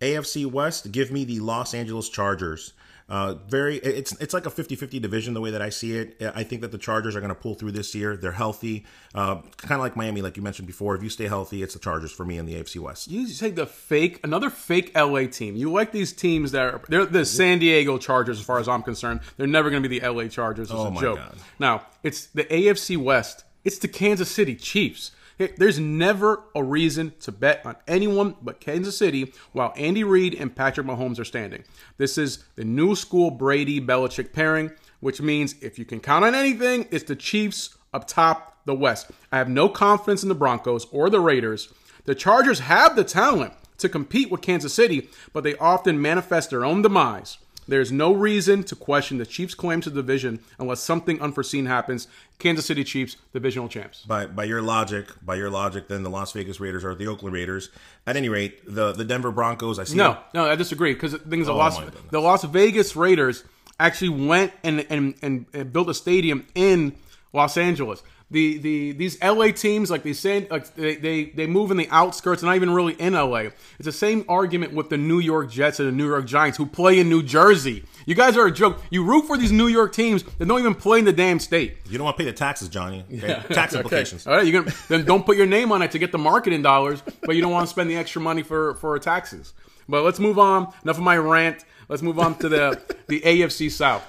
AFC 0.01 0.45
West, 0.45 0.91
give 0.91 1.11
me 1.11 1.23
the 1.25 1.39
Los 1.39 1.73
Angeles 1.73 2.09
Chargers. 2.09 2.73
Uh, 3.09 3.35
very, 3.47 3.77
it's 3.77 4.11
it's 4.19 4.33
like 4.33 4.45
a 4.45 4.49
50-50 4.49 5.01
division 5.01 5.33
the 5.33 5.39
way 5.39 5.51
that 5.51 5.61
I 5.61 5.69
see 5.69 5.93
it. 5.97 6.21
I 6.35 6.43
think 6.43 6.61
that 6.61 6.73
the 6.73 6.77
Chargers 6.77 7.15
are 7.15 7.21
going 7.21 7.33
to 7.33 7.39
pull 7.39 7.53
through 7.55 7.71
this 7.71 7.95
year. 7.95 8.17
They're 8.17 8.33
healthy, 8.33 8.85
uh, 9.15 9.35
kind 9.55 9.71
of 9.73 9.79
like 9.79 9.95
Miami, 9.95 10.21
like 10.21 10.35
you 10.35 10.43
mentioned 10.43 10.67
before. 10.67 10.93
If 10.95 11.03
you 11.03 11.09
stay 11.09 11.27
healthy, 11.27 11.63
it's 11.63 11.73
the 11.73 11.79
Chargers 11.79 12.11
for 12.11 12.25
me 12.25 12.37
in 12.37 12.45
the 12.45 12.55
AFC 12.55 12.79
West. 12.81 13.07
You 13.09 13.25
say 13.27 13.49
the 13.51 13.65
fake, 13.65 14.19
another 14.25 14.49
fake 14.49 14.91
LA 14.93 15.27
team. 15.27 15.55
You 15.55 15.71
like 15.71 15.93
these 15.93 16.11
teams 16.11 16.51
that 16.51 16.73
are 16.73 16.81
they're 16.89 17.05
the 17.05 17.25
San 17.25 17.59
Diego 17.59 17.97
Chargers, 17.97 18.39
as 18.39 18.45
far 18.45 18.59
as 18.59 18.67
I'm 18.67 18.83
concerned. 18.83 19.21
They're 19.37 19.47
never 19.47 19.69
going 19.69 19.83
to 19.83 19.89
be 19.89 19.99
the 19.99 20.09
LA 20.09 20.27
Chargers. 20.27 20.69
It's 20.69 20.77
Oh 20.77 20.87
a 20.87 20.91
my 20.91 20.99
joke. 20.99 21.17
God. 21.19 21.37
Now 21.59 21.85
it's 22.03 22.25
the 22.25 22.43
AFC 22.43 22.97
West. 22.97 23.45
It's 23.63 23.77
the 23.79 23.87
Kansas 23.87 24.29
City 24.29 24.55
Chiefs. 24.55 25.11
There's 25.37 25.79
never 25.79 26.43
a 26.55 26.63
reason 26.63 27.13
to 27.21 27.31
bet 27.31 27.65
on 27.65 27.75
anyone 27.87 28.35
but 28.41 28.59
Kansas 28.59 28.97
City 28.97 29.33
while 29.51 29.73
Andy 29.75 30.03
Reid 30.03 30.33
and 30.33 30.55
Patrick 30.55 30.87
Mahomes 30.87 31.19
are 31.19 31.25
standing. 31.25 31.63
This 31.97 32.17
is 32.17 32.43
the 32.55 32.65
new 32.65 32.95
school 32.95 33.29
Brady 33.29 33.79
Belichick 33.79 34.33
pairing, 34.33 34.71
which 34.99 35.21
means 35.21 35.55
if 35.61 35.77
you 35.77 35.85
can 35.85 35.99
count 35.99 36.25
on 36.25 36.33
anything, 36.33 36.87
it's 36.91 37.03
the 37.03 37.15
Chiefs 37.15 37.77
up 37.93 38.07
top 38.07 38.57
the 38.65 38.75
West. 38.75 39.11
I 39.31 39.37
have 39.37 39.49
no 39.49 39.69
confidence 39.69 40.23
in 40.23 40.29
the 40.29 40.35
Broncos 40.35 40.85
or 40.91 41.09
the 41.09 41.19
Raiders. 41.19 41.71
The 42.05 42.15
Chargers 42.15 42.59
have 42.59 42.95
the 42.95 43.03
talent 43.03 43.53
to 43.77 43.89
compete 43.89 44.31
with 44.31 44.41
Kansas 44.41 44.73
City, 44.73 45.09
but 45.33 45.43
they 45.43 45.55
often 45.57 46.01
manifest 46.01 46.49
their 46.49 46.65
own 46.65 46.81
demise. 46.81 47.37
There's 47.67 47.91
no 47.91 48.13
reason 48.13 48.63
to 48.63 48.75
question 48.75 49.17
the 49.17 49.25
Chiefs' 49.25 49.53
claim 49.53 49.81
to 49.81 49.89
the 49.89 50.01
division 50.01 50.39
unless 50.57 50.79
something 50.79 51.21
unforeseen 51.21 51.65
happens. 51.65 52.07
Kansas 52.39 52.65
City 52.65 52.83
Chiefs, 52.83 53.17
divisional 53.33 53.67
champs. 53.67 54.03
By 54.05 54.25
by 54.27 54.45
your 54.45 54.61
logic, 54.61 55.07
by 55.25 55.35
your 55.35 55.49
logic, 55.49 55.87
then 55.87 56.03
the 56.03 56.09
Las 56.09 56.31
Vegas 56.31 56.59
Raiders 56.59 56.85
are 56.85 56.95
the 56.95 57.07
Oakland 57.07 57.33
Raiders. 57.33 57.69
At 58.05 58.15
any 58.15 58.29
rate, 58.29 58.61
the 58.65 58.93
the 58.93 59.03
Denver 59.03 59.31
Broncos. 59.31 59.79
I 59.79 59.83
see. 59.83 59.97
No, 59.97 60.17
no, 60.33 60.45
I 60.49 60.55
disagree 60.55 60.93
because 60.93 61.11
the 61.11 61.19
thing 61.19 61.41
is, 61.41 61.47
the, 61.47 61.53
Oh, 61.53 61.57
Las, 61.57 61.79
the 62.11 62.21
Las 62.21 62.43
Vegas 62.45 62.95
Raiders 62.95 63.43
actually 63.79 64.09
went 64.09 64.53
and, 64.63 64.85
and, 64.89 65.15
and, 65.21 65.45
and 65.53 65.71
built 65.73 65.89
a 65.89 65.93
stadium 65.93 66.47
in 66.55 66.95
Los 67.33 67.57
Angeles. 67.57 68.01
The, 68.29 68.57
the 68.57 68.91
these 68.91 69.21
LA 69.23 69.51
teams 69.51 69.89
like 69.89 70.03
they 70.03 70.11
say 70.11 70.47
like 70.51 70.75
they, 70.75 70.95
they 70.97 71.25
they 71.25 71.47
move 71.47 71.71
in 71.71 71.77
the 71.77 71.87
outskirts, 71.89 72.41
and 72.41 72.47
not 72.49 72.57
even 72.57 72.73
really 72.73 72.93
in 72.95 73.13
LA. 73.13 73.45
It's 73.79 73.85
the 73.85 73.91
same 73.93 74.25
argument 74.27 74.73
with 74.73 74.89
the 74.89 74.97
New 74.97 75.19
York 75.19 75.49
Jets 75.49 75.79
and 75.79 75.87
the 75.87 75.93
New 75.93 76.07
York 76.07 76.25
Giants 76.25 76.57
who 76.57 76.65
play 76.65 76.99
in 76.99 77.07
New 77.07 77.23
Jersey. 77.23 77.85
You 78.05 78.15
guys 78.15 78.35
are 78.35 78.45
a 78.45 78.51
joke. 78.51 78.81
You 78.89 79.05
root 79.05 79.27
for 79.27 79.37
these 79.37 79.53
New 79.53 79.67
York 79.67 79.93
teams 79.93 80.23
that 80.23 80.45
don't 80.45 80.59
even 80.59 80.75
play 80.75 80.99
in 80.99 81.05
the 81.05 81.13
damn 81.13 81.39
state. 81.39 81.77
You 81.89 81.97
don't 81.97 82.03
want 82.03 82.17
to 82.17 82.23
pay 82.23 82.29
the 82.29 82.35
taxes, 82.35 82.67
Johnny. 82.67 83.05
Okay? 83.17 83.41
Tax 83.53 83.73
implications. 83.73 84.27
All 84.27 84.33
right, 84.35 84.45
you're 84.45 84.61
gonna 84.61 84.75
then 84.89 85.05
don't 85.05 85.25
put 85.25 85.37
your 85.37 85.45
name 85.47 85.71
on 85.71 85.81
it 85.81 85.91
to 85.91 85.99
get 85.99 86.11
the 86.11 86.17
marketing 86.17 86.61
dollars, 86.61 87.01
but 87.21 87.35
you 87.35 87.41
don't 87.41 87.51
want 87.53 87.65
to 87.65 87.69
spend 87.69 87.89
the 87.89 87.95
extra 87.95 88.21
money 88.21 88.43
for 88.43 88.73
for 88.75 88.99
taxes. 88.99 89.53
But 89.87 90.03
let's 90.03 90.19
move 90.19 90.37
on. 90.37 90.73
Enough 90.83 90.97
of 90.97 91.03
my 91.03 91.17
rant. 91.17 91.63
Let's 91.87 92.01
move 92.01 92.19
on 92.19 92.35
to 92.39 92.49
the 92.49 92.81
the 93.07 93.21
AFC 93.21 93.71
South. 93.71 94.03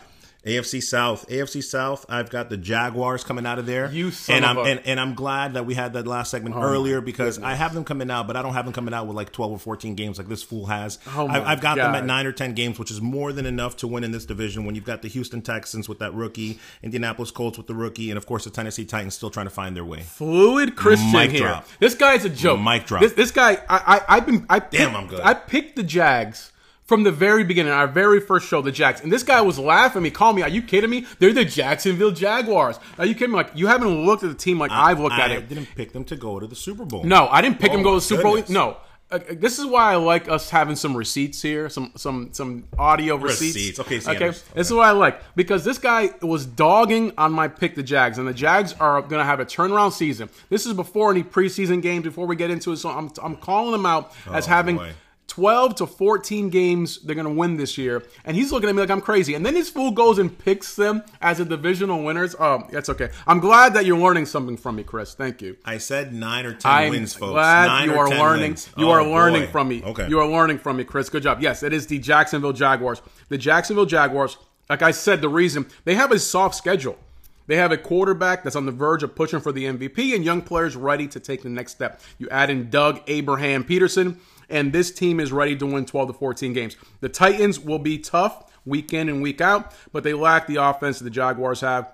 AFC 0.47 0.81
South, 0.83 1.27
AFC 1.29 1.63
South. 1.63 2.07
I've 2.09 2.31
got 2.31 2.49
the 2.49 2.57
Jaguars 2.57 3.25
coming 3.25 3.45
out 3.45 3.59
of 3.59 3.67
there. 3.67 3.91
You 3.91 4.13
and 4.29 4.45
I'm 4.45 4.57
a- 4.57 4.61
Oh 4.61 4.65
and, 4.65 4.81
and 4.87 5.01
I'm 5.01 5.15
glad 5.15 5.55
that 5.55 5.67
we 5.67 5.75
had 5.75 5.93
that 5.95 6.07
last 6.07 6.31
segment 6.31 6.55
oh 6.57 6.63
earlier 6.63 7.01
because 7.01 7.39
I 7.41 7.55
have 7.55 7.75
them 7.75 7.85
coming 7.85 8.11
out, 8.11 8.27
but 8.29 8.37
I 8.37 8.43
don't 8.43 8.55
have 8.55 8.65
them 8.65 8.73
coming 8.73 8.95
out 8.95 9.07
with 9.09 9.17
like 9.17 9.33
12 9.33 9.53
or 9.53 9.59
14 9.59 9.95
games 9.97 10.17
like 10.17 10.29
this 10.29 10.43
fool 10.43 10.67
has. 10.67 10.99
Oh 11.15 11.27
I, 11.27 11.53
I've 11.53 11.61
got 11.61 11.77
them 11.77 11.95
at 11.95 12.05
nine 12.07 12.25
or 12.27 12.33
10 12.33 12.55
games, 12.55 12.79
which 12.79 12.91
is 12.91 13.01
more 13.03 13.33
than 13.33 13.47
enough 13.47 13.77
to 13.79 13.89
win 13.89 14.05
in 14.05 14.13
this 14.13 14.25
division. 14.25 14.65
When 14.65 14.75
you've 14.75 14.85
got 14.85 15.03
the 15.03 15.09
Houston 15.09 15.43
Texans 15.43 15.89
with 15.89 15.99
that 15.99 16.15
rookie, 16.15 16.61
Indianapolis 16.83 17.31
Colts 17.33 17.59
with 17.59 17.67
the 17.67 17.75
rookie, 17.75 18.11
and 18.11 18.17
of 18.17 18.25
course 18.25 18.45
the 18.45 18.51
Tennessee 18.51 18.85
Titans 18.85 19.15
still 19.15 19.31
trying 19.31 19.47
to 19.47 19.51
find 19.51 19.77
their 19.77 19.85
way. 19.85 20.01
Fluid 20.03 20.77
Christian 20.77 21.13
Mic 21.13 21.31
here. 21.33 21.41
drop. 21.49 21.67
This 21.81 21.95
guy's 21.95 22.25
a 22.25 22.31
joke. 22.31 22.61
Mic 22.61 22.87
drop. 22.87 23.03
This, 23.03 23.13
this 23.13 23.31
guy, 23.33 23.55
I, 23.69 23.99
I, 24.09 24.17
I've 24.17 24.27
been, 24.27 24.47
I 24.49 24.61
picked, 24.61 24.73
Damn, 24.73 24.95
I'm 24.97 25.09
good. 25.09 25.21
I 25.21 25.35
picked 25.35 25.75
the 25.77 25.83
Jags 25.83 26.53
from 26.89 27.05
the 27.05 27.13
very 27.13 27.45
beginning, 27.45 27.71
our 27.71 27.87
very 27.87 28.19
first 28.19 28.49
show, 28.49 28.61
the 28.63 28.73
Jags, 28.73 29.03
and 29.03 29.13
this 29.13 29.23
guy 29.23 29.41
was 29.43 29.59
laughing 29.59 30.01
at 30.01 30.03
me, 30.03 30.11
calling 30.11 30.37
me, 30.37 30.43
"Are 30.43 30.49
you 30.49 30.63
kidding 30.63 30.91
me? 30.91 31.07
They're 31.21 31.33
the 31.33 31.45
Jacksonville 31.45 32.11
Jaguars. 32.11 32.81
Are 32.99 33.07
you 33.07 33.15
kidding 33.15 33.31
me? 33.31 33.37
Like 33.37 33.51
you 33.55 33.67
haven't 33.69 34.07
looked 34.07 34.25
at 34.25 34.31
the 34.31 34.35
team 34.35 34.59
like 34.59 34.71
I've 34.73 34.99
looked 34.99 35.15
I 35.15 35.27
at 35.27 35.31
it. 35.31 35.37
I 35.37 35.41
didn't 35.43 35.69
pick 35.77 35.93
them 35.93 36.05
to 36.07 36.17
go 36.17 36.41
to 36.41 36.47
the 36.47 36.57
Super 36.57 36.85
Bowl. 36.85 37.05
No, 37.05 37.29
I 37.29 37.43
didn't 37.43 37.61
pick 37.61 37.71
Oh, 37.73 37.77
to 37.77 37.83
go 37.83 37.91
to 37.91 37.97
the 37.97 38.01
Super 38.01 38.23
Bowl. 38.23 38.43
No. 38.49 38.79
Uh, 39.11 39.19
this 39.31 39.59
is 39.59 39.65
why 39.65 39.91
I 39.93 39.97
like 39.97 40.29
us 40.29 40.51
having 40.51 40.77
some 40.77 40.95
receipts 40.95 41.41
here, 41.41 41.71
some 41.71 41.93
some 41.97 42.29
some 42.33 42.65
audio 42.79 43.17
receipts. 43.17 43.55
Receipts. 43.57 43.81
Okay, 43.81 43.97
okay. 43.97 44.01
Sanders. 44.01 44.43
This 44.55 44.67
is 44.67 44.73
what 44.75 44.87
I 44.87 44.91
like 44.91 45.23
because 45.35 45.65
this 45.65 45.79
guy 45.79 46.11
was 46.21 46.45
dogging 46.45 47.13
on 47.17 47.33
my 47.33 47.49
pick, 47.49 47.75
the 47.75 47.83
Jags, 47.83 48.19
and 48.19 48.29
the 48.29 48.35
Jags 48.35 48.75
are 48.75 49.01
going 49.01 49.21
to 49.21 49.25
have 49.25 49.41
a 49.41 49.47
turnaround 49.47 49.93
season. 49.93 50.29
This 50.51 50.67
is 50.67 50.75
before 50.75 51.11
any 51.11 51.23
preseason 51.23 51.81
games. 51.81 52.05
Before 52.05 52.27
we 52.27 52.37
get 52.37 52.51
into 52.51 52.73
it, 52.73 52.77
so 52.79 52.91
I'm 52.91 53.11
I'm 53.23 53.37
calling 53.37 53.73
them 53.73 53.87
out 53.87 54.13
as 54.33 54.47
Oh, 54.47 54.51
having. 54.51 54.77
boy. 54.77 54.93
12 55.39 55.77
to 55.77 55.87
14 55.87 56.51
games 56.51 56.99
they're 56.99 57.15
going 57.15 57.25
to 57.25 57.33
win 57.33 57.57
this 57.57 57.79
year. 57.79 58.03
And 58.25 58.37
he's 58.37 58.51
looking 58.51 58.69
at 58.69 58.75
me 58.75 58.81
like 58.81 58.91
I'm 58.91 59.01
crazy. 59.01 59.35
And 59.37 59.47
then 59.47 59.55
this 59.55 59.71
fool 59.71 59.93
goes 59.93 60.19
and 60.19 60.37
picks 60.37 60.75
them 60.75 61.05
as 61.23 61.39
a 61.39 61.45
divisional 61.45 62.03
winners. 62.03 62.35
Oh, 62.41 62.65
that's 62.73 62.89
okay. 62.89 63.11
I'm 63.25 63.39
glad 63.39 63.75
that 63.75 63.87
you're 63.87 63.97
learning 63.99 64.27
something 64.27 64.57
from 64.57 64.75
me, 64.75 64.83
Chris. 64.83 65.15
Thank 65.15 65.41
you. 65.41 65.57
I 65.65 65.79
said 65.79 66.13
nine 66.13 66.45
or 66.45 66.55
10 66.55 66.61
I'm 66.73 66.91
wins, 66.91 67.15
folks. 67.15 67.31
glad 67.35 67.67
Nine 67.69 67.89
you 67.91 67.95
or 67.95 68.07
are 68.07 68.09
10 68.09 68.19
learning. 68.19 68.43
wins. 68.51 68.69
You 68.77 68.89
Oh, 68.89 68.91
are 68.91 69.05
learning 69.07 69.43
boy. 69.45 69.51
from 69.53 69.69
me. 69.69 69.83
Okay. 69.85 70.09
You 70.09 70.19
are 70.19 70.27
learning 70.27 70.59
from 70.59 70.77
me, 70.79 70.83
Chris. 70.83 71.09
Good 71.09 71.23
job. 71.23 71.41
Yes, 71.41 71.63
it 71.63 71.73
is 71.73 71.87
the 71.87 72.01
Jacksonville 72.01 72.53
Jaguars. 72.53 73.01
The 73.29 73.39
Jacksonville 73.39 73.87
Jaguars, 73.87 74.39
like 74.69 74.83
I 74.83 74.91
said, 74.91 75.21
the 75.21 75.29
reason 75.29 75.67
they 75.85 75.95
have 75.95 76.11
a 76.11 76.19
soft 76.19 76.57
schedule. 76.57 76.99
They 77.47 77.57
have 77.57 77.71
a 77.73 77.79
quarterback 77.79 78.43
that's 78.43 78.57
on 78.57 78.67
the 78.67 78.73
verge 78.73 79.03
of 79.05 79.15
pushing 79.15 79.41
for 79.41 79.53
the 79.53 79.65
MVP 79.67 80.15
and 80.17 80.23
young 80.25 80.43
players 80.43 80.75
ready 80.77 81.07
to 81.07 81.21
take 81.21 81.43
the 81.43 81.49
next 81.49 81.71
step. 81.73 82.01
You 82.19 82.29
add 82.29 82.51
in 82.51 82.69
Doug 82.71 83.01
Abraham 83.07 83.65
Pederson, 83.65 84.17
and 84.49 84.73
this 84.73 84.91
team 84.91 85.21
is 85.21 85.33
ready 85.33 85.57
to 85.57 85.67
win 85.67 85.87
12 85.87 86.09
to 86.09 86.15
14 86.15 86.53
games. 86.53 86.77
The 87.01 87.09
Titans 87.09 87.61
will 87.61 87.79
be 87.79 87.99
tough 87.99 88.51
week 88.65 88.93
in 88.93 89.09
and 89.09 89.23
week 89.23 89.41
out, 89.41 89.73
but 89.93 90.05
they 90.05 90.15
lack 90.15 90.47
the 90.47 90.57
offense 90.57 90.99
that 90.99 91.05
the 91.05 91.11
Jaguars 91.11 91.61
have. 91.61 91.93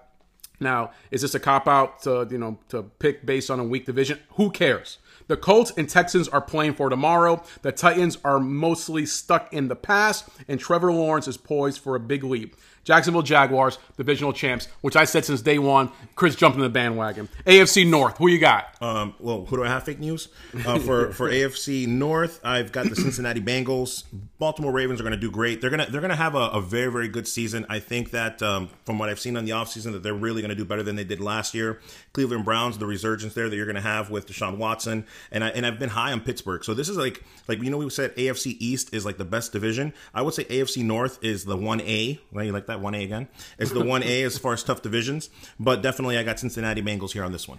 Now, 0.60 0.92
is 1.10 1.22
this 1.22 1.34
a 1.34 1.40
cop 1.40 1.66
out 1.66 2.02
to 2.02 2.26
you 2.30 2.38
know 2.38 2.58
to 2.68 2.84
pick 2.84 3.26
based 3.26 3.50
on 3.50 3.58
a 3.58 3.64
weak 3.64 3.86
division? 3.86 4.20
Who 4.34 4.50
cares? 4.50 4.98
The 5.26 5.36
Colts 5.36 5.72
and 5.76 5.88
Texans 5.88 6.28
are 6.28 6.40
playing 6.40 6.74
for 6.74 6.90
tomorrow. 6.90 7.42
The 7.62 7.72
Titans 7.72 8.18
are 8.24 8.38
mostly 8.38 9.06
stuck 9.06 9.52
in 9.52 9.68
the 9.68 9.76
past, 9.76 10.28
and 10.48 10.60
Trevor 10.60 10.92
Lawrence 10.92 11.26
is 11.26 11.36
poised 11.36 11.80
for 11.80 11.96
a 11.96 12.00
big 12.00 12.22
leap. 12.22 12.56
Jacksonville 12.84 13.22
Jaguars, 13.22 13.78
divisional 13.96 14.32
champs, 14.32 14.68
which 14.82 14.96
I 14.96 15.04
said 15.04 15.24
since 15.24 15.42
day 15.42 15.58
one. 15.58 15.90
Chris 16.14 16.36
jumped 16.36 16.56
in 16.56 16.62
the 16.62 16.68
bandwagon. 16.68 17.28
AFC 17.46 17.88
North, 17.88 18.18
who 18.18 18.28
you 18.28 18.38
got? 18.38 18.74
Um, 18.80 19.14
well, 19.18 19.46
who 19.46 19.56
do 19.56 19.64
I 19.64 19.68
have 19.68 19.84
fake 19.84 19.98
news? 19.98 20.28
Uh, 20.66 20.78
for 20.78 21.12
for 21.14 21.30
AFC 21.30 21.86
North, 21.86 22.40
I've 22.44 22.72
got 22.72 22.88
the 22.88 22.96
Cincinnati 22.96 23.40
Bengals. 23.40 24.04
Baltimore 24.38 24.72
Ravens 24.72 25.00
are 25.00 25.04
going 25.04 25.14
to 25.14 25.20
do 25.20 25.30
great. 25.30 25.60
They're 25.60 25.70
gonna 25.70 25.86
they're 25.90 26.00
gonna 26.00 26.16
have 26.16 26.34
a, 26.34 26.50
a 26.50 26.60
very 26.60 26.92
very 26.92 27.08
good 27.08 27.26
season. 27.26 27.66
I 27.68 27.80
think 27.80 28.10
that 28.10 28.42
um, 28.42 28.68
from 28.84 28.98
what 28.98 29.08
I've 29.08 29.20
seen 29.20 29.36
on 29.36 29.44
the 29.44 29.52
offseason 29.52 29.92
that 29.92 30.02
they're 30.02 30.14
really 30.14 30.42
going 30.42 30.50
to 30.50 30.54
do 30.54 30.64
better 30.64 30.82
than 30.82 30.96
they 30.96 31.04
did 31.04 31.20
last 31.20 31.54
year. 31.54 31.80
Cleveland 32.12 32.44
Browns, 32.44 32.78
the 32.78 32.86
resurgence 32.86 33.34
there 33.34 33.48
that 33.48 33.56
you're 33.56 33.66
going 33.66 33.74
to 33.74 33.80
have 33.80 34.10
with 34.10 34.26
Deshaun 34.26 34.58
Watson, 34.58 35.06
and 35.32 35.42
I 35.42 35.48
and 35.48 35.66
I've 35.66 35.78
been 35.78 35.90
high 35.90 36.12
on 36.12 36.20
Pittsburgh. 36.20 36.64
So 36.64 36.74
this 36.74 36.88
is 36.88 36.96
like 36.96 37.22
like 37.48 37.62
you 37.62 37.70
know 37.70 37.78
we 37.78 37.90
said 37.90 38.14
AFC 38.16 38.56
East 38.60 38.94
is 38.94 39.04
like 39.04 39.18
the 39.18 39.24
best 39.24 39.52
division. 39.52 39.92
I 40.14 40.22
would 40.22 40.34
say 40.34 40.44
AFC 40.44 40.84
North 40.84 41.22
is 41.22 41.44
the 41.44 41.56
one 41.56 41.80
A. 41.80 42.20
Right, 42.32 42.46
you 42.46 42.52
like 42.52 42.66
that 42.66 42.73
one 42.80 42.94
A 42.94 43.04
again? 43.04 43.28
It's 43.58 43.70
the 43.72 43.84
one 43.84 44.02
A 44.02 44.22
as 44.24 44.38
far 44.38 44.52
as 44.52 44.62
tough 44.62 44.82
divisions, 44.82 45.30
but 45.58 45.82
definitely 45.82 46.18
I 46.18 46.22
got 46.22 46.38
Cincinnati 46.38 46.82
Bengals 46.82 47.12
here 47.12 47.24
on 47.24 47.32
this 47.32 47.46
one. 47.48 47.58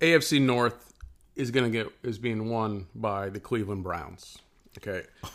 AFC 0.00 0.40
North. 0.40 0.92
is 1.36 1.50
gonna 1.50 1.70
get 1.70 1.88
is 2.02 2.18
being 2.18 2.48
won 2.48 2.86
by 2.94 3.28
the 3.28 3.40
Cleveland 3.40 3.82
Browns. 3.82 4.38
Okay. 4.78 5.06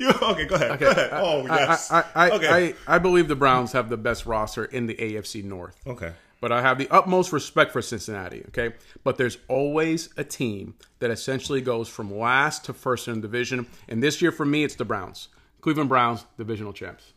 You- 0.00 0.08
okay, 0.22 0.46
go 0.46 0.54
ahead. 0.54 0.78
Go 0.80 0.90
ahead. 0.90 1.10
Oh 1.12 1.44
yes. 1.46 1.90
I, 1.92 2.04
I, 2.14 2.30
okay. 2.30 2.74
I, 2.88 2.94
I 2.94 2.98
believe 2.98 3.28
the 3.28 3.36
Browns 3.36 3.72
have 3.72 3.90
the 3.90 3.96
best 3.98 4.24
roster 4.24 4.64
in 4.64 4.86
the 4.86 4.94
AFC 4.94 5.44
North. 5.44 5.78
okay. 5.86 6.12
But 6.40 6.50
I 6.52 6.60
have 6.60 6.76
the 6.76 6.88
utmost 6.90 7.32
respect 7.32 7.72
for 7.72 7.80
Cincinnati, 7.80 8.42
okay? 8.48 8.74
But 9.02 9.16
there's 9.16 9.38
always 9.48 10.10
a 10.18 10.24
team 10.24 10.74
that 10.98 11.10
essentially 11.10 11.62
goes 11.62 11.88
from 11.88 12.14
last 12.14 12.66
to 12.66 12.74
first 12.74 13.08
in 13.08 13.14
the 13.14 13.20
division. 13.22 13.66
And 13.88 14.02
this 14.02 14.20
year 14.20 14.30
for 14.30 14.44
me, 14.44 14.62
it's 14.62 14.74
the 14.74 14.84
Browns. 14.84 15.28
Cleveland 15.62 15.88
Browns, 15.88 16.26
divisional 16.36 16.74
champs. 16.74 17.13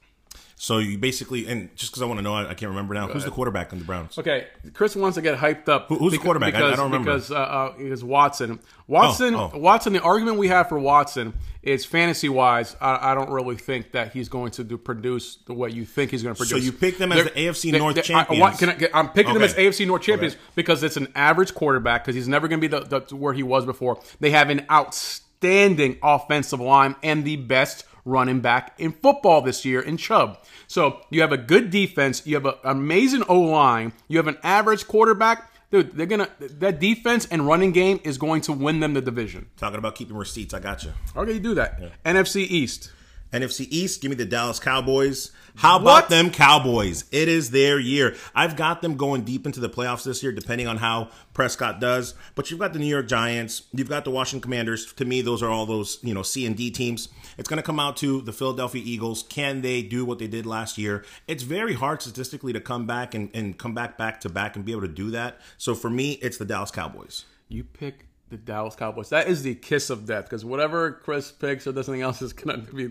So 0.60 0.80
you 0.80 0.98
basically, 0.98 1.48
and 1.48 1.70
just 1.76 1.92
because 1.92 2.02
I 2.02 2.08
want 2.08 2.18
to 2.18 2.24
know, 2.24 2.34
I, 2.34 2.50
I 2.50 2.54
can't 2.56 2.72
remember 2.72 2.96
now. 2.96 3.08
Who's 3.08 3.24
the 3.24 3.30
quarterback 3.30 3.74
on 3.74 3.80
the 3.80 3.86
Browns? 3.86 4.18
Okay, 4.18 4.48
Chris 4.74 4.96
wants 4.96 5.14
to 5.14 5.22
get 5.22 5.38
hyped 5.38 5.70
up. 5.70 5.88
who's 5.88 6.12
the 6.12 6.18
quarterback? 6.18 6.56
I- 6.56 6.72
I 6.72 6.76
don't 6.76 6.86
remember. 6.92 7.12
Because, 7.12 7.30
uh, 7.30 7.36
uh, 7.36 7.78
because 7.78 8.04
Watson. 8.04 8.60
Watson, 8.88 9.36
Oh, 9.36 9.52
oh. 9.54 9.60
Watson, 9.60 9.94
the 9.94 10.02
argument 10.02 10.38
we 10.40 10.48
have 10.48 10.68
for 10.68 10.80
Watson 10.80 11.34
is 11.62 11.86
fantasy 11.86 12.28
wise, 12.28 12.76
I, 12.82 13.12
I 13.12 13.14
don't 13.14 13.30
really 13.30 13.56
think 13.56 13.92
that 13.92 14.14
he's 14.14 14.30
going 14.30 14.50
to 14.54 14.64
do, 14.64 14.78
produce 14.80 15.38
the 15.46 15.54
way 15.54 15.70
you 15.70 15.86
think 15.86 16.10
he's 16.10 16.24
going 16.24 16.34
to 16.34 16.40
produce. 16.40 16.58
So 16.58 16.66
you 16.66 16.72
picked 16.72 16.98
them 16.98 17.12
as 17.12 17.26
the 17.26 17.30
AFC 17.30 17.78
North 17.78 17.96
I- 17.96 18.00
I, 18.00 18.02
champions. 18.02 18.92
I, 18.94 19.00
am 19.00 19.10
picking 19.10 19.34
them 19.36 19.44
as 19.44 19.54
AFC 19.54 19.86
North 19.86 20.02
champions 20.02 20.34
Okay. 20.34 20.42
because 20.56 20.82
it's 20.82 20.98
an 20.98 21.10
average 21.14 21.54
quarterback 21.54 22.04
because 22.04 22.16
he's 22.16 22.28
never 22.28 22.48
going 22.48 22.60
to 22.60 22.68
be 22.68 22.76
the, 22.76 23.02
the 23.06 23.16
where 23.16 23.34
he 23.34 23.44
was 23.44 23.64
before. 23.66 24.00
They 24.22 24.32
have 24.32 24.50
an 24.50 24.66
outstanding 24.72 25.98
offensive 26.02 26.60
line 26.60 26.96
and 27.04 27.24
the 27.24 27.36
best 27.36 27.86
running 28.08 28.40
back 28.40 28.74
in 28.80 28.94
football 28.94 29.42
this 29.42 29.66
year 29.66 29.82
in 29.82 29.98
Chubb. 29.98 30.40
So 30.68 31.02
you 31.10 31.22
have 31.22 31.32
a 31.32 31.38
good 31.38 31.70
defense, 31.70 32.26
you 32.26 32.36
have 32.36 32.46
an 32.46 32.56
amazing 32.64 33.24
O 33.30 33.40
line, 33.40 33.94
you 34.08 34.18
have 34.18 34.28
an 34.28 34.38
average 34.44 34.88
quarterback. 34.88 35.52
Dude, 35.70 35.98
they're 35.98 36.06
gonna 36.06 36.30
that 36.40 36.80
defense 36.80 37.28
and 37.30 37.46
running 37.46 37.74
game 37.74 38.00
is 38.06 38.18
going 38.18 38.42
to 38.42 38.54
win 38.54 38.80
them 38.80 38.94
the 38.94 39.02
division. 39.02 39.48
Talking 39.58 39.80
about 39.80 39.96
keeping 39.96 40.16
receipts, 40.16 40.54
I 40.54 40.60
got 40.60 40.84
you. 40.84 40.94
How 41.14 41.26
can 41.26 41.34
you 41.34 41.42
do 41.42 41.56
that? 41.56 42.04
NFC 42.06 42.38
East. 42.38 42.92
NFC 43.34 43.68
East, 43.70 44.02
give 44.02 44.10
me 44.10 44.16
the 44.16 44.26
Dallas 44.26 44.60
Cowboys. 44.60 45.32
How 45.56 45.78
about 45.78 45.86
What? 45.86 46.10
them 46.10 46.30
Cowboys? 46.32 47.06
It 47.12 47.28
is 47.28 47.50
their 47.52 47.80
year. 47.80 48.16
I've 48.36 48.56
got 48.56 48.82
them 48.82 48.96
going 48.96 49.24
deep 49.24 49.46
into 49.46 49.60
the 49.60 49.70
playoffs 49.70 50.04
this 50.04 50.22
year, 50.24 50.32
depending 50.32 50.68
on 50.68 50.78
how 50.78 51.10
Prescott 51.34 51.80
does. 51.80 52.14
But 52.36 52.50
you've 52.50 52.60
got 52.60 52.74
the 52.74 52.80
New 52.80 52.86
York 52.86 53.08
Giants, 53.08 53.64
you've 53.74 53.90
got 53.90 54.06
the 54.06 54.12
Washington 54.12 54.42
Commanders. 54.42 54.94
To 54.94 55.06
me, 55.06 55.22
those 55.22 55.42
are 55.44 55.50
all 55.50 55.66
those 55.66 56.00
you 56.04 56.14
know 56.14 56.24
C 56.24 56.46
and 56.46 56.56
D 56.56 56.70
teams. 56.72 57.10
It's 57.38 57.50
going 57.50 57.58
to 57.58 57.64
come 57.64 57.80
out 57.80 57.98
to 57.98 58.22
the 58.22 58.32
Philadelphia 58.34 58.82
Eagles. 58.86 59.24
Can 59.24 59.62
they 59.62 59.82
do 59.82 60.06
what 60.06 60.20
they 60.20 60.28
did 60.28 60.46
last 60.46 60.78
year? 60.78 61.04
It's 61.28 61.44
very 61.44 61.74
hard 61.74 62.02
statistically 62.02 62.54
to 62.54 62.62
come 62.62 62.86
back 62.86 63.14
and, 63.14 63.30
and 63.34 63.58
come 63.58 63.74
back 63.74 63.98
back 63.98 64.22
to 64.22 64.30
back 64.30 64.56
and 64.56 64.64
be 64.64 64.72
able 64.72 64.82
to 64.82 64.88
do 64.88 65.12
that. 65.12 65.42
So 65.58 65.76
for 65.76 65.90
me, 65.90 66.14
it's 66.14 66.38
the 66.38 66.46
Dallas 66.46 66.72
Cowboys. 66.72 67.26
You 67.50 67.64
pick 67.64 68.07
the 68.30 68.38
Dallas 68.38 68.76
Cowboys. 68.76 69.10
That 69.10 69.28
is 69.28 69.44
the 69.44 69.56
kiss 69.56 69.90
of 69.90 70.06
death 70.06 70.26
because 70.26 70.44
whatever 70.44 70.92
Chris 70.92 71.32
picks 71.32 71.66
or 71.68 71.72
does 71.72 71.86
something 71.86 72.02
else 72.02 72.22
is 72.22 72.34
going 72.34 72.66
to 72.66 72.74
be 72.74 72.88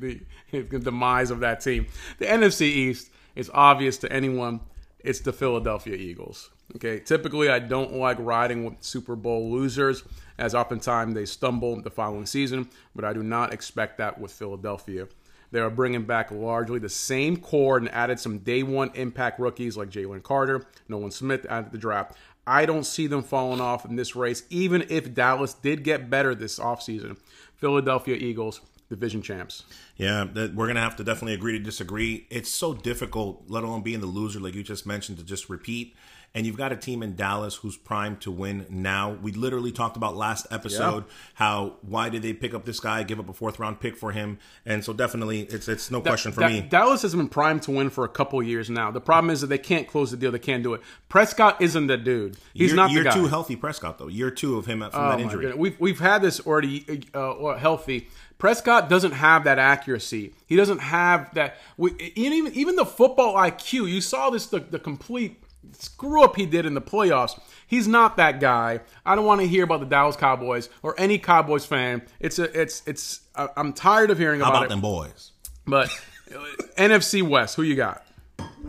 the, 0.50 0.62
the 0.62 0.78
demise 0.78 1.31
of 1.31 1.40
that 1.40 1.61
team. 1.61 1.87
The 2.19 2.26
NFC 2.26 2.62
East 2.62 3.11
is 3.35 3.50
obvious 3.52 3.99
to 3.99 4.12
anyone. 4.12 4.61
It's 5.00 5.21
the 5.21 5.33
Philadelphia 5.33 5.95
Eagles. 5.95 6.50
Okay, 6.75 6.99
typically 6.99 7.49
I 7.49 7.61
don't 7.61 7.95
like 7.95 8.16
riding 8.19 8.64
with 8.64 8.83
Super 8.83 9.14
Bowl 9.14 9.52
losers, 9.52 10.02
as 10.37 10.55
oftentimes 10.55 11.14
they 11.14 11.25
stumble 11.25 11.81
the 11.81 11.90
following 11.90 12.26
season. 12.26 12.69
But 12.95 13.05
I 13.05 13.12
do 13.12 13.23
not 13.23 13.52
expect 13.52 13.99
that 13.99 14.19
with 14.21 14.33
Philadelphia. 14.33 15.07
They 15.52 15.61
are 15.61 15.71
bringing 15.71 16.05
back 16.05 16.33
largely 16.33 16.81
the 16.81 16.88
same 16.88 17.37
core 17.37 17.76
and 17.78 17.88
added 17.90 18.19
some 18.19 18.38
day 18.38 18.64
one 18.64 18.90
impact 18.95 19.38
rookies 19.38 19.76
like 19.76 19.90
Jalen 19.90 20.23
Carter, 20.23 20.66
Nolan 20.88 21.12
Smith 21.12 21.47
at 21.47 21.71
the 21.71 21.78
draft. 21.78 22.16
I 22.47 22.65
don't 22.67 22.85
see 22.85 23.07
them 23.07 23.23
falling 23.23 23.61
off 23.61 23.85
in 23.85 23.97
this 23.97 24.15
race, 24.15 24.45
even 24.50 24.85
if 24.88 25.15
Dallas 25.15 25.55
did 25.55 25.83
get 25.83 26.09
better 26.09 26.35
this 26.35 26.59
offseason. 26.59 27.17
Philadelphia 27.57 28.17
Eagles, 28.17 28.61
division 28.88 29.23
champs. 29.23 29.65
Yeah, 29.97 30.25
we're 30.55 30.67
gonna 30.67 30.81
have 30.81 30.97
to 30.97 31.05
definitely 31.05 31.35
agree 31.35 31.59
to 31.59 31.65
disagree. 31.65 32.26
It's 32.31 32.50
so 32.50 32.75
difficult, 32.75 33.45
let 33.49 33.65
alone 33.65 33.83
being 33.83 34.00
the 34.00 34.07
loser, 34.07 34.38
like 34.38 34.55
you 34.55 34.62
just 34.62 34.87
mentioned, 34.87 35.19
to 35.19 35.25
just 35.25 35.49
repeat. 35.49 35.97
And 36.35 36.45
you've 36.45 36.59
got 36.59 36.71
a 36.71 36.76
team 36.76 37.02
in 37.02 37.16
Dallas 37.16 37.54
who's 37.56 37.76
primed 37.78 38.21
to 38.23 38.30
win 38.30 38.67
now. 38.69 39.12
We 39.23 39.32
literally 39.32 39.73
talked 39.73 39.97
about 39.97 40.17
last 40.17 40.47
episode 40.50 41.04
how 41.34 41.76
why 41.80 42.10
did 42.10 42.23
they 42.23 42.34
pick 42.34 42.52
up 42.52 42.67
this 42.67 42.78
guy, 42.78 43.02
give 43.04 43.19
up 43.19 43.28
a 43.28 43.32
fourth 43.32 43.58
round 43.58 43.80
pick 43.80 43.97
for 43.97 44.12
him, 44.12 44.39
and 44.67 44.84
so 44.84 44.93
definitely 44.93 45.43
it's 45.43 45.67
it's 45.67 45.91
no 45.91 46.02
question 46.02 46.32
for 46.32 46.41
Da- 46.43 46.49
me. 46.49 46.60
Dallas 46.60 47.02
has 47.02 47.15
been 47.15 47.28
primed 47.28 47.62
to 47.62 47.71
win 47.71 47.89
for 47.89 48.04
a 48.04 48.08
couple 48.08 48.43
years 48.43 48.69
now. 48.69 48.91
The 48.91 49.00
problem 49.00 49.30
is 49.30 49.41
that 49.41 49.47
they 49.47 49.58
can't 49.58 49.89
close 49.89 50.10
the 50.10 50.17
deal. 50.19 50.30
They 50.30 50.39
can't 50.39 50.62
do 50.62 50.75
it. 50.75 50.82
Prescott 51.08 51.60
isn't 51.62 51.86
the 51.86 51.97
dude. 51.97 52.36
He's 52.52 52.69
year, 52.69 52.76
not 52.76 52.91
year 52.91 53.02
the 53.04 53.10
guy. 53.10 53.15
two 53.15 53.26
healthy 53.28 53.56
Prescott 53.56 53.99
though. 53.99 54.08
Year 54.08 54.30
two 54.30 54.58
of 54.58 54.67
him 54.67 54.80
from 54.80 54.91
Oh 54.93 55.08
that 55.10 55.21
injury. 55.21 55.54
We've 55.54 55.80
we've 55.80 56.00
had 56.00 56.21
this 56.21 56.41
already 56.41 57.06
uh, 57.15 57.30
uh, 57.30 57.58
healthy. 57.58 58.08
Prescott 58.39 58.91
doesn't 58.91 59.12
have 59.12 59.45
that 59.45 59.58
accuracy. 59.58 60.34
He 60.47 60.56
doesn't 60.56 60.80
have 60.80 61.32
that. 61.34 61.56
We, 61.76 62.12
even 62.15 62.52
even 62.52 62.76
the 62.76 62.84
football 62.84 63.34
IQ. 63.34 63.91
You 63.91 64.00
saw 64.00 64.30
this 64.30 64.47
the, 64.47 64.60
the 64.60 64.78
complete 64.78 65.43
screw 65.73 66.23
up 66.23 66.37
he 66.37 66.47
did 66.47 66.67
in 66.67 66.75
the 66.75 66.81
playoffs. 66.81 67.39
He's 67.67 67.89
not 67.89 68.17
that 68.17 68.41
guy. 68.41 68.81
I 69.05 69.15
don't 69.15 69.25
want 69.25 69.41
to 69.41 69.47
hear 69.47 69.65
about 69.65 69.81
the 69.81 69.87
Dallas 69.87 70.17
Cowboys 70.17 70.69
or 70.83 70.95
any 70.99 71.19
Cowboys 71.19 71.67
fan. 71.67 72.02
It's 72.21 72.39
a 72.39 72.61
it's 72.61 72.83
it's. 72.87 73.21
I'm 73.35 73.73
tired 73.73 74.11
of 74.11 74.19
hearing 74.19 74.41
How 74.41 74.49
about, 74.49 74.59
about 74.65 74.69
them 74.71 74.81
boys? 74.81 75.33
But 75.67 75.89
uh, 76.35 76.39
NFC 76.79 77.23
West, 77.23 77.57
who 77.57 77.63
you 77.63 77.75
got? 77.76 78.05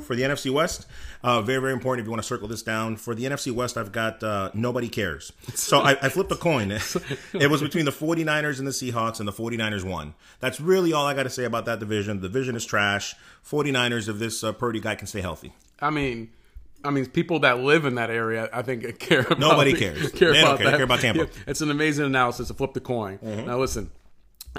For 0.02 0.16
the 0.16 0.24
NFC 0.24 0.52
West, 0.52 0.88
uh, 1.24 1.42
very, 1.42 1.60
very 1.60 1.74
important 1.74 2.02
if 2.02 2.06
you 2.06 2.12
want 2.12 2.22
to 2.22 2.28
circle 2.28 2.48
this 2.48 2.62
down. 2.62 2.96
For 2.96 3.16
the 3.16 3.26
NFC 3.26 3.52
West, 3.52 3.78
I've 3.78 3.92
got 3.92 4.24
uh, 4.24 4.52
nobody 4.54 4.88
cares. 4.88 5.32
So 5.56 5.80
I, 5.80 5.98
I 6.02 6.10
flipped 6.10 6.32
a 6.32 6.36
coin. 6.36 6.72
it 7.34 7.50
was 7.50 7.62
between 7.62 7.86
the 7.86 7.92
49ers 7.92 8.60
and 8.60 8.68
the 8.68 8.72
Seahawks, 8.72 9.20
and 9.20 9.28
the 9.28 9.34
49ers 9.34 9.84
won. 9.84 10.14
That's 10.40 10.60
really 10.62 10.94
all 10.94 11.06
I 11.06 11.14
got 11.14 11.24
to 11.24 11.30
say 11.30 11.46
about 11.46 11.66
that 11.66 11.80
division. 11.80 12.22
The 12.22 12.28
division 12.28 12.56
is 12.56 12.66
trash. 12.66 13.16
49ers, 13.46 14.08
if 14.08 14.20
this 14.20 14.44
uh, 14.44 14.52
Purdy 14.54 14.80
guy 14.80 14.96
can 14.96 15.08
stay 15.08 15.22
healthy. 15.22 15.54
I 15.80 15.90
mean, 15.90 16.30
I 16.84 16.92
mean, 16.92 17.06
people 17.08 17.40
that 17.40 17.60
live 17.60 17.86
in 17.86 17.96
that 17.96 18.10
area, 18.10 18.50
I 18.54 18.62
think, 18.62 19.00
care 19.00 19.22
about 19.22 19.40
Nobody 19.40 19.74
the- 19.74 19.80
cares. 19.80 20.12
Care 20.12 20.32
They 20.34 20.42
don't 20.42 20.48
about 20.56 20.58
care. 20.60 20.72
They 20.72 20.78
care 20.78 20.84
about 20.86 21.00
Tampa. 21.00 21.20
Yeah, 21.24 21.30
it's 21.48 21.62
an 21.62 21.72
amazing 21.72 22.06
analysis 22.06 22.48
to 22.50 22.54
flip 22.54 22.74
the 22.74 22.80
coin. 22.80 23.20
Now, 23.22 23.58
listen, 23.60 23.92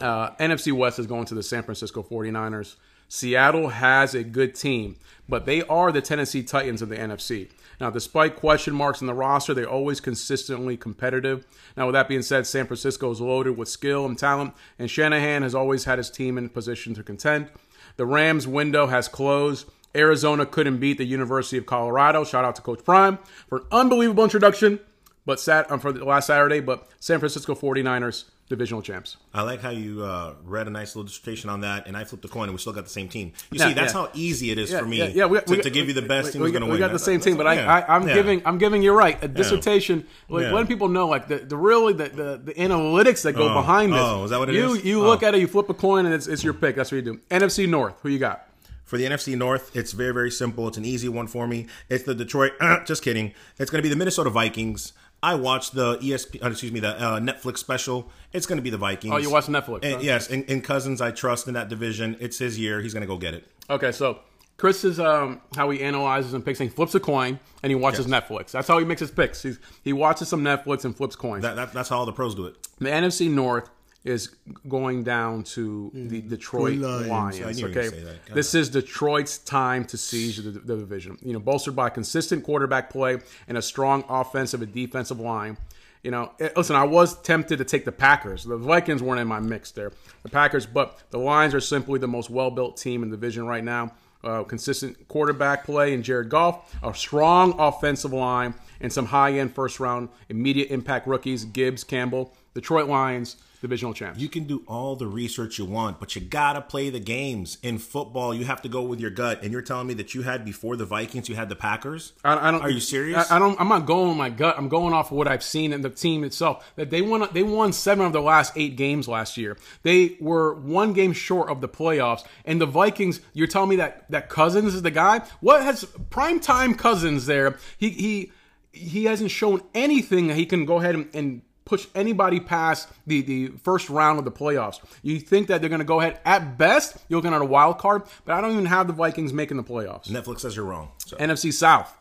uh, 0.00 0.30
NFC 0.36 0.72
West 0.72 0.98
is 0.98 1.06
going 1.06 1.24
to 1.26 1.34
the 1.34 1.42
San 1.42 1.62
Francisco 1.62 2.02
49ers. 2.02 2.76
Seattle 3.08 3.68
has 3.68 4.14
a 4.14 4.22
good 4.22 4.54
team, 4.54 4.96
but 5.28 5.46
they 5.46 5.62
are 5.62 5.90
the 5.90 6.02
Tennessee 6.02 6.42
Titans 6.42 6.82
of 6.82 6.90
the 6.90 6.96
NFC. 6.96 7.48
Now, 7.80 7.90
despite 7.90 8.36
question 8.36 8.74
marks 8.74 9.00
in 9.00 9.06
the 9.06 9.14
roster, 9.14 9.54
they're 9.54 9.68
always 9.68 10.00
consistently 10.00 10.76
competitive. 10.76 11.46
Now, 11.76 11.86
with 11.86 11.94
that 11.94 12.08
being 12.08 12.22
said, 12.22 12.46
San 12.46 12.66
Francisco 12.66 13.10
is 13.10 13.20
loaded 13.20 13.56
with 13.56 13.68
skill 13.68 14.04
and 14.04 14.18
talent, 14.18 14.52
and 14.78 14.90
Shanahan 14.90 15.42
has 15.42 15.54
always 15.54 15.84
had 15.84 15.96
his 15.98 16.10
team 16.10 16.36
in 16.36 16.48
position 16.50 16.92
to 16.94 17.02
contend. 17.02 17.48
The 17.96 18.04
Rams 18.04 18.46
window 18.46 18.88
has 18.88 19.08
closed. 19.08 19.68
Arizona 19.96 20.46
couldn't 20.46 20.78
beat 20.78 20.98
the 20.98 21.04
University 21.04 21.56
of 21.58 21.66
Colorado. 21.66 22.24
Shout 22.24 22.44
out 22.44 22.56
to 22.56 22.62
Coach 22.62 22.84
Prime 22.84 23.18
for 23.48 23.58
an 23.58 23.64
unbelievable 23.72 24.24
introduction. 24.24 24.80
But 25.26 25.38
sat 25.38 25.70
um, 25.70 25.78
for 25.78 25.92
the 25.92 26.06
last 26.06 26.28
Saturday, 26.28 26.60
but 26.60 26.88
San 27.00 27.18
Francisco 27.18 27.54
49ers 27.54 28.24
divisional 28.48 28.80
champs. 28.80 29.18
I 29.34 29.42
like 29.42 29.60
how 29.60 29.68
you 29.68 30.02
uh, 30.02 30.32
read 30.42 30.66
a 30.68 30.70
nice 30.70 30.96
little 30.96 31.06
dissertation 31.06 31.50
on 31.50 31.60
that, 31.60 31.86
and 31.86 31.94
I 31.98 32.04
flipped 32.04 32.22
the 32.22 32.28
coin, 32.30 32.44
and 32.44 32.52
we 32.52 32.58
still 32.58 32.72
got 32.72 32.84
the 32.84 32.90
same 32.90 33.10
team. 33.10 33.32
You 33.50 33.58
Yeah, 33.60 33.68
see, 33.68 33.74
that's 33.74 33.92
yeah. 33.92 34.00
how 34.06 34.10
easy 34.14 34.50
it 34.52 34.56
is 34.56 34.70
for 34.72 34.86
me 34.86 34.96
yeah, 34.96 35.08
yeah, 35.08 35.26
we- 35.26 35.38
to, 35.38 35.44
we- 35.50 35.60
to 35.60 35.68
give 35.68 35.86
you 35.86 35.92
the 35.92 36.00
best 36.00 36.28
we- 36.28 36.32
team 36.32 36.40
we, 36.40 36.46
who's 36.48 36.58
going 36.58 36.66
to 36.66 36.72
we 36.72 36.78
got 36.78 36.92
the 36.92 36.98
same 36.98 37.20
team, 37.20 37.36
but 37.36 37.44
Yeah. 37.44 37.70
I, 37.70 37.80
I, 37.80 37.96
I'm 37.96 38.08
Yeah. 38.08 38.14
giving 38.14 38.40
I'm 38.46 38.56
giving 38.56 38.82
you 38.82 38.94
right 38.94 39.22
a 39.22 39.28
dissertation, 39.28 40.06
like 40.30 40.44
Yeah. 40.44 40.52
letting 40.52 40.66
people 40.66 40.88
know 40.88 41.08
like 41.08 41.28
the, 41.28 41.40
the 41.40 41.58
really 41.58 41.92
the, 41.92 42.08
the, 42.08 42.40
the 42.44 42.54
analytics 42.54 43.20
that 43.24 43.34
go 43.34 43.50
Oh. 43.50 43.54
behind 43.54 43.92
this. 43.92 44.00
Oh, 44.00 44.24
is 44.24 44.30
that 44.30 44.38
what 44.38 44.48
it 44.48 44.54
you, 44.54 44.76
is? 44.76 44.82
You 44.86 45.02
Oh. 45.02 45.08
look 45.08 45.22
at 45.22 45.34
it, 45.34 45.40
you 45.42 45.46
flip 45.46 45.68
a 45.68 45.74
coin, 45.74 46.06
and 46.06 46.14
it's, 46.14 46.26
it's 46.26 46.42
your 46.42 46.54
pick. 46.54 46.76
That's 46.76 46.90
what 46.90 46.96
you 46.96 47.02
do. 47.02 47.20
NFC 47.30 47.68
North, 47.68 47.96
who 48.02 48.08
you 48.08 48.18
got? 48.18 48.47
For 48.88 48.96
the 48.96 49.04
NFC 49.04 49.36
North, 49.36 49.76
it's 49.76 49.92
very, 49.92 50.14
very 50.14 50.30
simple. 50.30 50.66
It's 50.66 50.78
an 50.78 50.86
easy 50.86 51.10
one 51.10 51.26
for 51.26 51.46
me. 51.46 51.66
It's 51.90 52.04
the 52.04 52.14
Detroit. 52.14 52.52
just 52.86 53.02
kidding. 53.02 53.34
It's 53.58 53.70
going 53.70 53.80
to 53.80 53.82
be 53.82 53.90
the 53.90 53.96
Minnesota 53.96 54.30
Vikings. 54.30 54.94
I 55.22 55.34
watched 55.34 55.74
the 55.74 55.98
ESP. 55.98 56.42
uh, 56.42 56.48
excuse 56.48 56.72
me, 56.72 56.80
the 56.80 56.98
uh, 56.98 57.20
Netflix 57.20 57.58
special. 57.58 58.10
It's 58.32 58.46
going 58.46 58.56
to 58.56 58.62
be 58.62 58.70
the 58.70 58.78
Vikings. 58.78 59.12
Oh, 59.12 59.18
you 59.18 59.30
watch 59.30 59.44
Netflix, 59.44 59.80
And, 59.82 59.96
huh? 59.96 60.00
Yes, 60.00 60.30
and, 60.30 60.48
and 60.48 60.64
Cousins, 60.64 61.02
I 61.02 61.10
trust 61.10 61.48
in 61.48 61.54
that 61.54 61.68
division. 61.68 62.16
It's 62.18 62.38
his 62.38 62.58
year. 62.58 62.80
He's 62.80 62.94
going 62.94 63.02
to 63.02 63.06
go 63.06 63.18
get 63.18 63.34
it. 63.34 63.46
Okay, 63.68 63.92
so 63.92 64.20
Chris 64.56 64.84
is 64.84 64.98
um, 64.98 65.42
how 65.54 65.68
he 65.68 65.82
analyzes 65.82 66.32
and 66.32 66.42
picks. 66.42 66.58
He 66.58 66.68
flips 66.68 66.94
a 66.94 67.00
coin 67.00 67.38
and 67.62 67.70
he 67.70 67.76
watches 67.76 68.06
Netflix. 68.06 68.52
That's 68.52 68.68
how 68.68 68.78
he 68.78 68.86
makes 68.86 69.00
his 69.00 69.10
picks. 69.10 69.42
He's, 69.42 69.58
he 69.84 69.92
watches 69.92 70.28
some 70.28 70.42
Netflix 70.42 70.86
and 70.86 70.96
flips 70.96 71.14
coins. 71.14 71.42
That, 71.42 71.56
that, 71.56 71.74
that's 71.74 71.90
how 71.90 71.98
all 71.98 72.06
the 72.06 72.12
pros 72.12 72.34
do 72.34 72.46
it. 72.46 72.56
The 72.78 72.88
NFC 72.88 73.30
North 73.30 73.68
is 74.04 74.36
going 74.68 75.02
down 75.02 75.42
to 75.42 75.90
the 75.92 76.20
Detroit 76.20 76.78
Lions. 76.78 77.40
Lions. 77.40 77.62
Okay, 77.62 77.88
say 77.88 78.00
that. 78.04 78.26
God. 78.26 78.34
this 78.34 78.54
is 78.54 78.70
Detroit's 78.70 79.38
time 79.38 79.84
to 79.86 79.96
seize 79.96 80.42
the, 80.42 80.50
the 80.50 80.76
division. 80.76 81.18
You 81.20 81.32
know, 81.32 81.40
bolstered 81.40 81.74
by 81.74 81.90
consistent 81.90 82.44
quarterback 82.44 82.90
play 82.90 83.18
and 83.48 83.58
a 83.58 83.62
strong 83.62 84.04
offensive 84.08 84.62
and 84.62 84.72
defensive 84.72 85.18
line. 85.18 85.58
You 86.02 86.12
know, 86.12 86.30
eh, 86.38 86.50
listen, 86.56 86.76
I 86.76 86.84
was 86.84 87.20
tempted 87.22 87.58
to 87.58 87.64
take 87.64 87.84
the 87.84 87.92
Packers. 87.92 88.44
The 88.44 88.56
Vikings 88.56 89.02
weren't 89.02 89.20
in 89.20 89.26
my 89.26 89.40
mix 89.40 89.72
there. 89.72 89.92
The 90.22 90.28
Packers, 90.28 90.64
but 90.64 91.02
the 91.10 91.18
Lions 91.18 91.54
are 91.54 91.60
simply 91.60 91.98
the 91.98 92.08
most 92.08 92.30
well-built 92.30 92.76
team 92.76 93.02
in 93.02 93.10
the 93.10 93.16
division 93.16 93.46
right 93.46 93.64
now. 93.64 93.92
Uh, 94.22 94.42
consistent 94.42 95.06
quarterback 95.06 95.64
play 95.64 95.94
and 95.94 96.02
Jared 96.02 96.28
Goff, 96.28 96.74
a 96.82 96.92
strong 96.92 97.54
offensive 97.58 98.12
line, 98.12 98.54
and 98.80 98.92
some 98.92 99.06
high 99.06 99.34
end 99.34 99.54
first 99.54 99.78
round 99.78 100.08
immediate 100.28 100.70
impact 100.70 101.06
rookies 101.06 101.44
Gibbs, 101.44 101.84
Campbell, 101.84 102.32
Detroit 102.54 102.88
Lions, 102.88 103.36
divisional 103.60 103.94
champs. 103.94 104.20
You 104.20 104.28
can 104.28 104.44
do 104.44 104.62
all 104.66 104.96
the 104.96 105.06
research 105.06 105.58
you 105.58 105.64
want, 105.64 105.98
but 105.98 106.14
you 106.14 106.22
gotta 106.22 106.60
play 106.60 106.90
the 106.90 107.00
games. 107.00 107.58
In 107.62 107.78
football, 107.78 108.34
you 108.34 108.44
have 108.44 108.62
to 108.62 108.68
go 108.68 108.82
with 108.82 109.00
your 109.00 109.10
gut. 109.10 109.42
And 109.42 109.52
you're 109.52 109.62
telling 109.62 109.86
me 109.86 109.94
that 109.94 110.14
you 110.14 110.22
had 110.22 110.44
before 110.44 110.76
the 110.76 110.84
Vikings, 110.84 111.28
you 111.28 111.34
had 111.34 111.48
the 111.48 111.56
Packers. 111.56 112.12
I, 112.24 112.48
I 112.48 112.50
don't. 112.50 112.62
Are 112.62 112.70
you 112.70 112.80
serious? 112.80 113.30
I, 113.30 113.36
I, 113.36 113.38
don't. 113.38 113.60
I'm 113.60 113.68
not 113.68 113.86
going 113.86 114.08
with 114.08 114.16
my 114.16 114.30
gut. 114.30 114.56
I'm 114.58 114.68
going 114.68 114.94
off 114.94 115.10
of 115.10 115.16
what 115.16 115.28
I've 115.28 115.42
seen 115.42 115.72
in 115.72 115.82
the 115.82 115.90
team 115.90 116.24
itself. 116.24 116.70
That 116.76 116.90
they 116.90 117.02
won. 117.02 117.28
They 117.32 117.42
won 117.42 117.72
seven 117.72 118.06
of 118.06 118.12
the 118.12 118.22
last 118.22 118.52
eight 118.56 118.76
games 118.76 119.08
last 119.08 119.36
year. 119.36 119.56
They 119.82 120.16
were 120.20 120.54
one 120.54 120.92
game 120.92 121.12
short 121.12 121.50
of 121.50 121.60
the 121.60 121.68
playoffs. 121.68 122.24
And 122.44 122.60
the 122.60 122.66
Vikings. 122.66 123.20
You're 123.32 123.46
telling 123.46 123.70
me 123.70 123.76
that 123.76 124.10
that 124.10 124.28
Cousins 124.28 124.74
is 124.74 124.82
the 124.82 124.90
guy? 124.90 125.22
What 125.40 125.62
has 125.62 125.84
prime 126.10 126.40
time 126.40 126.74
Cousins 126.74 127.26
there? 127.26 127.56
He 127.76 127.90
he 127.90 128.32
he 128.72 129.04
hasn't 129.04 129.30
shown 129.30 129.62
anything 129.74 130.28
that 130.28 130.36
he 130.36 130.46
can 130.46 130.64
go 130.64 130.78
ahead 130.78 130.94
and, 130.94 131.08
and 131.14 131.42
push 131.68 131.86
anybody 131.94 132.40
past 132.40 132.88
the, 133.06 133.20
the 133.20 133.48
first 133.48 133.90
round 133.90 134.18
of 134.18 134.24
the 134.24 134.32
playoffs. 134.32 134.80
You 135.02 135.20
think 135.20 135.48
that 135.48 135.60
they're 135.60 135.68
going 135.70 135.80
to 135.80 135.84
go 135.84 136.00
ahead, 136.00 136.18
at 136.24 136.56
best, 136.56 136.96
you're 137.08 137.18
looking 137.18 137.34
at 137.34 137.42
a 137.42 137.44
wild 137.44 137.78
card, 137.78 138.02
but 138.24 138.34
I 138.34 138.40
don't 138.40 138.52
even 138.52 138.66
have 138.66 138.86
the 138.86 138.94
Vikings 138.94 139.32
making 139.32 139.58
the 139.58 139.62
playoffs. 139.62 140.08
Netflix 140.08 140.40
says 140.40 140.56
you're 140.56 140.64
wrong. 140.64 140.90
So. 140.98 141.16
NFC 141.18 141.52
South. 141.52 141.94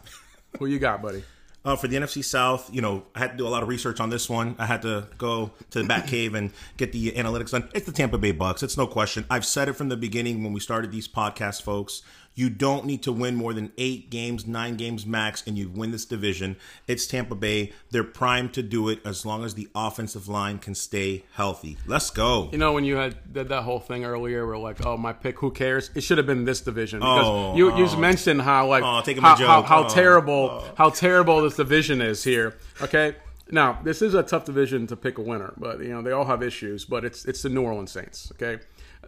Who 0.58 0.66
you 0.66 0.80
got, 0.80 1.02
buddy? 1.02 1.24
Uh, 1.66 1.76
for 1.76 1.90
the 1.90 1.98
NFC 1.98 2.24
South, 2.24 2.74
you 2.74 2.82
know, 2.82 3.04
I 3.14 3.20
had 3.20 3.32
to 3.32 3.38
do 3.38 3.46
a 3.46 3.50
lot 3.50 3.62
of 3.62 3.68
research 3.68 4.00
on 4.00 4.10
this 4.10 4.30
one. 4.30 4.56
I 4.58 4.66
had 4.66 4.84
to 4.84 5.06
go 5.18 5.52
to 5.72 5.82
the 5.82 5.86
Bat 5.86 6.08
Cave 6.08 6.34
and 6.34 6.52
get 6.78 6.94
the 6.94 7.12
analytics 7.12 7.52
done. 7.52 7.68
It's 7.76 7.86
the 7.86 7.92
Tampa 7.92 8.18
Bay 8.18 8.32
Bucks. 8.32 8.64
It's 8.64 8.78
no 8.78 8.88
question. 8.88 9.26
I've 9.30 9.46
said 9.46 9.68
it 9.68 9.74
from 9.74 9.90
the 9.90 9.98
beginning 9.98 10.46
when 10.46 10.54
we 10.54 10.62
started 10.62 10.92
these 10.92 11.10
podcasts, 11.10 11.62
folks. 11.62 12.04
You 12.38 12.52
don't 12.52 12.86
need 12.86 13.02
to 13.02 13.12
win 13.12 13.36
more 13.36 13.52
than 13.52 13.72
eight 13.80 14.12
games, 14.12 14.46
nine 14.46 14.76
games 14.78 15.08
max, 15.08 15.44
and 15.48 15.58
you 15.58 15.70
win 15.70 15.90
this 15.90 16.06
division. 16.06 16.56
It's 16.86 17.08
Tampa 17.08 17.34
Bay. 17.34 17.74
They're 17.90 18.04
primed 18.04 18.54
to 18.54 18.62
do 18.62 18.90
it 18.90 19.00
as 19.04 19.26
long 19.26 19.44
as 19.44 19.56
the 19.56 19.68
offensive 19.74 20.28
line 20.28 20.60
can 20.60 20.76
stay 20.76 21.26
healthy. 21.34 21.80
Let's 21.88 22.12
go. 22.12 22.50
You 22.52 22.60
know, 22.60 22.74
when 22.74 22.86
you 22.86 22.98
had 22.98 23.34
did 23.34 23.50
that 23.50 23.64
whole 23.64 23.80
thing 23.80 24.06
earlier, 24.06 24.46
we're 24.46 24.60
like, 24.60 24.86
"Oh, 24.86 24.98
my 24.98 25.14
pick. 25.14 25.40
Who 25.40 25.50
cares?" 25.50 25.90
It 25.96 26.02
should 26.02 26.20
have 26.20 26.28
been 26.28 26.46
this 26.46 26.62
division 26.62 27.00
because 27.00 27.26
oh, 27.26 27.56
you 27.56 27.76
you 27.76 27.86
just 27.86 27.98
mentioned 27.98 28.44
how 28.44 28.68
like 28.68 28.84
oh, 28.84 29.02
how, 29.20 29.36
how, 29.36 29.62
how, 29.64 29.84
oh, 29.86 29.90
terrible 29.90 30.62
oh. 30.62 30.74
how 30.78 30.92
terrible 30.92 31.42
this 31.42 31.56
division 31.56 32.02
is 32.02 32.24
here. 32.24 32.56
Okay. 32.82 33.16
Now, 33.50 33.80
this 33.84 34.02
is 34.02 34.14
a 34.14 34.24
tough 34.24 34.46
division 34.46 34.88
to 34.88 34.96
pick 34.96 35.18
a 35.18 35.22
winner, 35.22 35.54
but 35.58 35.80
you 35.80 35.90
know 35.90 36.04
they 36.04 36.12
all 36.12 36.26
have 36.26 36.44
issues. 36.44 36.86
But 36.86 37.04
it's 37.04 37.26
it's 37.26 37.42
the 37.42 37.50
New 37.50 37.64
Orleans 37.64 37.92
Saints. 37.92 38.32
Okay, 38.36 38.62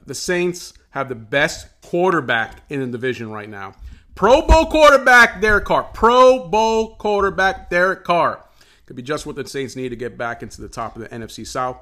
the 0.07 0.15
Saints 0.15 0.73
have 0.91 1.09
the 1.09 1.15
best 1.15 1.67
quarterback 1.81 2.61
in 2.69 2.79
the 2.79 2.87
division 2.87 3.31
right 3.31 3.49
now. 3.49 3.73
Pro 4.15 4.41
Bowl 4.41 4.65
quarterback 4.65 5.39
Derek 5.39 5.65
Carr. 5.65 5.83
Pro 5.93 6.47
Bowl 6.47 6.95
quarterback 6.95 7.69
Derek 7.69 8.03
Carr. 8.03 8.43
Could 8.85 8.95
be 8.95 9.01
just 9.01 9.25
what 9.25 9.35
the 9.35 9.47
Saints 9.47 9.75
need 9.75 9.89
to 9.89 9.95
get 9.95 10.17
back 10.17 10.41
into 10.43 10.61
the 10.61 10.67
top 10.67 10.95
of 10.95 11.01
the 11.01 11.09
NFC 11.09 11.45
South. 11.45 11.77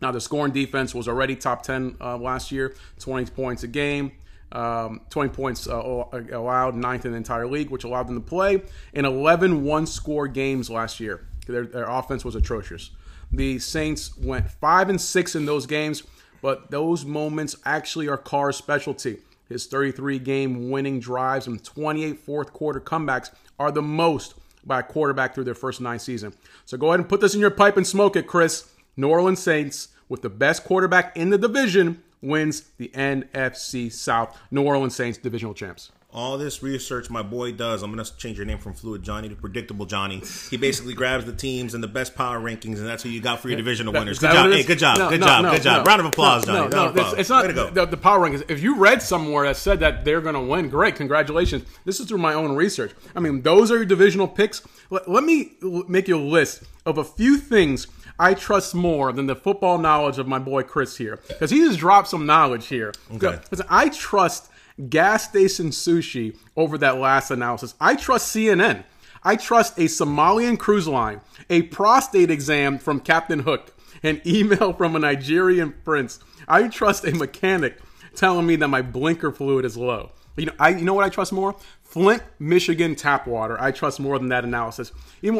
Now, 0.00 0.12
the 0.12 0.20
scoring 0.20 0.52
defense 0.52 0.94
was 0.94 1.08
already 1.08 1.34
top 1.34 1.62
10 1.62 1.96
uh, 2.00 2.18
last 2.18 2.52
year, 2.52 2.74
20 3.00 3.30
points 3.32 3.62
a 3.62 3.68
game. 3.68 4.12
Um, 4.52 5.00
20 5.10 5.30
points 5.30 5.66
uh, 5.66 6.04
allowed, 6.32 6.76
ninth 6.76 7.04
in 7.04 7.10
the 7.10 7.16
entire 7.16 7.48
league, 7.48 7.70
which 7.70 7.82
allowed 7.82 8.06
them 8.06 8.14
to 8.14 8.20
play 8.20 8.62
in 8.92 9.04
11 9.04 9.64
one 9.64 9.86
score 9.86 10.28
games 10.28 10.70
last 10.70 11.00
year. 11.00 11.26
Their, 11.48 11.66
their 11.66 11.88
offense 11.88 12.24
was 12.24 12.36
atrocious. 12.36 12.90
The 13.32 13.58
Saints 13.58 14.16
went 14.16 14.48
5 14.48 14.90
and 14.90 15.00
6 15.00 15.34
in 15.34 15.46
those 15.46 15.66
games 15.66 16.04
but 16.42 16.70
those 16.70 17.04
moments 17.04 17.56
actually 17.64 18.08
are 18.08 18.16
Carr's 18.16 18.56
specialty. 18.56 19.18
His 19.48 19.66
33 19.66 20.18
game 20.18 20.70
winning 20.70 21.00
drives 21.00 21.46
and 21.46 21.62
28 21.62 22.18
fourth 22.18 22.52
quarter 22.52 22.80
comebacks 22.80 23.30
are 23.58 23.70
the 23.70 23.82
most 23.82 24.34
by 24.64 24.80
a 24.80 24.82
quarterback 24.82 25.34
through 25.34 25.44
their 25.44 25.54
first 25.54 25.80
nine 25.80 25.98
seasons. 25.98 26.36
So 26.64 26.76
go 26.76 26.88
ahead 26.88 27.00
and 27.00 27.08
put 27.08 27.20
this 27.20 27.34
in 27.34 27.40
your 27.40 27.50
pipe 27.50 27.76
and 27.76 27.86
smoke 27.86 28.16
it, 28.16 28.26
Chris. 28.26 28.68
New 28.96 29.08
Orleans 29.08 29.40
Saints, 29.40 29.88
with 30.08 30.22
the 30.22 30.30
best 30.30 30.64
quarterback 30.64 31.16
in 31.16 31.30
the 31.30 31.38
division, 31.38 32.02
wins 32.20 32.62
the 32.78 32.88
NFC 32.88 33.92
South. 33.92 34.36
New 34.50 34.62
Orleans 34.62 34.96
Saints 34.96 35.18
divisional 35.18 35.54
champs 35.54 35.92
all 36.16 36.38
this 36.38 36.62
research 36.62 37.10
my 37.10 37.22
boy 37.22 37.52
does. 37.52 37.82
I'm 37.82 37.92
going 37.92 38.04
to 38.04 38.16
change 38.16 38.38
your 38.38 38.46
name 38.46 38.56
from 38.56 38.72
Fluid 38.72 39.02
Johnny 39.02 39.28
to 39.28 39.36
Predictable 39.36 39.84
Johnny. 39.84 40.22
He 40.50 40.56
basically 40.56 40.94
grabs 40.94 41.26
the 41.26 41.32
teams 41.34 41.74
and 41.74 41.84
the 41.84 41.88
best 41.88 42.14
power 42.16 42.40
rankings, 42.40 42.78
and 42.78 42.86
that's 42.86 43.02
who 43.02 43.10
you 43.10 43.20
got 43.20 43.40
for 43.40 43.48
your 43.48 43.58
divisional 43.58 43.92
winners. 43.92 44.18
Good 44.18 44.32
job. 44.32 44.50
Hey, 44.50 44.62
good 44.62 44.78
job. 44.78 44.98
No, 44.98 45.10
good 45.10 45.20
no, 45.20 45.26
job. 45.26 45.44
No, 45.44 45.50
good 45.52 45.62
job. 45.62 45.86
Round 45.86 46.00
of 46.00 46.06
applause, 46.06 46.46
Johnny. 46.46 46.68
No, 46.70 46.90
no, 46.90 47.02
it's, 47.02 47.20
it's, 47.20 47.28
not 47.28 47.46
the, 47.74 47.84
the, 47.84 47.96
power 47.98 48.26
rankings. 48.26 48.50
If 48.50 48.62
you 48.62 48.76
read 48.76 49.02
somewhere 49.02 49.44
that 49.44 49.58
said 49.58 49.78
that 49.80 50.06
they're 50.06 50.22
going 50.22 50.34
to 50.34 50.40
win, 50.40 50.70
great. 50.70 50.96
Congratulations. 50.96 51.64
This 51.84 52.00
is 52.00 52.06
through 52.06 52.18
my 52.18 52.32
own 52.32 52.56
research. 52.56 52.92
I 53.14 53.20
mean, 53.20 53.42
those 53.42 53.70
are 53.70 53.76
your 53.76 53.84
divisional 53.84 54.26
picks. 54.26 54.62
Let, 54.88 55.08
let 55.10 55.22
me 55.22 55.52
make 55.86 56.08
you 56.08 56.16
a 56.16 56.18
list 56.18 56.64
of 56.86 56.96
a 56.96 57.04
few 57.04 57.36
things 57.36 57.88
I 58.18 58.32
trust 58.32 58.74
more 58.74 59.12
than 59.12 59.26
the 59.26 59.36
football 59.36 59.76
knowledge 59.76 60.18
of 60.18 60.26
my 60.26 60.38
boy 60.38 60.62
Chris 60.62 60.96
here 60.96 61.18
because 61.28 61.50
he 61.50 61.58
just 61.58 61.78
dropped 61.78 62.08
some 62.08 62.24
knowledge 62.24 62.68
here. 62.68 62.94
Okay. 63.16 63.38
I 63.68 63.90
trust 63.90 64.50
gas 64.88 65.24
station 65.28 65.70
sushi 65.70 66.36
over 66.56 66.78
that 66.78 66.98
last 66.98 67.30
analysis. 67.30 67.74
I 67.80 67.96
trust 67.96 68.34
CNN. 68.34 68.84
I 69.22 69.36
trust 69.36 69.78
a 69.78 69.82
Somalian 69.82 70.58
cruise 70.58 70.86
line, 70.86 71.20
a 71.50 71.62
prostate 71.62 72.30
exam 72.30 72.78
from 72.78 73.00
Captain 73.00 73.40
Hook, 73.40 73.74
an 74.02 74.20
email 74.26 74.72
from 74.72 74.94
a 74.94 75.00
Nigerian 75.00 75.74
prince. 75.84 76.20
I 76.46 76.68
trust 76.68 77.04
a 77.04 77.12
mechanic 77.12 77.78
telling 78.14 78.46
me 78.46 78.56
that 78.56 78.68
my 78.68 78.82
blinker 78.82 79.32
fluid 79.32 79.64
is 79.64 79.76
low. 79.76 80.12
You 80.36 80.46
know, 80.46 80.52
I 80.58 80.70
you 80.70 80.84
know 80.84 80.94
what 80.94 81.04
I 81.04 81.08
trust 81.08 81.32
more? 81.32 81.56
Flint, 81.82 82.22
Michigan 82.38 82.94
tap 82.94 83.26
water. 83.26 83.60
I 83.60 83.70
trust 83.70 83.98
more 83.98 84.18
than 84.18 84.28
that 84.28 84.44
analysis. 84.44 84.92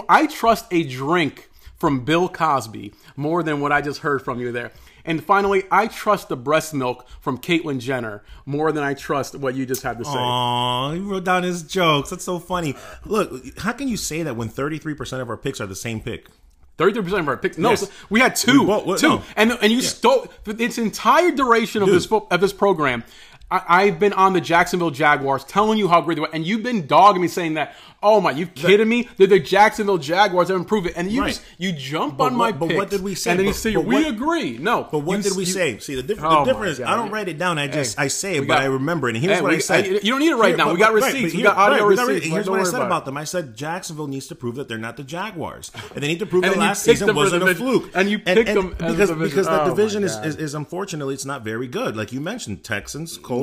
I 0.08 0.26
trust 0.26 0.66
a 0.70 0.82
drink 0.84 1.48
from 1.76 2.04
Bill 2.04 2.28
Cosby 2.28 2.94
more 3.14 3.42
than 3.42 3.60
what 3.60 3.72
I 3.72 3.82
just 3.82 4.00
heard 4.00 4.22
from 4.22 4.40
you 4.40 4.52
there. 4.52 4.72
And 5.06 5.24
finally, 5.24 5.64
I 5.70 5.86
trust 5.86 6.28
the 6.28 6.36
breast 6.36 6.74
milk 6.74 7.08
from 7.20 7.38
Caitlyn 7.38 7.78
Jenner 7.78 8.22
more 8.44 8.72
than 8.72 8.82
I 8.82 8.94
trust 8.94 9.36
what 9.36 9.54
you 9.54 9.64
just 9.64 9.82
had 9.82 9.98
to 9.98 10.04
say. 10.04 10.12
Oh, 10.14 10.90
he 10.92 11.00
wrote 11.00 11.24
down 11.24 11.44
his 11.44 11.62
jokes. 11.62 12.10
That's 12.10 12.24
so 12.24 12.38
funny. 12.38 12.74
Look, 13.04 13.58
how 13.58 13.72
can 13.72 13.88
you 13.88 13.96
say 13.96 14.22
that 14.24 14.36
when 14.36 14.48
33% 14.48 15.20
of 15.20 15.30
our 15.30 15.36
picks 15.36 15.60
are 15.60 15.66
the 15.66 15.76
same 15.76 16.00
pick? 16.00 16.28
Thirty-three 16.78 17.04
percent 17.04 17.20
of 17.20 17.28
our 17.28 17.38
picks. 17.38 17.56
No, 17.56 17.70
yes. 17.70 17.90
we 18.10 18.20
had 18.20 18.36
two, 18.36 18.60
we, 18.60 18.66
well, 18.66 18.96
two, 18.96 19.08
no. 19.08 19.22
and 19.34 19.52
and 19.62 19.72
you 19.72 19.78
yeah. 19.78 19.88
stole 19.88 20.26
its 20.44 20.76
entire 20.76 21.30
duration 21.30 21.82
of 21.82 21.88
this 21.88 22.06
of 22.06 22.38
this 22.38 22.52
program. 22.52 23.02
I, 23.48 23.86
have 23.86 24.00
been 24.00 24.12
on 24.12 24.32
the 24.32 24.40
Jacksonville 24.40 24.90
Jaguars 24.90 25.44
telling 25.44 25.78
you 25.78 25.86
how 25.86 26.00
great 26.00 26.16
they 26.16 26.20
were, 26.20 26.30
and 26.32 26.44
you've 26.44 26.64
been 26.64 26.86
dogging 26.86 27.22
me 27.22 27.28
saying 27.28 27.54
that. 27.54 27.76
Oh 28.02 28.20
my, 28.20 28.30
you 28.30 28.46
kidding 28.46 28.88
me? 28.88 29.08
They're 29.16 29.26
the 29.26 29.40
Jacksonville 29.40 29.98
Jaguars 29.98 30.48
have 30.48 30.56
improved 30.56 30.88
it, 30.88 30.94
and 30.96 31.10
you 31.10 31.22
right. 31.22 31.28
just 31.28 31.42
you 31.56 31.72
jump 31.72 32.18
but 32.18 32.24
on 32.32 32.38
what, 32.38 32.52
my. 32.52 32.66
But 32.66 32.76
what 32.76 32.90
did 32.90 33.02
we 33.02 33.14
say? 33.14 33.30
And 33.30 33.40
then 33.40 33.46
but, 33.46 33.50
you 33.50 33.54
say 33.54 33.76
we 33.76 33.94
what, 33.94 34.06
agree. 34.06 34.58
No, 34.58 34.86
but 34.90 35.00
what 35.00 35.18
you, 35.18 35.22
did 35.22 35.36
we 35.36 35.44
you, 35.44 35.52
say? 35.52 35.78
See, 35.78 35.94
the, 35.94 36.02
diff- 36.02 36.22
oh 36.22 36.44
the 36.44 36.52
difference. 36.52 36.80
I 36.80 36.96
don't 36.96 37.10
write 37.10 37.28
it 37.28 37.38
down. 37.38 37.58
I 37.58 37.68
just 37.68 37.96
hey, 37.96 38.04
I 38.04 38.08
say 38.08 38.36
it, 38.36 38.40
got, 38.40 38.48
but 38.48 38.58
I 38.58 38.64
remember 38.66 39.08
it. 39.08 39.14
And 39.14 39.24
here's 39.24 39.36
hey, 39.36 39.42
what 39.42 39.50
we, 39.50 39.56
I 39.56 39.60
said. 39.60 39.84
I, 39.84 39.88
you 39.88 40.00
don't 40.00 40.18
need 40.18 40.30
it 40.30 40.36
right 40.36 40.56
now. 40.56 40.72
We 40.72 40.78
got 40.78 40.92
receipts. 40.92 41.34
we 41.34 41.42
got 41.42 41.56
audio 41.56 41.86
right, 41.86 41.98
receipts. 41.98 42.26
Here's 42.26 42.50
what 42.50 42.60
I 42.60 42.64
said 42.64 42.82
about 42.82 43.04
them. 43.04 43.16
I 43.16 43.24
said 43.24 43.56
Jacksonville 43.56 44.08
needs 44.08 44.26
to 44.26 44.34
prove 44.34 44.56
that 44.56 44.68
they're 44.68 44.76
not 44.78 44.96
the 44.96 45.04
Jaguars, 45.04 45.70
and 45.94 46.02
they 46.02 46.08
need 46.08 46.18
to 46.18 46.26
prove 46.26 46.42
that 46.42 46.56
last 46.56 46.82
season 46.82 47.14
wasn't 47.14 47.48
a 47.48 47.54
fluke. 47.54 47.92
And 47.94 48.10
you 48.10 48.18
picked 48.18 48.52
them 48.52 48.70
because 48.70 49.12
because 49.12 49.46
the 49.46 49.64
division 49.64 50.02
oh 50.02 50.06
is 50.06 50.36
is 50.36 50.54
unfortunately 50.54 51.14
it's 51.14 51.24
not 51.24 51.42
very 51.42 51.68
good. 51.68 51.96
Like 51.96 52.12
you 52.12 52.20
mentioned, 52.20 52.64
Texans, 52.64 53.16
Colts. 53.16 53.35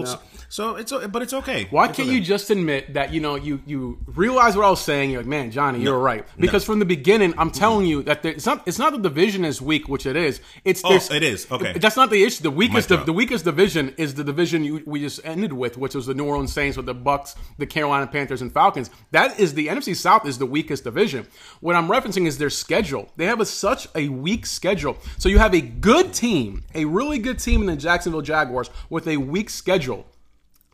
So 0.53 0.75
it's 0.75 0.91
but 0.91 1.23
it's 1.23 1.33
okay. 1.33 1.65
Why 1.71 1.85
it's 1.87 1.97
can't 1.97 2.09
okay. 2.09 2.15
you 2.15 2.21
just 2.21 2.51
admit 2.51 2.93
that 2.93 3.11
you 3.11 3.19
know 3.19 3.33
you 3.33 3.59
you 3.65 3.97
realize 4.05 4.55
what 4.55 4.65
I 4.65 4.69
was 4.69 4.81
saying? 4.81 5.09
You're 5.09 5.21
like, 5.21 5.27
man, 5.27 5.49
Johnny, 5.49 5.79
you're 5.81 5.97
right. 5.97 6.27
Because 6.37 6.61
no. 6.61 6.73
from 6.73 6.79
the 6.79 6.85
beginning, 6.85 7.33
I'm 7.39 7.49
telling 7.49 7.87
you 7.87 8.03
that 8.03 8.21
there, 8.21 8.33
it's 8.33 8.45
not 8.45 8.61
it's 8.67 8.77
not 8.77 8.93
the 8.93 8.99
division 8.99 9.45
is 9.45 9.63
weak, 9.63 9.89
which 9.89 10.05
it 10.05 10.15
is. 10.15 10.41
It's 10.63 10.83
oh, 10.85 10.93
it 10.93 11.23
is 11.23 11.47
okay. 11.49 11.73
That's 11.79 11.95
not 11.95 12.11
the 12.11 12.23
issue. 12.23 12.43
The 12.43 12.51
weakest 12.51 12.89
the, 12.89 12.97
the, 12.97 13.13
weakest 13.13 13.45
division 13.45 13.95
is 13.97 14.13
the 14.13 14.23
division 14.23 14.63
you, 14.63 14.83
we 14.85 14.99
just 14.99 15.21
ended 15.23 15.53
with, 15.53 15.75
which 15.75 15.95
was 15.95 16.05
the 16.05 16.13
New 16.13 16.25
Orleans 16.25 16.53
Saints 16.53 16.77
with 16.77 16.85
the 16.85 16.93
Bucks, 16.93 17.35
the 17.57 17.65
Carolina 17.65 18.05
Panthers, 18.05 18.43
and 18.43 18.53
Falcons. 18.53 18.91
That 19.09 19.39
is 19.39 19.55
the 19.55 19.69
NFC 19.69 19.95
South 19.95 20.27
is 20.27 20.37
the 20.37 20.45
weakest 20.45 20.83
division. 20.83 21.25
What 21.61 21.75
I'm 21.75 21.87
referencing 21.87 22.27
is 22.27 22.37
their 22.37 22.51
schedule. 22.51 23.09
They 23.15 23.25
have 23.25 23.41
a, 23.41 23.45
such 23.47 23.87
a 23.95 24.09
weak 24.09 24.45
schedule. 24.45 24.97
So 25.17 25.29
you 25.29 25.39
have 25.39 25.55
a 25.55 25.61
good 25.61 26.13
team, 26.13 26.63
a 26.75 26.85
really 26.85 27.17
good 27.17 27.39
team 27.39 27.61
in 27.61 27.65
the 27.65 27.75
Jacksonville 27.75 28.21
Jaguars 28.21 28.69
with 28.91 29.07
a 29.07 29.17
weak 29.17 29.49
schedule. 29.49 29.82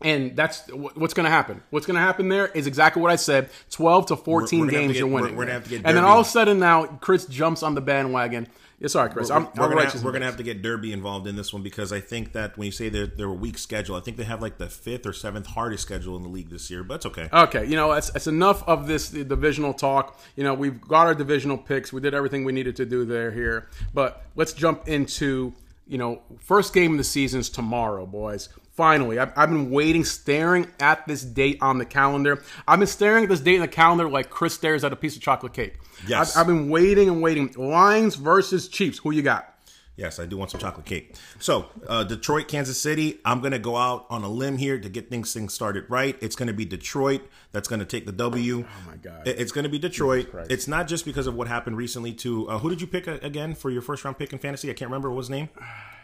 And 0.02 0.34
that's 0.34 0.66
what's 0.72 1.12
going 1.12 1.24
to 1.24 1.30
happen. 1.30 1.62
What's 1.70 1.86
going 1.86 1.96
to 1.96 2.00
happen 2.00 2.28
there 2.30 2.46
is 2.46 2.66
exactly 2.66 3.02
what 3.02 3.10
I 3.10 3.16
said: 3.16 3.50
twelve 3.70 4.06
to 4.06 4.16
14 4.16 4.60
we're, 4.60 4.66
we're 4.66 4.70
games 4.70 4.92
get, 4.92 4.98
you're 4.98 5.08
winning. 5.08 5.36
We're, 5.36 5.46
we're 5.46 5.52
and 5.52 5.84
then 5.84 5.98
all 5.98 6.20
of 6.20 6.26
a 6.26 6.28
sudden 6.28 6.58
now, 6.58 6.86
Chris 6.86 7.26
jumps 7.26 7.62
on 7.62 7.74
the 7.74 7.82
bandwagon. 7.82 8.46
Yeah, 8.78 8.88
sorry, 8.88 9.10
Chris. 9.10 9.28
We're, 9.28 9.36
I'm, 9.36 9.42
we're, 9.44 9.64
I'm 9.64 9.70
gonna, 9.70 9.90
have, 9.90 10.02
we're 10.02 10.12
gonna 10.12 10.24
have 10.24 10.38
to 10.38 10.42
get 10.42 10.62
Derby 10.62 10.94
involved 10.94 11.26
in 11.26 11.36
this 11.36 11.52
one 11.52 11.62
because 11.62 11.92
I 11.92 12.00
think 12.00 12.32
that 12.32 12.56
when 12.56 12.64
you 12.64 12.72
say 12.72 12.88
they're, 12.88 13.06
they're 13.06 13.26
a 13.26 13.32
weak 13.32 13.58
schedule, 13.58 13.94
I 13.94 14.00
think 14.00 14.16
they 14.16 14.24
have 14.24 14.40
like 14.40 14.56
the 14.56 14.70
fifth 14.70 15.04
or 15.04 15.12
seventh 15.12 15.48
hardest 15.48 15.82
schedule 15.82 16.16
in 16.16 16.22
the 16.22 16.30
league 16.30 16.48
this 16.48 16.70
year. 16.70 16.82
But 16.82 16.94
it's 16.94 17.06
okay. 17.06 17.28
Okay, 17.30 17.66
you 17.66 17.76
know, 17.76 17.92
it's, 17.92 18.08
that's 18.10 18.26
enough 18.26 18.66
of 18.66 18.86
this 18.86 19.10
divisional 19.10 19.74
talk. 19.74 20.18
You 20.34 20.44
know, 20.44 20.54
we've 20.54 20.80
got 20.80 21.06
our 21.06 21.14
divisional 21.14 21.58
picks. 21.58 21.92
We 21.92 22.00
did 22.00 22.14
everything 22.14 22.44
we 22.44 22.52
needed 22.52 22.76
to 22.76 22.86
do 22.86 23.04
there 23.04 23.30
here. 23.30 23.68
But 23.92 24.24
let's 24.34 24.54
jump 24.54 24.88
into 24.88 25.52
you 25.86 25.98
know, 25.98 26.22
first 26.38 26.72
game 26.72 26.92
of 26.92 26.98
the 26.98 27.04
season 27.04 27.40
is 27.40 27.50
tomorrow, 27.50 28.06
boys. 28.06 28.48
Finally, 28.80 29.18
I've, 29.18 29.30
I've 29.36 29.50
been 29.50 29.68
waiting, 29.70 30.06
staring 30.06 30.66
at 30.80 31.06
this 31.06 31.20
date 31.20 31.58
on 31.60 31.76
the 31.76 31.84
calendar. 31.84 32.42
I've 32.66 32.78
been 32.78 32.88
staring 32.88 33.24
at 33.24 33.28
this 33.28 33.40
date 33.40 33.56
in 33.56 33.60
the 33.60 33.68
calendar 33.68 34.08
like 34.08 34.30
Chris 34.30 34.54
stares 34.54 34.84
at 34.84 34.90
a 34.90 34.96
piece 34.96 35.16
of 35.16 35.20
chocolate 35.20 35.52
cake. 35.52 35.74
Yes. 36.08 36.34
I've, 36.34 36.40
I've 36.40 36.46
been 36.46 36.70
waiting 36.70 37.10
and 37.10 37.20
waiting. 37.20 37.52
Lions 37.58 38.14
versus 38.14 38.68
Chiefs. 38.68 38.96
Who 39.00 39.10
you 39.10 39.20
got? 39.20 39.54
Yes, 39.96 40.18
I 40.18 40.24
do 40.24 40.38
want 40.38 40.50
some 40.50 40.62
chocolate 40.62 40.86
cake. 40.86 41.14
So, 41.38 41.66
uh, 41.86 42.04
Detroit, 42.04 42.48
Kansas 42.48 42.80
City. 42.80 43.18
I'm 43.22 43.40
going 43.40 43.52
to 43.52 43.58
go 43.58 43.76
out 43.76 44.06
on 44.08 44.24
a 44.24 44.30
limb 44.30 44.56
here 44.56 44.80
to 44.80 44.88
get 44.88 45.10
things, 45.10 45.34
things 45.34 45.52
started 45.52 45.84
right. 45.90 46.16
It's 46.22 46.34
going 46.34 46.46
to 46.46 46.54
be 46.54 46.64
Detroit 46.64 47.20
that's 47.52 47.68
going 47.68 47.80
to 47.80 47.84
take 47.84 48.06
the 48.06 48.12
W. 48.12 48.64
Oh 48.66 48.90
my 48.90 48.96
God. 48.96 49.28
It's 49.28 49.52
going 49.52 49.64
to 49.64 49.68
be 49.68 49.78
Detroit. 49.78 50.30
It's 50.48 50.66
not 50.66 50.88
just 50.88 51.04
because 51.04 51.26
of 51.26 51.34
what 51.34 51.48
happened 51.48 51.76
recently 51.76 52.14
to 52.14 52.48
uh, 52.48 52.58
who 52.60 52.70
did 52.70 52.80
you 52.80 52.86
pick 52.86 53.06
again 53.06 53.54
for 53.54 53.68
your 53.68 53.82
first 53.82 54.06
round 54.06 54.16
pick 54.16 54.32
in 54.32 54.38
fantasy? 54.38 54.70
I 54.70 54.72
can't 54.72 54.90
remember 54.90 55.10
what 55.10 55.18
his 55.18 55.28
name. 55.28 55.50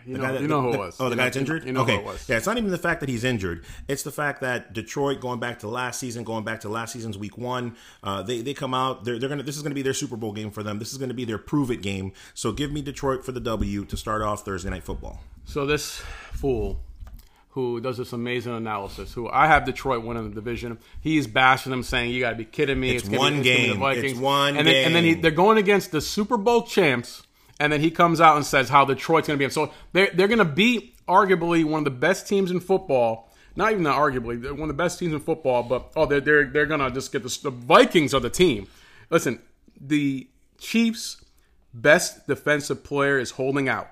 You 0.07 0.13
The 0.15 0.19
know, 0.21 0.25
guy 0.27 0.33
that- 0.33 0.43
you 0.43 0.49
know 0.49 0.63
who 0.63 0.73
it 0.73 0.79
was. 0.79 0.97
Oh, 1.01 1.05
the 1.05 1.11
You 1.11 1.17
guy 1.17 1.17
know- 1.17 1.25
that's 1.25 1.37
injured. 1.37 1.65
You 1.65 1.73
know 1.73 1.83
okay, 1.83 1.95
who 1.97 2.01
it 2.01 2.05
was. 2.07 2.29
yeah. 2.29 2.37
It's 2.37 2.47
not 2.47 2.59
even 2.59 2.71
the 2.71 2.79
fact 2.79 3.01
that 3.01 3.09
he's 3.09 3.25
injured. 3.25 3.65
It's 3.89 4.03
the 4.05 4.13
fact 4.13 4.41
that 4.43 4.73
Detroit, 4.73 5.21
going 5.21 5.41
back 5.41 5.59
to 5.61 5.69
last 5.69 5.99
season, 6.01 6.23
going 6.25 6.45
back 6.45 6.61
to 6.61 6.69
last 6.69 6.93
season's 6.93 7.19
week 7.19 7.37
one, 7.37 7.75
uh, 8.05 8.23
they 8.23 8.41
they 8.41 8.55
come 8.55 8.73
out. 8.75 9.05
They're 9.05 9.19
they're 9.19 9.29
gonna. 9.29 9.43
This 9.43 9.57
is 9.57 9.63
gonna 9.63 9.75
be 9.75 9.83
their 9.83 9.95
Super 9.95 10.17
Bowl 10.17 10.33
game 10.33 10.51
for 10.51 10.63
them. 10.63 10.79
This 10.79 10.93
is 10.93 10.99
gonna 10.99 11.15
be 11.15 11.25
their 11.25 11.39
prove 11.39 11.71
it 11.71 11.83
game. 11.83 12.13
So 12.35 12.53
give 12.53 12.71
me 12.73 12.83
Detroit 12.83 13.25
for 13.25 13.33
the 13.33 13.41
W 13.41 13.85
to 13.85 13.97
start 13.97 14.23
off 14.23 14.45
Thursday 14.45 14.71
night 14.71 14.85
football. 14.85 15.21
So 15.45 15.67
this 15.67 16.03
fool 16.33 16.79
who 17.51 17.81
does 17.81 17.97
this 17.97 18.13
amazing 18.13 18.55
analysis, 18.55 19.15
who 19.15 19.31
I 19.31 19.47
have 19.47 19.65
Detroit 19.65 20.05
winning 20.05 20.29
the 20.29 20.35
division, 20.35 20.77
he's 21.01 21.27
bashing 21.27 21.71
them, 21.71 21.83
saying, 21.83 22.11
"You 22.11 22.21
got 22.21 22.31
to 22.31 22.37
be 22.37 22.45
kidding 22.45 22.79
me! 22.79 22.91
It's 22.95 23.05
gonna 23.05 23.13
be- 23.13 23.19
one 23.19 23.37
be 23.39 23.43
game. 23.45 23.71
the 23.71 23.77
Vikings." 23.77 24.13
It's 24.13 24.21
one 24.21 24.57
and 24.59 24.67
then, 24.67 24.85
And 24.87 24.95
then 24.95 25.05
he, 25.05 25.15
they're 25.15 25.31
going 25.31 25.57
against 25.59 25.91
the 25.91 26.01
Super 26.03 26.37
Bowl 26.37 26.63
champs, 26.65 27.23
and 27.61 27.73
then 27.73 27.81
he 27.81 27.91
comes 27.91 28.21
out 28.21 28.37
and 28.37 28.45
says 28.45 28.69
how 28.69 28.85
Detroit's 28.85 29.29
going 29.29 29.39
to 29.39 29.45
be. 29.45 29.51
So 29.51 29.73
they're 29.93 30.11
they're 30.15 30.29
going 30.29 30.39
to 30.39 30.45
beat 30.45 30.97
arguably 31.07 31.65
one 31.65 31.79
of 31.79 31.85
the 31.85 31.91
best 31.91 32.29
teams 32.29 32.51
in 32.51 32.61
football. 32.61 33.31
Not 33.55 33.73
even 33.73 33.85
that 33.85 33.97
arguably, 33.97 34.41
they're 34.41 34.53
one 34.53 34.69
of 34.69 34.77
the 34.77 34.83
best 34.83 34.99
teams 34.99 35.13
in 35.15 35.21
football. 35.21 35.63
But 35.63 35.93
oh, 35.97 36.07
they're 36.07 36.21
they're 36.21 36.47
they're 36.47 36.67
going 36.67 36.81
to 36.81 36.91
just 36.91 37.13
get 37.13 37.23
the, 37.23 37.39
the 37.43 37.51
Vikings 37.51 38.15
are 38.15 38.21
the 38.21 38.31
team. 38.31 38.67
Listen, 39.11 39.41
the 39.81 40.29
Chiefs' 40.59 41.25
best 41.73 42.27
defensive 42.27 42.83
player 42.85 43.19
is 43.19 43.33
holding 43.33 43.69
out 43.69 43.91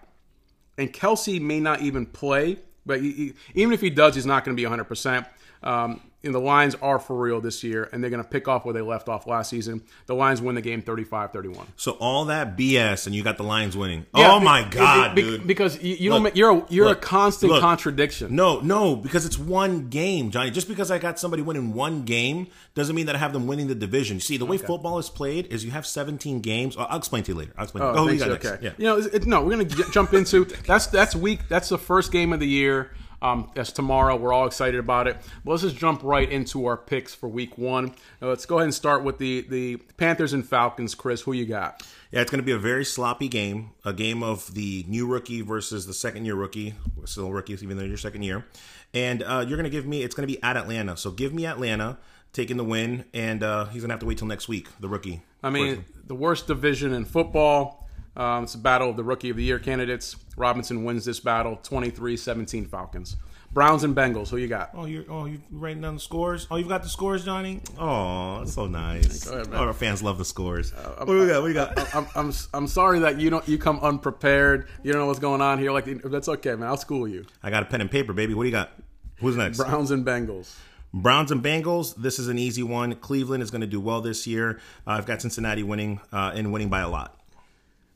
and 0.76 0.92
Kelce 0.92 1.40
may 1.40 1.60
not 1.60 1.80
even 1.82 2.06
play, 2.06 2.58
but 2.84 3.00
he, 3.00 3.12
he- 3.12 3.34
even 3.54 3.72
if 3.72 3.80
he 3.80 3.90
does, 3.90 4.14
he's 4.14 4.26
not 4.26 4.44
going 4.44 4.56
to 4.56 4.60
be 4.60 4.68
100%. 4.68 5.26
Um, 5.62 6.00
and 6.24 6.34
the 6.34 6.40
Lions 6.40 6.74
are 6.76 6.98
for 6.98 7.16
real 7.16 7.40
this 7.40 7.62
year, 7.62 7.88
and 7.92 8.02
they're 8.02 8.10
going 8.10 8.22
to 8.22 8.28
pick 8.28 8.48
off 8.48 8.64
where 8.64 8.74
they 8.74 8.80
left 8.80 9.08
off 9.08 9.26
last 9.26 9.50
season. 9.50 9.82
The 10.06 10.14
Lions 10.14 10.40
win 10.40 10.54
the 10.54 10.60
game 10.60 10.82
35 10.82 11.32
31. 11.32 11.66
So 11.76 11.92
all 11.92 12.26
that 12.26 12.56
BS, 12.56 13.06
and 13.06 13.14
you 13.14 13.22
got 13.22 13.36
the 13.36 13.42
Lions 13.42 13.76
winning. 13.76 14.06
oh 14.14 14.40
my 14.40 14.66
god, 14.68 15.14
dude! 15.16 15.46
Because 15.46 15.82
you, 15.82 15.94
you 15.96 16.10
don't, 16.10 16.22
Look, 16.22 16.32
make- 16.32 16.36
you're 16.36 16.50
a, 16.50 16.66
you're 16.68 16.86
look, 16.86 16.98
a 16.98 17.00
constant 17.00 17.52
look. 17.52 17.60
contradiction. 17.60 18.34
No, 18.34 18.60
no, 18.60 18.96
because 18.96 19.26
it's 19.26 19.38
one 19.38 19.88
game, 19.88 20.30
Johnny. 20.30 20.50
Just 20.50 20.68
because 20.68 20.90
I 20.90 20.98
got 20.98 21.18
somebody 21.18 21.42
winning 21.42 21.74
one 21.74 22.04
game 22.04 22.48
doesn't 22.74 22.94
mean 22.94 23.06
that 23.06 23.14
I 23.14 23.18
have 23.18 23.32
them 23.32 23.46
winning 23.46 23.68
the 23.68 23.74
division. 23.74 24.16
You 24.16 24.20
see, 24.20 24.36
the 24.36 24.46
way 24.46 24.58
football 24.58 24.98
is 24.98 25.08
played 25.08 25.46
is 25.46 25.64
you 25.64 25.70
have 25.70 25.86
17 25.86 26.40
games. 26.40 26.76
I'll, 26.76 26.96
explain 26.96 27.22
to 27.24 27.32
you 27.32 27.38
later. 27.38 27.52
I'll 27.56 27.64
explain. 27.64 27.84
Oh, 27.84 27.92
to 27.92 27.92
you. 27.92 27.98
Oh, 27.98 28.02
you 28.02 28.04
oh, 28.04 28.08
thanks, 28.08 28.24
got 28.24 28.30
next? 28.30 28.46
okay. 28.46 28.64
Yeah. 28.64 28.72
You 28.78 28.84
know, 28.84 29.08
it, 29.12 29.26
no, 29.26 29.42
we're 29.42 29.50
gonna 29.50 29.64
j- 29.64 29.84
jump 29.92 30.14
into 30.14 30.44
that's 30.44 30.86
that's 30.86 31.14
week. 31.14 31.40
That's 31.48 31.68
the 31.68 31.78
first 31.78 32.12
game 32.12 32.32
of 32.32 32.40
the 32.40 32.48
year. 32.48 32.90
Um, 33.22 33.50
that's 33.54 33.72
tomorrow. 33.72 34.16
We're 34.16 34.32
all 34.32 34.46
excited 34.46 34.78
about 34.78 35.06
it. 35.06 35.16
But 35.44 35.52
let's 35.52 35.62
just 35.62 35.76
jump 35.76 36.02
right 36.02 36.30
into 36.30 36.66
our 36.66 36.76
picks 36.76 37.14
for 37.14 37.28
week 37.28 37.56
one. 37.58 37.94
Now, 38.20 38.28
let's 38.28 38.46
go 38.46 38.56
ahead 38.56 38.64
and 38.64 38.74
start 38.74 39.02
with 39.02 39.18
the 39.18 39.42
the 39.48 39.76
Panthers 39.96 40.32
and 40.32 40.46
Falcons. 40.46 40.94
Chris, 40.94 41.22
who 41.22 41.32
you 41.32 41.46
got? 41.46 41.82
Yeah, 42.10 42.20
it's 42.20 42.30
going 42.30 42.42
to 42.42 42.46
be 42.46 42.52
a 42.52 42.58
very 42.58 42.84
sloppy 42.84 43.28
game. 43.28 43.70
A 43.84 43.92
game 43.92 44.22
of 44.22 44.54
the 44.54 44.84
new 44.88 45.06
rookie 45.06 45.40
versus 45.40 45.86
the 45.86 45.94
second 45.94 46.24
year 46.24 46.34
rookie. 46.34 46.74
We're 46.96 47.06
still 47.06 47.32
rookies, 47.32 47.62
even 47.62 47.76
though 47.76 47.84
you're 47.84 47.96
second 47.96 48.22
year. 48.22 48.44
And 48.92 49.22
uh, 49.22 49.44
you're 49.46 49.56
going 49.56 49.64
to 49.64 49.70
give 49.70 49.86
me. 49.86 50.02
It's 50.02 50.14
going 50.14 50.28
to 50.28 50.32
be 50.32 50.42
at 50.42 50.56
Atlanta. 50.56 50.96
So 50.96 51.10
give 51.10 51.34
me 51.34 51.46
Atlanta 51.46 51.98
taking 52.32 52.56
the 52.56 52.64
win, 52.64 53.04
and 53.14 53.42
uh, 53.42 53.66
he's 53.66 53.82
going 53.82 53.88
to 53.88 53.94
have 53.94 54.00
to 54.00 54.06
wait 54.06 54.18
till 54.18 54.26
next 54.26 54.48
week. 54.48 54.68
The 54.80 54.88
rookie. 54.88 55.22
I 55.42 55.50
mean, 55.50 55.84
the 56.06 56.14
worst 56.14 56.46
division 56.46 56.92
in 56.92 57.04
football. 57.04 57.83
Um, 58.16 58.44
it's 58.44 58.54
a 58.54 58.58
battle 58.58 58.90
of 58.90 58.96
the 58.96 59.04
Rookie 59.04 59.30
of 59.30 59.36
the 59.36 59.44
Year 59.44 59.58
candidates. 59.58 60.16
Robinson 60.36 60.84
wins 60.84 61.04
this 61.04 61.20
battle 61.20 61.58
23 61.62 62.16
17 62.16 62.66
Falcons. 62.66 63.16
Browns 63.54 63.84
and 63.84 63.94
Bengals. 63.94 64.30
Who 64.30 64.36
you 64.36 64.48
got? 64.48 64.70
Oh, 64.74 64.84
you're 64.84 65.04
oh 65.08 65.26
you 65.26 65.40
writing 65.52 65.80
down 65.80 65.94
the 65.94 66.00
scores. 66.00 66.48
Oh, 66.50 66.56
you've 66.56 66.68
got 66.68 66.82
the 66.82 66.88
scores, 66.88 67.24
Johnny. 67.24 67.60
Oh, 67.78 68.40
that's 68.40 68.54
so 68.54 68.66
nice. 68.66 69.28
ahead, 69.28 69.48
man. 69.48 69.60
Our 69.60 69.72
fans 69.72 70.02
love 70.02 70.18
the 70.18 70.24
scores. 70.24 70.72
what 70.72 71.06
do 71.06 71.20
we 71.20 71.28
got? 71.28 71.40
What 71.40 71.48
do 71.48 71.48
we 71.48 71.54
got? 71.54 71.94
I'm, 71.94 72.06
I'm, 72.16 72.32
I'm 72.52 72.66
sorry 72.66 72.98
that 73.00 73.20
you 73.20 73.30
don't 73.30 73.48
you 73.48 73.56
come 73.56 73.78
unprepared. 73.78 74.66
You 74.82 74.92
don't 74.92 75.00
know 75.00 75.06
what's 75.06 75.20
going 75.20 75.40
on 75.40 75.60
here. 75.60 75.70
Like 75.70 75.84
that's 76.02 76.28
okay, 76.28 76.56
man. 76.56 76.68
I'll 76.68 76.76
school 76.76 77.06
you. 77.06 77.26
I 77.44 77.50
got 77.50 77.62
a 77.62 77.66
pen 77.66 77.80
and 77.80 77.90
paper, 77.90 78.12
baby. 78.12 78.34
What 78.34 78.42
do 78.42 78.48
you 78.48 78.52
got? 78.52 78.72
Who's 79.18 79.36
next? 79.36 79.58
Browns 79.58 79.92
and 79.92 80.04
Bengals. 80.04 80.56
Browns 80.92 81.30
and 81.30 81.42
Bengals. 81.42 81.94
This 81.94 82.18
is 82.18 82.26
an 82.26 82.38
easy 82.38 82.64
one. 82.64 82.96
Cleveland 82.96 83.42
is 83.42 83.52
going 83.52 83.60
to 83.60 83.68
do 83.68 83.80
well 83.80 84.00
this 84.00 84.26
year. 84.26 84.60
Uh, 84.84 84.92
I've 84.92 85.06
got 85.06 85.22
Cincinnati 85.22 85.62
winning 85.62 86.00
uh, 86.12 86.32
and 86.34 86.52
winning 86.52 86.70
by 86.70 86.80
a 86.80 86.88
lot. 86.88 87.20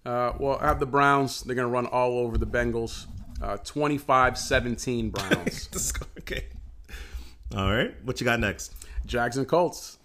Uh, 0.09 0.33
well, 0.39 0.59
I 0.59 0.69
have 0.69 0.81
the 0.81 0.87
Browns. 0.87 1.43
They're 1.43 1.55
going 1.55 1.69
to 1.69 1.73
run 1.73 1.85
all 1.85 2.19
over 2.21 2.39
the 2.39 2.47
Bengals. 2.47 3.05
Uh, 3.43 3.59
25-17 3.59 5.13
Browns. 5.13 5.93
okay. 6.21 6.47
All 7.55 7.71
right. 7.71 7.95
What 8.05 8.19
you 8.19 8.25
got 8.25 8.41
next? 8.41 8.75
Jackson 9.05 9.45
Colts. 9.45 9.99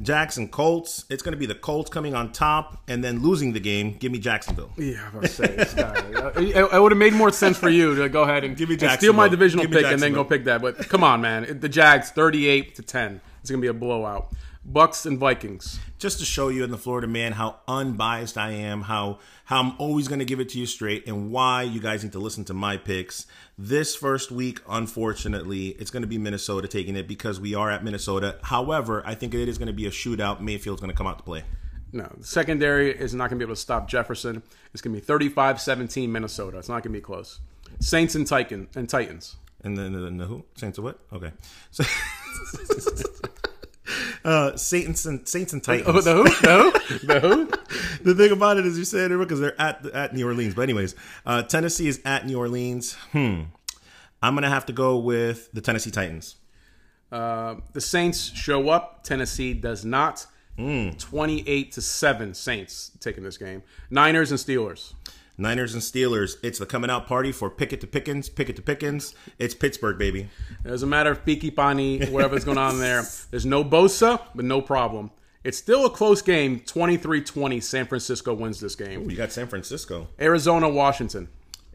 Jackson 0.00 0.46
Colts. 0.46 1.06
It's 1.10 1.24
going 1.24 1.32
to 1.32 1.38
be 1.38 1.46
the 1.46 1.56
Colts 1.56 1.90
coming 1.90 2.14
on 2.14 2.30
top 2.30 2.80
and 2.86 3.02
then 3.02 3.20
losing 3.20 3.52
the 3.52 3.58
game. 3.58 3.96
Give 3.98 4.12
me 4.12 4.20
Jacksonville. 4.20 4.70
Yeah, 4.76 5.04
I'm 5.04 5.10
about 5.10 5.22
to 5.22 5.28
say 5.28 5.56
this 5.56 5.74
guy. 5.74 5.96
Uh, 6.14 6.30
It, 6.36 6.54
it 6.74 6.80
would 6.80 6.92
have 6.92 6.98
made 6.98 7.14
more 7.14 7.32
sense 7.32 7.58
for 7.58 7.68
you 7.68 7.96
to 7.96 8.08
go 8.08 8.22
ahead 8.22 8.44
and, 8.44 8.56
Give 8.56 8.68
me 8.68 8.78
and 8.80 8.92
steal 8.92 9.12
my 9.12 9.26
divisional 9.26 9.66
pick 9.66 9.84
and 9.86 10.00
then 10.00 10.12
go 10.12 10.22
pick 10.22 10.44
that. 10.44 10.62
But 10.62 10.88
come 10.88 11.02
on, 11.02 11.20
man. 11.20 11.58
The 11.58 11.68
Jags 11.68 12.10
38 12.12 12.76
to 12.76 12.82
10. 12.82 13.20
It's 13.40 13.50
going 13.50 13.60
to 13.60 13.64
be 13.64 13.68
a 13.68 13.74
blowout. 13.74 14.28
Bucks 14.64 15.06
and 15.06 15.18
Vikings. 15.18 15.78
just 15.98 16.18
to 16.18 16.24
show 16.24 16.48
you 16.48 16.62
in 16.62 16.70
the 16.70 16.78
Florida 16.78 17.06
man 17.06 17.32
how 17.32 17.60
unbiased 17.66 18.36
I 18.36 18.50
am, 18.50 18.82
how 18.82 19.18
how 19.46 19.60
I'm 19.60 19.72
always 19.78 20.08
going 20.08 20.18
to 20.18 20.24
give 20.24 20.40
it 20.40 20.50
to 20.50 20.58
you 20.58 20.66
straight, 20.66 21.06
and 21.06 21.30
why 21.30 21.62
you 21.62 21.80
guys 21.80 22.02
need 22.04 22.12
to 22.12 22.18
listen 22.18 22.44
to 22.46 22.54
my 22.54 22.76
picks. 22.76 23.26
This 23.56 23.96
first 23.96 24.30
week, 24.30 24.60
unfortunately, 24.68 25.68
it's 25.78 25.90
going 25.90 26.02
to 26.02 26.08
be 26.08 26.18
Minnesota 26.18 26.68
taking 26.68 26.96
it 26.96 27.08
because 27.08 27.40
we 27.40 27.54
are 27.54 27.70
at 27.70 27.82
Minnesota. 27.82 28.38
However, 28.42 29.02
I 29.06 29.14
think 29.14 29.34
it 29.34 29.48
is 29.48 29.58
going 29.58 29.68
to 29.68 29.72
be 29.72 29.86
a 29.86 29.90
shootout. 29.90 30.40
Mayfield's 30.40 30.80
going 30.80 30.90
to 30.90 30.96
come 30.96 31.06
out 31.06 31.18
to 31.18 31.24
play. 31.24 31.44
No, 31.92 32.12
the 32.18 32.24
secondary 32.24 32.90
is 32.90 33.14
not 33.14 33.30
going 33.30 33.38
to 33.38 33.44
be 33.44 33.48
able 33.48 33.54
to 33.54 33.60
stop 33.60 33.88
Jefferson. 33.88 34.42
It's 34.74 34.82
going 34.82 34.94
to 34.94 35.00
be 35.00 35.26
35-17 35.26 36.08
Minnesota. 36.10 36.58
It's 36.58 36.68
not 36.68 36.82
going 36.82 36.92
to 36.92 36.98
be 36.98 37.00
close. 37.00 37.40
Saints 37.80 38.14
and 38.14 38.26
Titan 38.26 38.68
and 38.74 38.88
Titans. 38.88 39.36
And 39.64 39.76
then 39.76 39.92
the, 39.92 40.10
the 40.10 40.26
who? 40.26 40.44
Saints 40.54 40.78
of 40.78 40.84
what? 40.84 40.98
Okay. 41.12 41.32
So, 41.70 41.84
uh, 44.24 44.56
Saints 44.56 45.04
and 45.04 45.26
Saints 45.28 45.52
and 45.52 45.62
Titans. 45.62 45.88
Oh, 45.88 46.00
the 46.00 46.14
who? 46.14 46.24
The 46.24 46.62
who? 46.62 47.06
The 47.06 47.20
who? 47.20 47.46
the 48.04 48.14
thing 48.14 48.32
about 48.32 48.58
it 48.58 48.66
is 48.66 48.78
you 48.78 48.84
said 48.84 49.10
it 49.10 49.18
because 49.18 49.40
they're 49.40 49.60
at 49.60 49.84
at 49.86 50.14
New 50.14 50.26
Orleans. 50.26 50.54
But 50.54 50.62
anyways, 50.62 50.94
uh, 51.26 51.42
Tennessee 51.42 51.88
is 51.88 52.00
at 52.04 52.26
New 52.26 52.38
Orleans. 52.38 52.94
Hmm. 53.12 53.42
I'm 54.22 54.34
gonna 54.34 54.48
have 54.48 54.66
to 54.66 54.72
go 54.72 54.98
with 54.98 55.50
the 55.52 55.60
Tennessee 55.60 55.90
Titans. 55.90 56.36
Uh, 57.10 57.56
the 57.72 57.80
Saints 57.80 58.32
show 58.34 58.68
up. 58.68 59.04
Tennessee 59.04 59.54
does 59.54 59.84
not. 59.84 60.26
Twenty-eight 60.56 61.70
to 61.72 61.80
seven. 61.80 62.34
Saints 62.34 62.90
taking 63.00 63.22
this 63.22 63.38
game. 63.38 63.62
Niners 63.90 64.32
and 64.32 64.40
Steelers. 64.40 64.92
Niners 65.38 65.72
and 65.72 65.82
Steelers. 65.82 66.36
It's 66.42 66.58
the 66.58 66.66
coming 66.66 66.90
out 66.90 67.06
party 67.06 67.30
for 67.30 67.48
Pickett 67.48 67.80
to 67.82 67.86
Pickens. 67.86 68.28
Pickett 68.28 68.56
to 68.56 68.62
Pickens. 68.62 69.14
It's 69.38 69.54
Pittsburgh, 69.54 69.96
baby. 69.96 70.28
It 70.64 70.68
doesn't 70.68 70.88
matter 70.88 71.12
if 71.12 71.24
Peaky 71.24 71.52
Pani, 71.52 72.04
whatever's 72.06 72.44
going 72.44 72.58
on 72.58 72.80
there. 72.80 73.04
There's 73.30 73.46
no 73.46 73.64
Bosa, 73.64 74.20
but 74.34 74.44
no 74.44 74.60
problem. 74.60 75.12
It's 75.44 75.56
still 75.56 75.86
a 75.86 75.90
close 75.90 76.20
game. 76.20 76.60
23-20. 76.60 77.62
San 77.62 77.86
Francisco 77.86 78.34
wins 78.34 78.58
this 78.58 78.74
game. 78.74 79.08
You 79.08 79.16
got 79.16 79.30
San 79.30 79.46
Francisco, 79.46 80.08
Arizona, 80.20 80.68
Washington. 80.68 81.28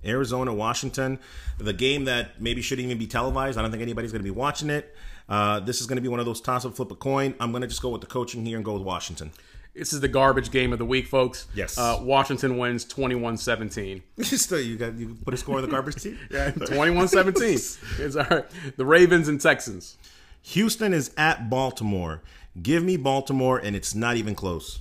Arizona, 0.06 0.54
Washington. 0.54 1.18
The 1.58 1.72
game 1.72 2.04
that 2.06 2.42
maybe 2.42 2.62
shouldn't 2.62 2.86
even 2.86 2.98
be 2.98 3.08
televised. 3.08 3.58
I 3.58 3.62
don't 3.62 3.72
think 3.72 3.82
anybody's 3.82 4.12
gonna 4.12 4.24
be 4.24 4.32
watching 4.32 4.70
it. 4.70 4.94
Uh, 5.30 5.62
this 5.62 5.80
is 5.80 5.88
gonna 5.88 6.02
be 6.02 6.10
one 6.10 6.20
of 6.20 6.26
those 6.26 6.42
toss 6.42 6.66
up, 6.66 6.76
flip 6.76 6.92
a 6.92 6.96
coin. 6.96 7.34
I'm 7.40 7.54
gonna 7.54 7.68
just 7.68 7.82
go 7.82 7.88
with 7.88 8.02
the 8.02 8.08
coaching 8.08 8.46
here 8.46 8.58
and 8.58 8.66
go 8.66 8.74
with 8.74 8.84
Washington. 8.84 9.32
This 9.76 9.92
is 9.92 10.02
the 10.02 10.08
garbage 10.08 10.52
game 10.52 10.72
of 10.72 10.78
the 10.78 10.86
week, 10.86 11.08
folks. 11.08 11.48
Yes. 11.56 11.78
Uh, 11.78 12.00
Washington 12.02 12.58
wins 12.58 12.86
21-17. 12.86 14.02
Still, 14.24 14.60
you 14.60 14.78
got 14.78 14.94
you 14.96 15.16
put 15.26 15.34
a 15.34 15.38
score 15.38 15.56
on 15.56 15.64
the 15.64 15.68
garbage 15.68 15.96
team. 16.02 16.20
Yeah, 16.32 16.52
21-17. 16.52 18.00
It's 18.00 18.16
all 18.16 18.26
right. 18.30 18.46
The 18.78 18.86
Ravens 18.86 19.28
and 19.28 19.42
Texans. 19.42 19.98
Houston 20.44 20.94
is 20.94 21.12
at 21.18 21.50
Baltimore. 21.50 22.22
Give 22.62 22.84
me 22.84 22.98
Baltimore, 22.98 23.58
and 23.58 23.76
it's 23.76 23.96
not 23.96 24.16
even 24.16 24.36
close. 24.36 24.80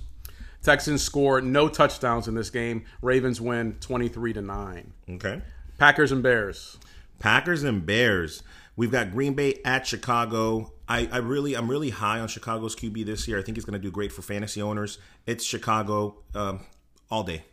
Texans 0.61 1.01
score 1.01 1.41
no 1.41 1.67
touchdowns 1.67 2.27
in 2.27 2.35
this 2.35 2.49
game. 2.49 2.85
Ravens 3.01 3.41
win 3.41 3.75
23 3.79 4.33
to 4.33 4.41
9. 4.41 4.93
Okay. 5.11 5.41
Packers 5.79 6.11
and 6.11 6.21
Bears. 6.21 6.77
Packers 7.19 7.63
and 7.63 7.85
Bears. 7.85 8.43
We've 8.75 8.91
got 8.91 9.11
Green 9.11 9.33
Bay 9.33 9.59
at 9.63 9.85
Chicago. 9.85 10.73
I, 10.87 11.07
I 11.11 11.17
really, 11.17 11.55
I'm 11.55 11.69
really 11.69 11.91
high 11.91 12.19
on 12.19 12.27
Chicago's 12.27 12.75
QB 12.75 13.05
this 13.05 13.27
year. 13.27 13.39
I 13.39 13.43
think 13.43 13.57
he's 13.57 13.65
going 13.65 13.79
to 13.79 13.79
do 13.79 13.91
great 13.91 14.11
for 14.11 14.21
fantasy 14.21 14.61
owners. 14.61 14.97
It's 15.25 15.43
Chicago 15.43 16.17
um, 16.35 16.61
all 17.09 17.23
day. 17.23 17.43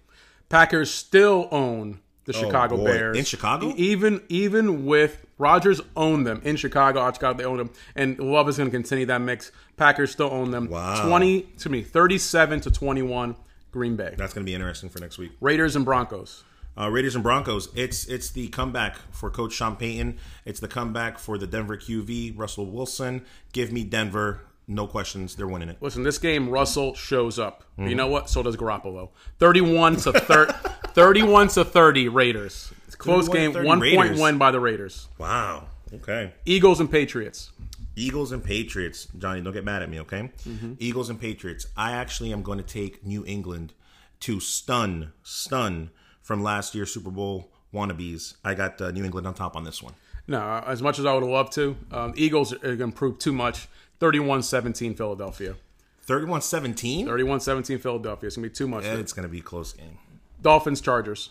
Packers 0.49 0.91
still 0.91 1.49
own 1.51 2.01
the 2.25 2.33
the 2.33 2.39
Chicago 2.39 2.77
boy. 2.77 2.85
Bears 2.85 3.17
In 3.17 3.25
Chicago? 3.25 3.73
Even 3.77 4.23
even 4.29 4.85
with 4.87 5.25
Rodgers 5.39 5.81
owned 5.97 6.27
them 6.27 6.41
in 6.45 6.57
Chicago, 6.57 7.01
out 7.01 7.15
Chicago 7.15 7.39
they 7.39 7.45
own 7.45 7.59
them, 7.59 7.71
and 7.95 8.19
Love 8.19 8.49
is 8.49 8.57
going 8.57 8.71
to 8.71 8.77
continue 8.77 9.07
that 9.07 9.21
mix. 9.21 9.53
Packers 9.77 10.11
still 10.11 10.31
own 10.31 10.51
them. 10.51 10.69
Wow. 10.69 11.07
Twenty 11.07 11.43
to 11.59 11.69
me, 11.69 11.83
thirty-seven 11.83 12.61
to 12.63 12.71
twenty-one. 12.71 13.37
Green 13.73 13.95
Bay, 13.95 14.15
That's 14.19 14.35
going 14.35 14.45
to 14.45 14.51
be 14.51 14.55
interesting 14.55 14.91
for 14.91 14.99
next 14.99 15.17
week. 15.17 15.31
Raiders 15.41 15.77
and 15.77 15.85
Broncos. 15.85 16.43
Uh, 16.81 16.89
Raiders 16.89 17.15
and 17.15 17.23
Broncos. 17.23 17.69
It's 17.75 18.07
it's 18.07 18.31
the 18.31 18.49
comeback 18.49 18.97
for 19.13 19.29
Coach 19.29 19.53
Sean 19.53 19.77
Payton. 19.77 20.17
It's 20.47 20.61
the 20.61 20.69
comeback 20.69 21.19
for 21.19 21.37
the 21.37 21.47
Denver 21.47 21.77
QB 21.77 22.39
Russell 22.39 22.67
Wilson. 22.67 23.25
Give 23.53 23.71
me 23.71 23.85
Denver. 23.85 24.41
No 24.67 24.87
questions. 24.87 25.35
They're 25.35 25.49
winning 25.49 25.69
it. 25.69 25.77
Listen, 25.81 26.05
this 26.05 26.17
game 26.17 26.49
Russell 26.49 26.95
shows 26.95 27.39
up. 27.39 27.65
Mm-hmm. 27.79 27.89
You 27.89 27.97
know 27.97 28.07
what? 28.07 28.31
So 28.31 28.43
does 28.43 28.57
Garoppolo. 28.57 29.11
Thirty-one 29.39 29.97
to 29.97 30.13
thir- 30.13 30.47
thirty-one 30.95 31.49
to 31.49 31.65
thirty 31.65 32.09
Raiders. 32.09 32.73
Close 32.97 33.29
game. 33.29 33.53
30 33.53 33.67
One 33.67 33.81
point 33.81 34.19
win 34.19 34.39
by 34.39 34.51
the 34.51 34.61
Raiders. 34.61 35.09
Wow. 35.19 35.67
Okay. 35.93 36.33
Eagles 36.47 36.81
and 36.81 36.91
Patriots. 36.91 37.51
Eagles 37.97 38.33
and 38.33 38.45
Patriots. 38.45 39.09
Johnny, 39.19 39.41
don't 39.41 39.53
get 39.53 39.65
mad 39.65 39.83
at 39.83 39.91
me, 39.91 40.01
okay? 40.01 40.31
Eagles 40.79 41.09
and 41.11 41.19
Patriots. 41.19 41.67
I 41.77 41.93
actually 41.93 42.33
am 42.33 42.43
going 42.43 42.59
to 42.59 42.65
take 42.65 43.05
New 43.05 43.25
England 43.27 43.73
to 44.21 44.39
stun, 44.39 45.13
stun 45.23 45.91
from 46.31 46.45
last 46.45 46.77
year's 46.77 46.95
Super 46.95 47.11
Bowl 47.11 47.51
wannabes. 47.75 48.35
I 48.45 48.55
got 48.55 48.81
uh, 48.81 48.93
New 48.93 49.03
England 49.03 49.27
on 49.27 49.35
top 49.35 49.57
on 49.57 49.65
this 49.65 49.83
one. 49.83 49.95
No, 50.29 50.63
as 50.65 50.81
much 50.81 51.01
as 51.01 51.05
I 51.05 51.13
would 51.13 51.25
love 51.25 51.51
to, 51.55 51.77
um, 51.91 52.13
Eagles 52.15 52.53
are 52.53 52.59
going 52.59 52.79
to 52.79 52.85
improve 52.85 53.19
too 53.19 53.33
much. 53.33 53.67
31-17 53.99 54.97
Philadelphia. 54.97 55.57
31 56.03 56.41
17? 56.43 57.09
31-17 57.09 57.81
Philadelphia. 57.81 58.29
It's 58.29 58.37
going 58.37 58.45
to 58.45 58.49
be 58.49 58.55
too 58.55 58.69
much. 58.69 58.85
Yeah, 58.85 58.95
It's 58.95 59.13
going 59.13 59.25
to 59.25 59.29
be 59.29 59.41
a 59.41 59.43
close 59.43 59.73
game. 59.73 59.99
Dolphins 60.41 60.81
Chargers. 60.81 61.31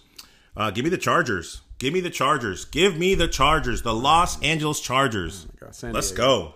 Uh, 0.57 0.69
give 0.69 0.83
me 0.83 0.89
the 0.89 0.97
Chargers. 0.97 1.61
Give 1.77 1.93
me 1.93 2.01
the 2.01 2.09
Chargers. 2.09 2.65
Give 2.65 2.97
me 2.97 3.15
the 3.15 3.29
Chargers. 3.29 3.83
The 3.83 3.93
Los 3.93 4.41
Angeles 4.43 4.81
Chargers. 4.81 5.47
God, 5.61 5.93
Let's 5.93 6.11
go. 6.11 6.55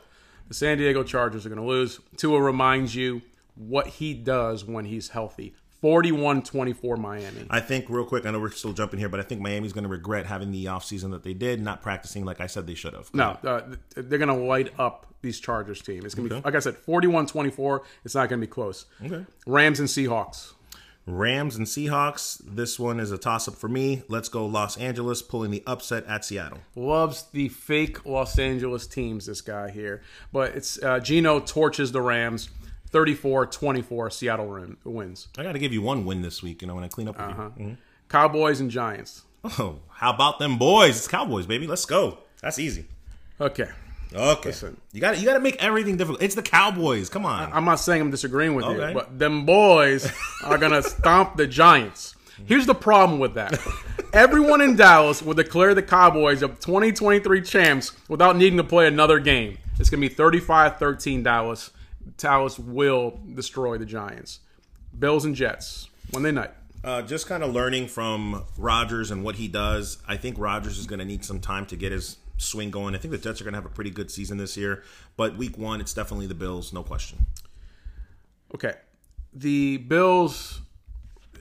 The 0.49 0.53
San 0.53 0.79
Diego 0.79 1.03
Chargers 1.03 1.45
are 1.45 1.49
going 1.49 1.61
to 1.61 1.65
lose. 1.67 2.01
Tua 2.17 2.41
reminds 2.41 2.93
you 2.93 3.21
what 3.55 3.87
he 3.87 4.13
does 4.13 4.65
when 4.65 4.83
he's 4.83 5.09
healthy. 5.09 5.55
41-24 5.83 6.97
Miami. 6.97 7.45
I 7.49 7.59
think, 7.59 7.89
real 7.89 8.05
quick, 8.05 8.25
I 8.25 8.31
know 8.31 8.39
we're 8.39 8.51
still 8.51 8.73
jumping 8.73 8.99
here, 8.99 9.09
but 9.09 9.19
I 9.19 9.23
think 9.23 9.41
Miami's 9.41 9.73
going 9.73 9.83
to 9.83 9.89
regret 9.89 10.25
having 10.25 10.51
the 10.51 10.65
offseason 10.65 11.11
that 11.11 11.23
they 11.23 11.33
did, 11.33 11.61
not 11.61 11.81
practicing 11.81 12.23
like 12.23 12.39
I 12.39 12.47
said 12.47 12.65
they 12.67 12.75
should 12.75 12.93
have. 12.93 13.13
No, 13.13 13.37
uh, 13.43 13.75
they're 13.95 14.17
going 14.19 14.29
to 14.29 14.45
light 14.45 14.73
up 14.79 15.07
these 15.21 15.39
Chargers 15.39 15.81
team. 15.81 16.05
It's 16.05 16.15
going 16.15 16.29
to 16.29 16.35
be, 16.35 16.41
like 16.41 16.55
I 16.55 16.59
said, 16.59 16.77
41-24. 16.85 17.81
It's 18.05 18.15
not 18.15 18.29
going 18.29 18.39
to 18.39 18.47
be 18.47 18.51
close. 18.51 18.85
Okay. 19.03 19.25
Rams 19.45 19.79
and 19.79 19.89
Seahawks. 19.89 20.53
Rams 21.05 21.57
and 21.57 21.67
Seahawks. 21.67 22.41
This 22.45 22.79
one 22.79 22.99
is 22.99 23.11
a 23.11 23.17
toss 23.17 23.47
up 23.49 23.55
for 23.55 23.67
me. 23.67 24.03
Let's 24.07 24.29
go 24.29 24.45
Los 24.45 24.77
Angeles, 24.77 25.21
pulling 25.21 25.51
the 25.51 25.63
upset 25.67 26.05
at 26.05 26.23
Seattle. 26.23 26.59
Loves 26.75 27.23
the 27.23 27.49
fake 27.49 28.05
Los 28.05 28.39
Angeles 28.39 28.87
teams, 28.87 29.25
this 29.25 29.41
guy 29.41 29.69
here. 29.69 30.01
But 30.31 30.55
it's 30.55 30.81
uh, 30.81 30.99
Geno 30.99 31.41
torches 31.41 31.91
the 31.91 32.01
Rams. 32.01 32.49
34-24, 32.93 34.11
Seattle 34.13 34.47
win- 34.47 34.77
wins. 34.83 35.27
I 35.37 35.43
got 35.43 35.53
to 35.53 35.59
give 35.59 35.73
you 35.73 35.81
one 35.81 36.05
win 36.05 36.21
this 36.21 36.41
week, 36.43 36.61
you 36.61 36.67
know, 36.67 36.75
when 36.75 36.83
I 36.83 36.87
clean 36.87 37.07
up 37.07 37.17
with 37.17 37.25
Uh-huh. 37.31 37.49
you. 37.57 37.77
Cowboys 38.09 38.59
and 38.59 38.69
Giants. 38.71 39.23
Oh, 39.59 39.79
how 39.89 40.13
about 40.13 40.39
them 40.39 40.57
boys? 40.57 40.97
It's 40.97 41.07
Cowboys, 41.07 41.45
baby. 41.45 41.67
Let's 41.67 41.85
go. 41.85 42.19
That's 42.41 42.59
easy. 42.59 42.85
Okay. 43.41 43.67
Okay. 44.13 44.53
You 44.93 45.01
got 45.01 45.17
you 45.19 45.25
got 45.25 45.33
to 45.33 45.39
make 45.39 45.55
everything 45.61 45.97
difficult. 45.97 46.21
It's 46.21 46.35
the 46.35 46.43
Cowboys. 46.43 47.09
Come 47.09 47.25
on. 47.25 47.51
I'm 47.51 47.65
not 47.65 47.79
saying 47.79 47.99
I'm 47.99 48.11
disagreeing 48.11 48.53
with 48.53 48.63
Okay. 48.65 48.89
you, 48.89 48.93
but 48.93 49.17
them 49.17 49.43
boys 49.45 50.09
are 50.43 50.57
going 50.59 50.71
to 50.81 50.83
stomp 50.83 51.35
the 51.35 51.47
Giants. 51.47 52.15
Here's 52.45 52.65
the 52.67 52.75
problem 52.75 53.19
with 53.19 53.33
that. 53.35 53.59
Everyone 54.13 54.61
in 54.61 54.75
Dallas 54.75 55.21
will 55.23 55.33
declare 55.33 55.73
the 55.73 55.81
Cowboys 55.81 56.41
of 56.43 56.59
2023 56.59 57.41
champs 57.41 57.93
without 58.07 58.35
needing 58.37 58.57
to 58.57 58.63
play 58.63 58.85
another 58.87 59.19
game. 59.19 59.57
It's 59.79 59.89
going 59.89 60.01
to 60.01 60.07
be 60.09 60.13
35-13 60.13 61.23
Dallas. 61.23 61.71
Dallas 62.17 62.59
will 62.59 63.19
destroy 63.33 63.77
the 63.77 63.85
Giants. 63.85 64.39
Bills 64.97 65.25
and 65.25 65.35
Jets. 65.35 65.89
Monday 66.11 66.31
night. 66.31 66.51
Uh, 66.83 67.01
just 67.01 67.27
kind 67.27 67.43
of 67.43 67.53
learning 67.53 67.87
from 67.87 68.43
Rodgers 68.57 69.09
and 69.09 69.23
what 69.23 69.35
he 69.35 69.47
does. 69.47 69.99
I 70.07 70.17
think 70.17 70.37
Rodgers 70.37 70.77
is 70.77 70.85
going 70.85 70.99
to 70.99 71.05
need 71.05 71.23
some 71.23 71.39
time 71.39 71.65
to 71.67 71.77
get 71.77 71.91
his 71.91 72.17
swing 72.37 72.71
going. 72.71 72.93
I 72.93 72.97
think 72.97 73.11
the 73.11 73.17
Jets 73.17 73.39
are 73.39 73.45
going 73.45 73.53
to 73.53 73.57
have 73.57 73.65
a 73.65 73.73
pretty 73.73 73.89
good 73.89 74.11
season 74.11 74.37
this 74.37 74.57
year, 74.57 74.83
but 75.15 75.37
week 75.37 75.57
one, 75.57 75.79
it's 75.79 75.93
definitely 75.93 76.27
the 76.27 76.35
Bills, 76.35 76.73
no 76.73 76.83
question. 76.83 77.25
Okay. 78.53 78.73
The 79.33 79.77
Bills, 79.77 80.61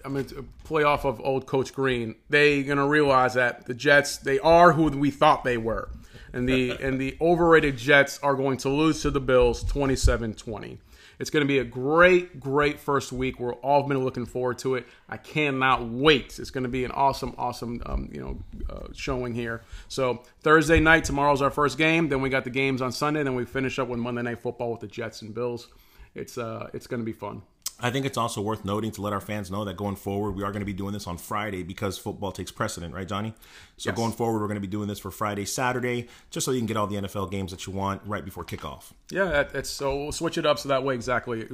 I 0.04 0.08
mean, 0.08 0.24
to 0.26 0.46
play 0.64 0.84
off 0.84 1.04
of 1.04 1.20
old 1.20 1.46
Coach 1.46 1.74
Green, 1.74 2.14
they 2.30 2.62
going 2.62 2.78
to 2.78 2.86
realize 2.86 3.34
that 3.34 3.66
the 3.66 3.74
Jets, 3.74 4.18
they 4.18 4.38
are 4.38 4.72
who 4.72 4.88
we 4.88 5.10
thought 5.10 5.42
they 5.42 5.56
were. 5.56 5.90
And 6.32 6.48
the 6.48 6.70
and 6.80 7.00
the 7.00 7.16
overrated 7.20 7.76
Jets 7.76 8.18
are 8.22 8.34
going 8.34 8.56
to 8.58 8.68
lose 8.68 9.02
to 9.02 9.10
the 9.10 9.20
Bills 9.20 9.64
27-20. 9.64 10.78
It's 11.18 11.30
going 11.30 11.42
to 11.42 11.48
be 11.48 11.58
a 11.58 11.64
great, 11.64 12.40
great 12.40 12.80
first 12.80 13.12
week. 13.12 13.38
We're 13.38 13.54
all 13.54 13.82
been 13.84 14.02
looking 14.02 14.26
forward 14.26 14.58
to 14.58 14.74
it. 14.74 14.86
I 15.08 15.18
cannot 15.18 15.88
wait. 15.88 16.38
It's 16.38 16.50
going 16.50 16.64
to 16.64 16.70
be 16.70 16.84
an 16.84 16.90
awesome, 16.90 17.34
awesome, 17.38 17.82
um, 17.86 18.08
you 18.12 18.20
know, 18.20 18.38
uh, 18.68 18.88
showing 18.92 19.34
here. 19.34 19.62
So 19.88 20.22
Thursday 20.40 20.80
night, 20.80 21.04
tomorrow's 21.04 21.42
our 21.42 21.50
first 21.50 21.78
game. 21.78 22.08
Then 22.08 22.22
we 22.22 22.28
got 22.28 22.44
the 22.44 22.50
games 22.50 22.82
on 22.82 22.92
Sunday. 22.92 23.22
Then 23.22 23.34
we 23.34 23.44
finish 23.44 23.78
up 23.78 23.88
with 23.88 24.00
Monday 24.00 24.22
Night 24.22 24.40
Football 24.40 24.72
with 24.72 24.80
the 24.80 24.88
Jets 24.88 25.22
and 25.22 25.34
Bills. 25.34 25.68
It's 26.14 26.38
uh, 26.38 26.70
it's 26.72 26.86
going 26.86 27.00
to 27.00 27.06
be 27.06 27.12
fun. 27.12 27.42
I 27.80 27.90
think 27.90 28.06
it's 28.06 28.16
also 28.18 28.40
worth 28.40 28.64
noting 28.64 28.92
to 28.92 29.02
let 29.02 29.12
our 29.12 29.20
fans 29.20 29.50
know 29.50 29.64
that 29.64 29.76
going 29.76 29.96
forward, 29.96 30.32
we 30.32 30.44
are 30.44 30.52
going 30.52 30.60
to 30.60 30.66
be 30.66 30.72
doing 30.72 30.92
this 30.92 31.06
on 31.06 31.18
Friday 31.18 31.62
because 31.62 31.98
football 31.98 32.30
takes 32.30 32.52
precedent, 32.52 32.94
right, 32.94 33.08
Johnny? 33.08 33.34
So 33.76 33.90
Yes. 33.90 33.96
going 33.96 34.12
forward, 34.12 34.40
we're 34.40 34.46
going 34.46 34.54
to 34.56 34.60
be 34.60 34.66
doing 34.68 34.86
this 34.88 35.00
for 35.00 35.10
Friday, 35.10 35.44
Saturday, 35.44 36.08
just 36.30 36.44
so 36.44 36.52
you 36.52 36.60
can 36.60 36.66
get 36.66 36.76
all 36.76 36.86
the 36.86 36.96
NFL 36.96 37.30
games 37.30 37.50
that 37.50 37.66
you 37.66 37.72
want 37.72 38.00
right 38.04 38.24
before 38.24 38.44
kickoff. 38.44 38.92
Yeah, 39.10 39.44
it's 39.54 39.70
so 39.70 39.96
we'll 39.96 40.12
switch 40.12 40.38
it 40.38 40.46
up 40.46 40.58
so 40.58 40.68
that 40.68 40.84
way 40.84 40.94
exactly. 40.94 41.46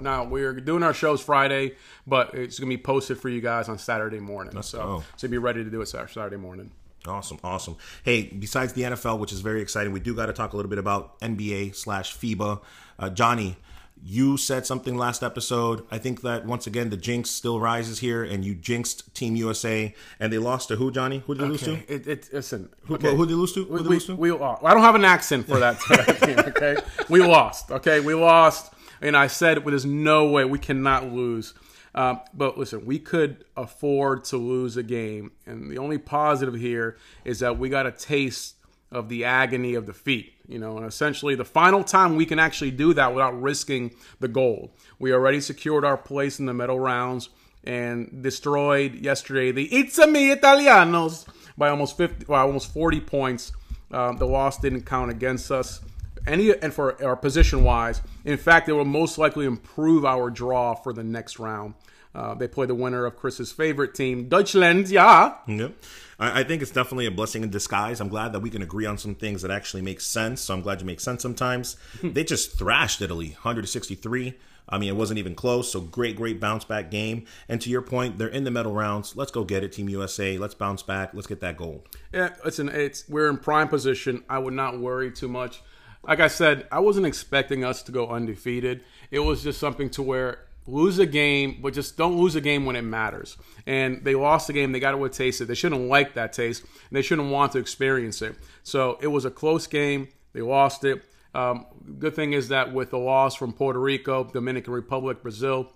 Now 0.00 0.24
we're 0.24 0.54
doing 0.54 0.82
our 0.82 0.94
shows 0.94 1.20
Friday, 1.22 1.76
but 2.06 2.34
it's 2.34 2.58
gonna 2.58 2.68
be 2.68 2.76
posted 2.76 3.18
for 3.18 3.28
you 3.28 3.40
guys 3.40 3.68
on 3.68 3.78
Saturday 3.78 4.20
morning. 4.20 4.60
so 4.62 4.78
go. 4.78 5.04
so 5.16 5.28
be 5.28 5.38
ready 5.38 5.64
to 5.64 5.70
do 5.70 5.80
it 5.80 5.86
Saturday 5.86 6.36
morning. 6.36 6.70
Awesome, 7.06 7.38
awesome. 7.42 7.76
Hey, 8.04 8.24
besides 8.24 8.74
the 8.74 8.82
NFL, 8.82 9.18
which 9.18 9.32
is 9.32 9.40
very 9.40 9.62
exciting, 9.62 9.92
we 9.92 10.00
do 10.00 10.14
got 10.14 10.26
to 10.26 10.34
talk 10.34 10.52
a 10.52 10.56
little 10.56 10.68
bit 10.68 10.78
about 10.78 11.18
NBA 11.20 11.74
slash 11.74 12.14
FIBA. 12.16 12.60
Uh, 12.98 13.08
Johnny, 13.08 13.56
you 14.02 14.36
said 14.36 14.66
something 14.66 14.96
last 14.96 15.22
episode. 15.22 15.84
I 15.90 15.98
think 15.98 16.22
that 16.22 16.46
once 16.46 16.66
again 16.66 16.90
the 16.90 16.96
jinx 16.96 17.30
still 17.30 17.60
rises 17.60 17.98
here, 17.98 18.22
and 18.22 18.44
you 18.44 18.54
jinxed 18.54 19.14
Team 19.14 19.36
USA, 19.36 19.94
and 20.18 20.32
they 20.32 20.38
lost 20.38 20.68
to 20.68 20.76
who? 20.76 20.90
Johnny, 20.90 21.22
who 21.26 21.34
did 21.34 21.44
they 21.44 21.48
lose 21.48 21.62
to? 21.62 21.72
It, 21.92 22.06
it, 22.06 22.28
listen, 22.32 22.70
Who, 22.86 22.94
okay. 22.94 23.14
who 23.14 23.26
did 23.26 23.30
they 23.30 23.38
lose 23.38 23.52
to? 23.54 23.64
Who 23.64 23.78
they 23.78 23.88
we, 23.88 23.88
lose 23.96 24.06
to? 24.06 24.16
we 24.16 24.32
lost. 24.32 24.64
I 24.64 24.72
don't 24.72 24.82
have 24.82 24.94
an 24.94 25.04
accent 25.04 25.46
for 25.46 25.58
that, 25.58 25.76
for 25.80 25.96
that 25.96 26.22
team. 26.22 26.38
Okay, 26.38 26.76
we 27.08 27.20
lost. 27.20 27.70
Okay, 27.70 28.00
we 28.00 28.14
lost, 28.14 28.72
and 29.00 29.16
I 29.16 29.26
said 29.26 29.64
there's 29.64 29.86
no 29.86 30.28
way 30.30 30.44
we 30.44 30.58
cannot 30.58 31.12
lose. 31.12 31.54
Um, 31.94 32.20
but 32.32 32.56
listen, 32.56 32.86
we 32.86 32.98
could 32.98 33.44
afford 33.56 34.24
to 34.26 34.36
lose 34.36 34.76
a 34.76 34.82
game, 34.82 35.32
and 35.46 35.70
the 35.70 35.78
only 35.78 35.98
positive 35.98 36.54
here 36.54 36.96
is 37.24 37.40
that 37.40 37.58
we 37.58 37.68
got 37.68 37.86
a 37.86 37.92
taste 37.92 38.54
of 38.92 39.08
the 39.08 39.24
agony 39.24 39.74
of 39.74 39.86
defeat. 39.86 40.34
You 40.50 40.58
know, 40.58 40.76
and 40.76 40.84
essentially 40.84 41.36
the 41.36 41.44
final 41.44 41.84
time 41.84 42.16
we 42.16 42.26
can 42.26 42.40
actually 42.40 42.72
do 42.72 42.92
that 42.94 43.14
without 43.14 43.40
risking 43.40 43.92
the 44.18 44.26
gold. 44.26 44.70
We 44.98 45.12
already 45.12 45.40
secured 45.40 45.84
our 45.84 45.96
place 45.96 46.40
in 46.40 46.46
the 46.46 46.52
medal 46.52 46.80
rounds 46.80 47.28
and 47.62 48.22
destroyed 48.22 48.96
yesterday 48.96 49.52
the 49.52 49.72
It's 49.72 49.96
a 49.98 50.08
me 50.08 50.34
Italianos 50.34 51.26
by 51.56 51.68
almost 51.68 51.96
50, 51.96 52.26
well, 52.26 52.46
almost 52.46 52.72
40 52.72 53.00
points. 53.00 53.52
Um, 53.92 54.16
the 54.16 54.26
loss 54.26 54.58
didn't 54.58 54.82
count 54.82 55.10
against 55.10 55.52
us. 55.52 55.80
Any 56.26 56.52
and 56.52 56.74
for 56.74 57.02
our 57.02 57.16
position 57.16 57.62
wise, 57.62 58.02
in 58.24 58.36
fact, 58.36 58.68
it 58.68 58.72
will 58.72 58.84
most 58.84 59.18
likely 59.18 59.46
improve 59.46 60.04
our 60.04 60.30
draw 60.30 60.74
for 60.74 60.92
the 60.92 61.04
next 61.04 61.38
round. 61.38 61.74
Uh, 62.14 62.34
they 62.34 62.48
play 62.48 62.66
the 62.66 62.74
winner 62.74 63.06
of 63.06 63.16
Chris's 63.16 63.52
favorite 63.52 63.94
team, 63.94 64.28
Deutschland. 64.28 64.88
Yeah, 64.88 65.34
Yep. 65.46 65.74
I, 66.18 66.40
I 66.40 66.44
think 66.44 66.60
it's 66.60 66.72
definitely 66.72 67.06
a 67.06 67.10
blessing 67.10 67.42
in 67.44 67.50
disguise. 67.50 68.00
I'm 68.00 68.08
glad 68.08 68.32
that 68.32 68.40
we 68.40 68.50
can 68.50 68.62
agree 68.62 68.84
on 68.86 68.98
some 68.98 69.14
things 69.14 69.42
that 69.42 69.50
actually 69.50 69.82
make 69.82 70.00
sense. 70.00 70.40
So 70.40 70.54
I'm 70.54 70.60
glad 70.62 70.80
you 70.80 70.86
make 70.86 71.00
sense 71.00 71.22
sometimes. 71.22 71.76
they 72.02 72.24
just 72.24 72.58
thrashed 72.58 73.00
Italy, 73.00 73.28
163. 73.28 74.34
I 74.68 74.78
mean, 74.78 74.88
it 74.88 74.96
wasn't 74.96 75.18
even 75.18 75.34
close. 75.34 75.70
So 75.72 75.80
great, 75.80 76.16
great 76.16 76.40
bounce 76.40 76.64
back 76.64 76.90
game. 76.90 77.26
And 77.48 77.60
to 77.60 77.70
your 77.70 77.82
point, 77.82 78.18
they're 78.18 78.28
in 78.28 78.44
the 78.44 78.50
medal 78.50 78.72
rounds. 78.72 79.16
Let's 79.16 79.30
go 79.32 79.44
get 79.44 79.64
it, 79.64 79.72
Team 79.72 79.88
USA. 79.88 80.38
Let's 80.38 80.54
bounce 80.54 80.82
back. 80.82 81.10
Let's 81.14 81.26
get 81.26 81.40
that 81.40 81.56
gold. 81.56 81.88
Yeah, 82.12 82.30
listen, 82.44 82.68
it's 82.68 83.08
we're 83.08 83.28
in 83.28 83.36
prime 83.38 83.68
position. 83.68 84.22
I 84.28 84.38
would 84.38 84.54
not 84.54 84.78
worry 84.78 85.10
too 85.10 85.28
much. 85.28 85.62
Like 86.02 86.20
I 86.20 86.28
said, 86.28 86.66
I 86.72 86.78
wasn't 86.80 87.06
expecting 87.06 87.64
us 87.64 87.82
to 87.84 87.92
go 87.92 88.08
undefeated. 88.08 88.82
It 89.10 89.20
was 89.20 89.42
just 89.42 89.58
something 89.58 89.90
to 89.90 90.02
where 90.02 90.40
lose 90.66 90.98
a 90.98 91.06
game, 91.06 91.58
but 91.62 91.74
just 91.74 91.96
don't 91.96 92.16
lose 92.16 92.36
a 92.36 92.40
game 92.40 92.64
when 92.64 92.76
it 92.76 92.82
matters. 92.82 93.36
And 93.66 94.04
they 94.04 94.14
lost 94.14 94.46
the 94.46 94.52
game. 94.52 94.72
They 94.72 94.80
got 94.80 94.92
to 94.92 95.08
taste 95.08 95.40
it. 95.40 95.46
They 95.46 95.54
shouldn't 95.54 95.88
like 95.88 96.14
that 96.14 96.32
taste. 96.32 96.62
And 96.62 96.96
they 96.96 97.02
shouldn't 97.02 97.30
want 97.30 97.52
to 97.52 97.58
experience 97.58 98.22
it. 98.22 98.36
So 98.62 98.98
it 99.00 99.08
was 99.08 99.24
a 99.24 99.30
close 99.30 99.66
game. 99.66 100.08
They 100.32 100.42
lost 100.42 100.84
it. 100.84 101.02
Um, 101.34 101.66
good 101.98 102.14
thing 102.14 102.32
is 102.32 102.48
that 102.48 102.72
with 102.72 102.90
the 102.90 102.98
loss 102.98 103.34
from 103.34 103.52
Puerto 103.52 103.78
Rico, 103.78 104.24
Dominican 104.24 104.72
Republic, 104.72 105.22
Brazil, 105.22 105.72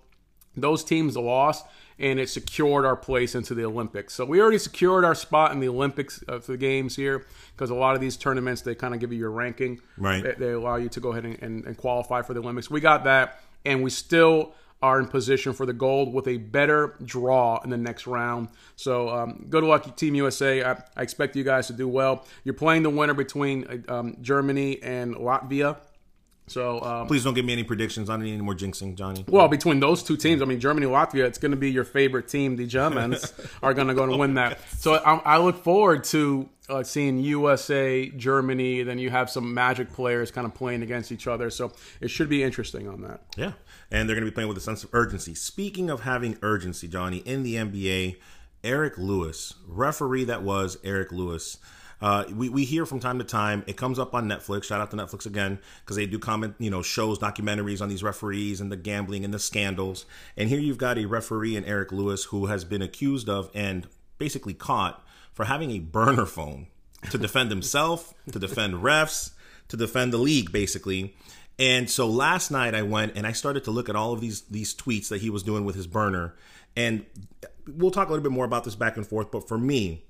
those 0.55 0.83
teams 0.83 1.17
lost, 1.17 1.65
and 1.97 2.19
it 2.19 2.29
secured 2.29 2.85
our 2.85 2.95
place 2.95 3.35
into 3.35 3.53
the 3.53 3.63
Olympics. 3.63 4.13
So 4.13 4.25
we 4.25 4.41
already 4.41 4.57
secured 4.57 5.05
our 5.05 5.15
spot 5.15 5.51
in 5.51 5.59
the 5.59 5.69
Olympics 5.69 6.23
uh, 6.27 6.39
for 6.39 6.53
the 6.53 6.57
games 6.57 6.95
here 6.95 7.25
because 7.53 7.69
a 7.69 7.75
lot 7.75 7.95
of 7.95 8.01
these 8.01 8.17
tournaments 8.17 8.61
they 8.61 8.75
kind 8.75 8.93
of 8.93 8.99
give 8.99 9.13
you 9.13 9.19
your 9.19 9.31
ranking. 9.31 9.79
Right. 9.97 10.23
They, 10.23 10.33
they 10.33 10.51
allow 10.51 10.75
you 10.75 10.89
to 10.89 10.99
go 10.99 11.11
ahead 11.11 11.25
and, 11.25 11.41
and, 11.41 11.65
and 11.65 11.77
qualify 11.77 12.21
for 12.21 12.33
the 12.33 12.41
Olympics. 12.41 12.69
We 12.69 12.81
got 12.81 13.05
that, 13.05 13.41
and 13.65 13.81
we 13.81 13.89
still 13.89 14.53
are 14.85 14.99
in 14.99 15.07
position 15.07 15.51
for 15.51 15.65
the 15.65 15.73
gold 15.73 16.13
with 16.13 16.27
a 16.27 16.37
better 16.37 16.95
draw 17.03 17.59
in 17.63 17.71
the 17.71 17.77
next 17.77 18.05
round. 18.05 18.49
So 18.75 19.09
um, 19.09 19.47
good 19.49 19.63
luck, 19.63 19.97
Team 19.97 20.13
USA. 20.13 20.63
I, 20.63 20.71
I, 20.95 21.01
expect 21.01 21.35
you 21.35 21.43
guys 21.43 21.65
to 21.67 21.73
do 21.73 21.87
well. 21.87 22.23
You're 22.43 22.53
playing 22.53 22.83
the 22.83 22.91
winner 22.91 23.15
between 23.15 23.83
um, 23.87 24.17
Germany 24.21 24.81
and 24.83 25.15
Latvia. 25.15 25.77
So 26.47 26.79
um, 26.83 27.07
please 27.07 27.23
don't 27.23 27.33
give 27.33 27.45
me 27.45 27.53
any 27.53 27.63
predictions. 27.63 28.11
I 28.11 28.13
don't 28.13 28.25
need 28.25 28.33
any 28.33 28.43
more 28.43 28.53
jinxing, 28.53 28.93
Johnny. 28.93 29.25
Well, 29.27 29.47
between 29.47 29.79
those 29.79 30.03
two 30.03 30.17
teams, 30.17 30.43
I 30.43 30.45
mean 30.45 30.59
Germany, 30.59 30.85
Latvia, 30.85 31.25
it's 31.25 31.39
going 31.39 31.49
to 31.51 31.57
be 31.57 31.71
your 31.71 31.83
favorite 31.83 32.27
team. 32.27 32.55
The 32.55 32.67
Germans 32.67 33.33
are 33.63 33.73
going 33.73 33.87
to 33.87 33.95
go 33.95 34.03
and 34.03 34.19
win 34.19 34.35
that. 34.35 34.59
So 34.77 34.93
I, 34.93 35.15
I 35.15 35.37
look 35.39 35.63
forward 35.63 36.03
to 36.05 36.47
uh, 36.69 36.83
seeing 36.83 37.19
USA, 37.19 38.09
Germany. 38.09 38.83
Then 38.83 38.97
you 38.99 39.09
have 39.09 39.29
some 39.29 39.53
Magic 39.53 39.91
players 39.91 40.31
kind 40.31 40.45
of 40.45 40.53
playing 40.53 40.81
against 40.81 41.11
each 41.11 41.27
other. 41.27 41.49
So 41.49 41.71
it 42.01 42.09
should 42.09 42.29
be 42.29 42.43
interesting 42.43 42.87
on 42.87 43.01
that. 43.01 43.21
Yeah, 43.37 43.53
and 43.91 44.07
they're 44.07 44.15
going 44.15 44.25
to 44.25 44.31
be 44.31 44.35
playing 44.35 44.49
with 44.49 44.57
a 44.57 44.61
sense 44.61 44.83
of 44.83 44.89
urgency. 44.93 45.35
Speaking 45.35 45.89
of 45.89 46.01
having 46.01 46.37
urgency, 46.41 46.87
Johnny, 46.87 47.17
in 47.17 47.43
the 47.43 47.55
NBA, 47.55 48.17
Eric 48.63 48.97
Lewis, 48.97 49.53
referee 49.67 50.25
that 50.25 50.43
was 50.43 50.77
Eric 50.83 51.11
Lewis. 51.11 51.57
Uh, 52.01 52.25
we, 52.33 52.49
we 52.49 52.65
hear 52.65 52.85
from 52.85 52.99
time 52.99 53.19
to 53.19 53.23
time. 53.23 53.63
It 53.67 53.77
comes 53.77 53.99
up 53.99 54.13
on 54.13 54.27
Netflix. 54.27 54.65
Shout 54.65 54.81
out 54.81 54.91
to 54.91 54.97
Netflix 54.97 55.25
again 55.25 55.59
because 55.79 55.95
they 55.95 56.05
do 56.05 56.19
comment, 56.19 56.55
you 56.59 56.69
know, 56.69 56.81
shows, 56.81 57.17
documentaries 57.19 57.81
on 57.81 57.87
these 57.87 58.03
referees 58.03 58.59
and 58.59 58.71
the 58.71 58.75
gambling 58.75 59.23
and 59.23 59.33
the 59.33 59.39
scandals. 59.39 60.05
And 60.35 60.49
here 60.49 60.59
you've 60.59 60.77
got 60.77 60.97
a 60.97 61.05
referee 61.05 61.55
in 61.55 61.63
Eric 61.63 61.91
Lewis 61.91 62.25
who 62.25 62.47
has 62.47 62.65
been 62.65 62.81
accused 62.81 63.29
of 63.29 63.49
and 63.53 63.87
basically 64.17 64.53
caught 64.53 65.04
for 65.35 65.45
having 65.45 65.69
a 65.69 65.79
burner 65.79 66.25
phone 66.25 66.67
to 67.11 67.17
defend 67.19 67.51
himself, 67.51 68.15
to 68.31 68.39
defend 68.39 68.75
refs, 68.75 69.31
to 69.67 69.77
defend 69.77 70.11
the 70.11 70.17
league, 70.17 70.51
basically. 70.51 71.15
And 71.59 71.89
so 71.89 72.07
last 72.07 72.49
night 72.49 72.73
I 72.73 72.81
went 72.81 73.15
and 73.15 73.27
I 73.27 73.33
started 73.33 73.63
to 73.65 73.71
look 73.71 73.87
at 73.87 73.95
all 73.95 74.13
of 74.13 74.21
these 74.21 74.41
these 74.43 74.73
tweets 74.73 75.09
that 75.09 75.21
he 75.21 75.29
was 75.29 75.43
doing 75.43 75.65
with 75.65 75.75
his 75.75 75.87
burner. 75.87 76.35
And 76.75 77.05
we'll 77.67 77.91
talk 77.91 78.07
a 78.07 78.11
little 78.11 78.23
bit 78.23 78.31
more 78.31 78.45
about 78.45 78.63
this 78.63 78.75
back 78.75 78.97
and 78.97 79.05
forth, 79.05 79.31
but 79.31 79.47
for 79.47 79.57
me, 79.57 80.03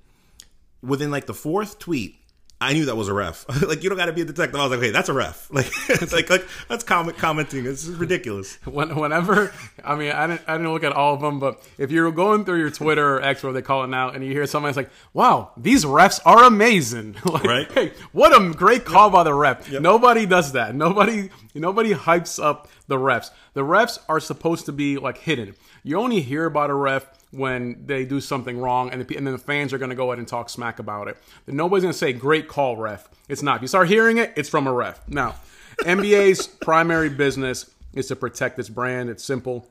within 0.81 1.11
like 1.11 1.25
the 1.25 1.33
fourth 1.33 1.79
tweet, 1.79 2.15
I 2.61 2.71
knew 2.71 2.85
that 2.85 2.95
was 2.95 3.09
a 3.09 3.13
ref. 3.13 3.45
like 3.67 3.83
you 3.83 3.89
don't 3.89 3.97
got 3.97 4.05
to 4.05 4.13
be 4.13 4.21
a 4.21 4.25
detective. 4.25 4.59
I 4.59 4.63
was 4.63 4.71
like, 4.71 4.79
hey, 4.79 4.91
that's 4.91 5.09
a 5.09 5.13
ref. 5.13 5.49
Like 5.55 5.71
it's 5.89 6.11
like, 6.11 6.29
like 6.29 6.45
that's 6.67 6.83
comment 6.83 7.17
commenting. 7.17 7.65
It's 7.65 7.85
ridiculous. 7.85 8.57
When, 8.65 8.95
whenever, 8.95 9.53
I 9.83 9.95
mean, 9.95 10.11
I 10.11 10.27
didn't 10.27 10.41
I 10.47 10.57
didn't 10.57 10.73
look 10.73 10.83
at 10.83 10.91
all 10.91 11.13
of 11.13 11.21
them, 11.21 11.39
but 11.39 11.61
if 11.77 11.91
you're 11.91 12.11
going 12.11 12.43
through 12.43 12.59
your 12.59 12.71
Twitter 12.71 13.15
or 13.15 13.21
X, 13.21 13.41
where 13.43 13.53
they 13.53 13.61
call 13.61 13.83
it 13.83 13.87
now, 13.87 14.09
and 14.09 14.23
you 14.23 14.31
hear 14.31 14.45
somebody's 14.45 14.75
like, 14.75 14.89
"Wow, 15.13 15.51
these 15.55 15.85
refs 15.85 16.19
are 16.25 16.43
amazing!" 16.43 17.15
like, 17.25 17.43
right? 17.43 17.71
Hey, 17.71 17.93
what 18.11 18.35
a 18.35 18.53
great 18.53 18.83
call 18.83 19.07
yep. 19.07 19.13
by 19.13 19.23
the 19.23 19.33
ref. 19.33 19.69
Yep. 19.69 19.81
Nobody 19.81 20.25
does 20.25 20.53
that. 20.53 20.75
Nobody 20.75 21.29
nobody 21.53 21.93
hypes 21.93 22.43
up 22.43 22.67
the 22.87 22.97
refs. 22.97 23.31
The 23.53 23.61
refs 23.61 23.99
are 24.09 24.19
supposed 24.19 24.65
to 24.65 24.73
be 24.73 24.97
like 24.97 25.19
hidden. 25.19 25.55
You 25.83 25.97
only 25.99 26.21
hear 26.21 26.45
about 26.45 26.69
a 26.69 26.73
ref 26.73 27.05
when 27.35 27.85
they 27.85 28.05
do 28.05 28.21
something 28.21 28.57
wrong, 28.59 28.89
and, 28.91 29.05
the, 29.05 29.15
and 29.17 29.25
then 29.25 29.33
the 29.33 29.39
fans 29.39 29.73
are 29.73 29.77
going 29.77 29.89
to 29.89 29.95
go 29.95 30.11
ahead 30.11 30.19
and 30.19 30.27
talk 30.27 30.49
smack 30.49 30.79
about 30.79 31.07
it. 31.07 31.17
Then 31.45 31.55
nobody's 31.55 31.83
going 31.83 31.91
to 31.91 31.97
say, 31.97 32.13
great 32.13 32.47
call, 32.47 32.77
ref. 32.77 33.09
It's 33.27 33.43
not. 33.43 33.57
If 33.57 33.61
you 33.63 33.67
start 33.67 33.87
hearing 33.87 34.17
it, 34.17 34.33
it's 34.35 34.49
from 34.49 34.67
a 34.67 34.73
ref. 34.73 35.07
Now, 35.07 35.35
NBA's 35.79 36.47
primary 36.47 37.09
business 37.09 37.69
is 37.93 38.07
to 38.07 38.15
protect 38.15 38.59
its 38.59 38.69
brand. 38.69 39.09
It's 39.09 39.23
simple. 39.23 39.67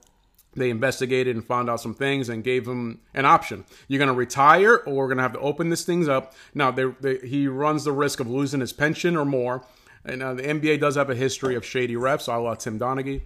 They 0.56 0.70
investigated 0.70 1.34
and 1.34 1.44
found 1.44 1.68
out 1.68 1.80
some 1.80 1.94
things 1.94 2.28
and 2.28 2.44
gave 2.44 2.66
him 2.66 3.00
an 3.12 3.24
option. 3.24 3.64
You're 3.88 3.98
going 3.98 4.08
to 4.08 4.14
retire, 4.14 4.76
or 4.76 4.94
we're 4.94 5.08
going 5.08 5.16
to 5.16 5.22
have 5.22 5.32
to 5.32 5.40
open 5.40 5.68
this 5.68 5.84
things 5.84 6.08
up. 6.08 6.34
Now, 6.54 6.70
they, 6.70 6.84
they, 7.00 7.18
he 7.18 7.48
runs 7.48 7.84
the 7.84 7.92
risk 7.92 8.20
of 8.20 8.28
losing 8.28 8.60
his 8.60 8.72
pension 8.72 9.16
or 9.16 9.24
more. 9.24 9.64
And 10.04 10.22
uh, 10.22 10.34
the 10.34 10.42
NBA 10.42 10.80
does 10.80 10.96
have 10.96 11.10
a 11.10 11.14
history 11.14 11.56
of 11.56 11.64
shady 11.64 11.94
refs, 11.94 12.32
a 12.32 12.38
la 12.38 12.54
Tim 12.54 12.78
Donaghy. 12.78 13.22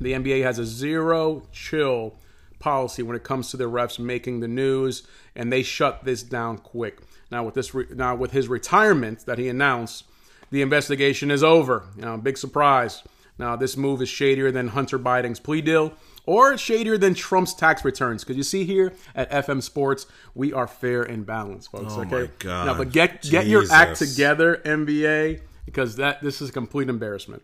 The 0.00 0.12
NBA 0.12 0.42
has 0.42 0.58
a 0.58 0.64
zero 0.64 1.42
chill 1.52 2.14
policy 2.58 3.02
when 3.02 3.16
it 3.16 3.24
comes 3.24 3.50
to 3.50 3.56
the 3.56 3.64
refs 3.64 3.98
making 3.98 4.40
the 4.40 4.48
news, 4.48 5.06
and 5.34 5.52
they 5.52 5.62
shut 5.62 6.04
this 6.04 6.22
down 6.22 6.58
quick. 6.58 7.00
Now 7.30 7.44
with 7.44 7.54
this, 7.54 7.74
re- 7.74 7.86
now 7.90 8.14
with 8.14 8.32
his 8.32 8.48
retirement 8.48 9.26
that 9.26 9.38
he 9.38 9.48
announced, 9.48 10.04
the 10.50 10.62
investigation 10.62 11.30
is 11.30 11.42
over. 11.42 11.84
You 11.96 12.02
know, 12.02 12.16
big 12.16 12.38
surprise. 12.38 13.02
Now 13.38 13.56
this 13.56 13.76
move 13.76 14.02
is 14.02 14.08
shadier 14.08 14.50
than 14.50 14.68
Hunter 14.68 14.98
Biden's 14.98 15.40
plea 15.40 15.60
deal, 15.60 15.92
or 16.26 16.58
shadier 16.58 16.98
than 16.98 17.14
Trump's 17.14 17.54
tax 17.54 17.84
returns. 17.84 18.24
Because 18.24 18.36
you 18.36 18.42
see 18.42 18.64
here 18.64 18.92
at 19.14 19.30
FM 19.30 19.62
Sports, 19.62 20.06
we 20.34 20.52
are 20.52 20.66
fair 20.66 21.02
and 21.02 21.24
balanced, 21.24 21.70
folks. 21.70 21.94
Oh 21.96 22.00
okay. 22.00 22.10
my 22.10 22.30
god! 22.38 22.66
Now, 22.66 22.74
but 22.74 22.92
get 22.92 23.22
get 23.22 23.46
your 23.46 23.64
act 23.70 23.98
together, 23.98 24.60
NBA, 24.64 25.40
because 25.64 25.96
that 25.96 26.22
this 26.22 26.40
is 26.40 26.50
a 26.50 26.52
complete 26.52 26.88
embarrassment. 26.88 27.42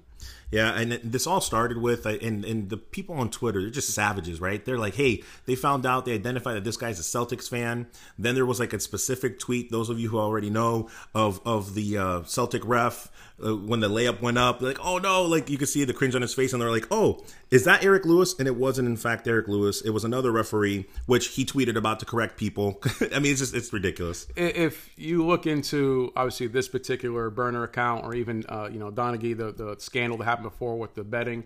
Yeah, 0.51 0.73
and 0.79 0.93
this 1.03 1.27
all 1.27 1.41
started 1.41 1.79
with, 1.79 2.07
uh, 2.07 2.11
and, 2.23 2.45
and 2.45 2.71
the 2.71 2.77
people 2.77 3.17
on 3.17 3.31
Twitter, 3.31 3.61
they're 3.61 3.71
just 3.71 3.93
savages, 3.93 4.41
right? 4.41 4.65
They're 4.65 4.79
like, 4.79 4.95
hey, 4.95 5.23
they 5.47 5.57
found 5.57 5.85
out, 5.85 6.05
they 6.05 6.13
identified 6.15 6.57
that 6.57 6.65
this 6.65 6.77
guy's 6.77 7.01
a 7.01 7.03
Celtics 7.03 7.49
fan. 7.49 7.89
Then 8.19 8.37
there 8.37 8.47
was 8.47 8.61
like 8.61 8.73
a 8.73 8.79
specific 8.79 9.39
tweet, 9.41 9.73
those 9.73 9.91
of 9.91 9.99
you 9.99 10.11
who 10.11 10.19
already 10.19 10.51
know, 10.51 10.89
of, 11.15 11.41
of 11.45 11.75
the 11.75 11.99
uh, 11.99 12.23
Celtic 12.23 12.65
ref 12.65 13.11
uh, 13.45 13.57
when 13.57 13.81
the 13.81 13.89
layup 13.89 14.21
went 14.21 14.39
up, 14.39 14.61
like, 14.63 14.79
oh 14.85 14.99
no, 14.99 15.23
like 15.23 15.51
you 15.51 15.59
could 15.59 15.69
see 15.69 15.85
the 15.85 15.93
cringe 15.93 16.15
on 16.15 16.23
his 16.23 16.35
face, 16.35 16.53
and 16.53 16.63
they're 16.63 16.71
like, 16.71 16.87
oh, 16.91 17.25
is 17.51 17.65
that 17.65 17.83
Eric 17.83 18.05
Lewis? 18.05 18.35
And 18.39 18.47
it 18.47 18.57
wasn't, 18.57 18.87
in 18.87 18.97
fact, 18.97 19.27
Eric 19.27 19.49
Lewis. 19.49 19.81
It 19.81 19.91
was 19.91 20.05
another 20.05 20.31
referee, 20.31 20.87
which 21.07 21.29
he 21.29 21.45
tweeted 21.45 21.77
about 21.77 22.01
to 22.01 22.07
correct 22.07 22.37
people. 22.37 22.81
I 23.13 23.19
mean, 23.19 23.33
it's 23.33 23.41
just 23.41 23.55
it's 23.55 23.73
ridiculous. 23.73 24.29
If 24.37 24.91
you 24.97 25.27
look 25.27 25.47
into 25.47 26.13
obviously 26.15 26.47
this 26.47 26.69
particular 26.69 27.29
burner 27.31 27.65
account, 27.65 28.05
or 28.05 28.15
even 28.15 28.45
uh, 28.49 28.69
you 28.73 28.79
know 28.79 28.91
Donaghy, 28.91 29.37
the 29.37 29.53
the 29.53 29.77
scandal 29.79 30.19
that 30.19 30.25
happened 30.25 30.51
before 30.51 30.79
with 30.79 30.95
the 30.95 31.03
betting, 31.05 31.45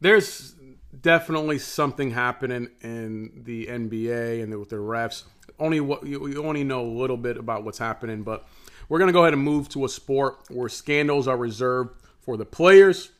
there's 0.00 0.54
definitely 1.00 1.58
something 1.58 2.10
happening 2.10 2.68
in 2.80 3.42
the 3.44 3.66
NBA 3.66 4.42
and 4.42 4.56
with 4.58 4.68
the 4.68 4.76
refs. 4.76 5.24
Only 5.58 5.80
what 5.80 6.06
you, 6.06 6.26
you 6.28 6.44
only 6.44 6.64
know 6.64 6.82
a 6.82 6.86
little 6.86 7.16
bit 7.16 7.36
about 7.36 7.64
what's 7.64 7.78
happening, 7.78 8.22
but 8.22 8.46
we're 8.88 8.98
going 8.98 9.08
to 9.08 9.12
go 9.12 9.22
ahead 9.22 9.32
and 9.32 9.42
move 9.42 9.68
to 9.70 9.84
a 9.84 9.88
sport 9.88 10.38
where 10.50 10.68
scandals 10.68 11.28
are 11.28 11.36
reserved 11.36 12.00
for 12.20 12.36
the 12.36 12.44
players. 12.44 13.10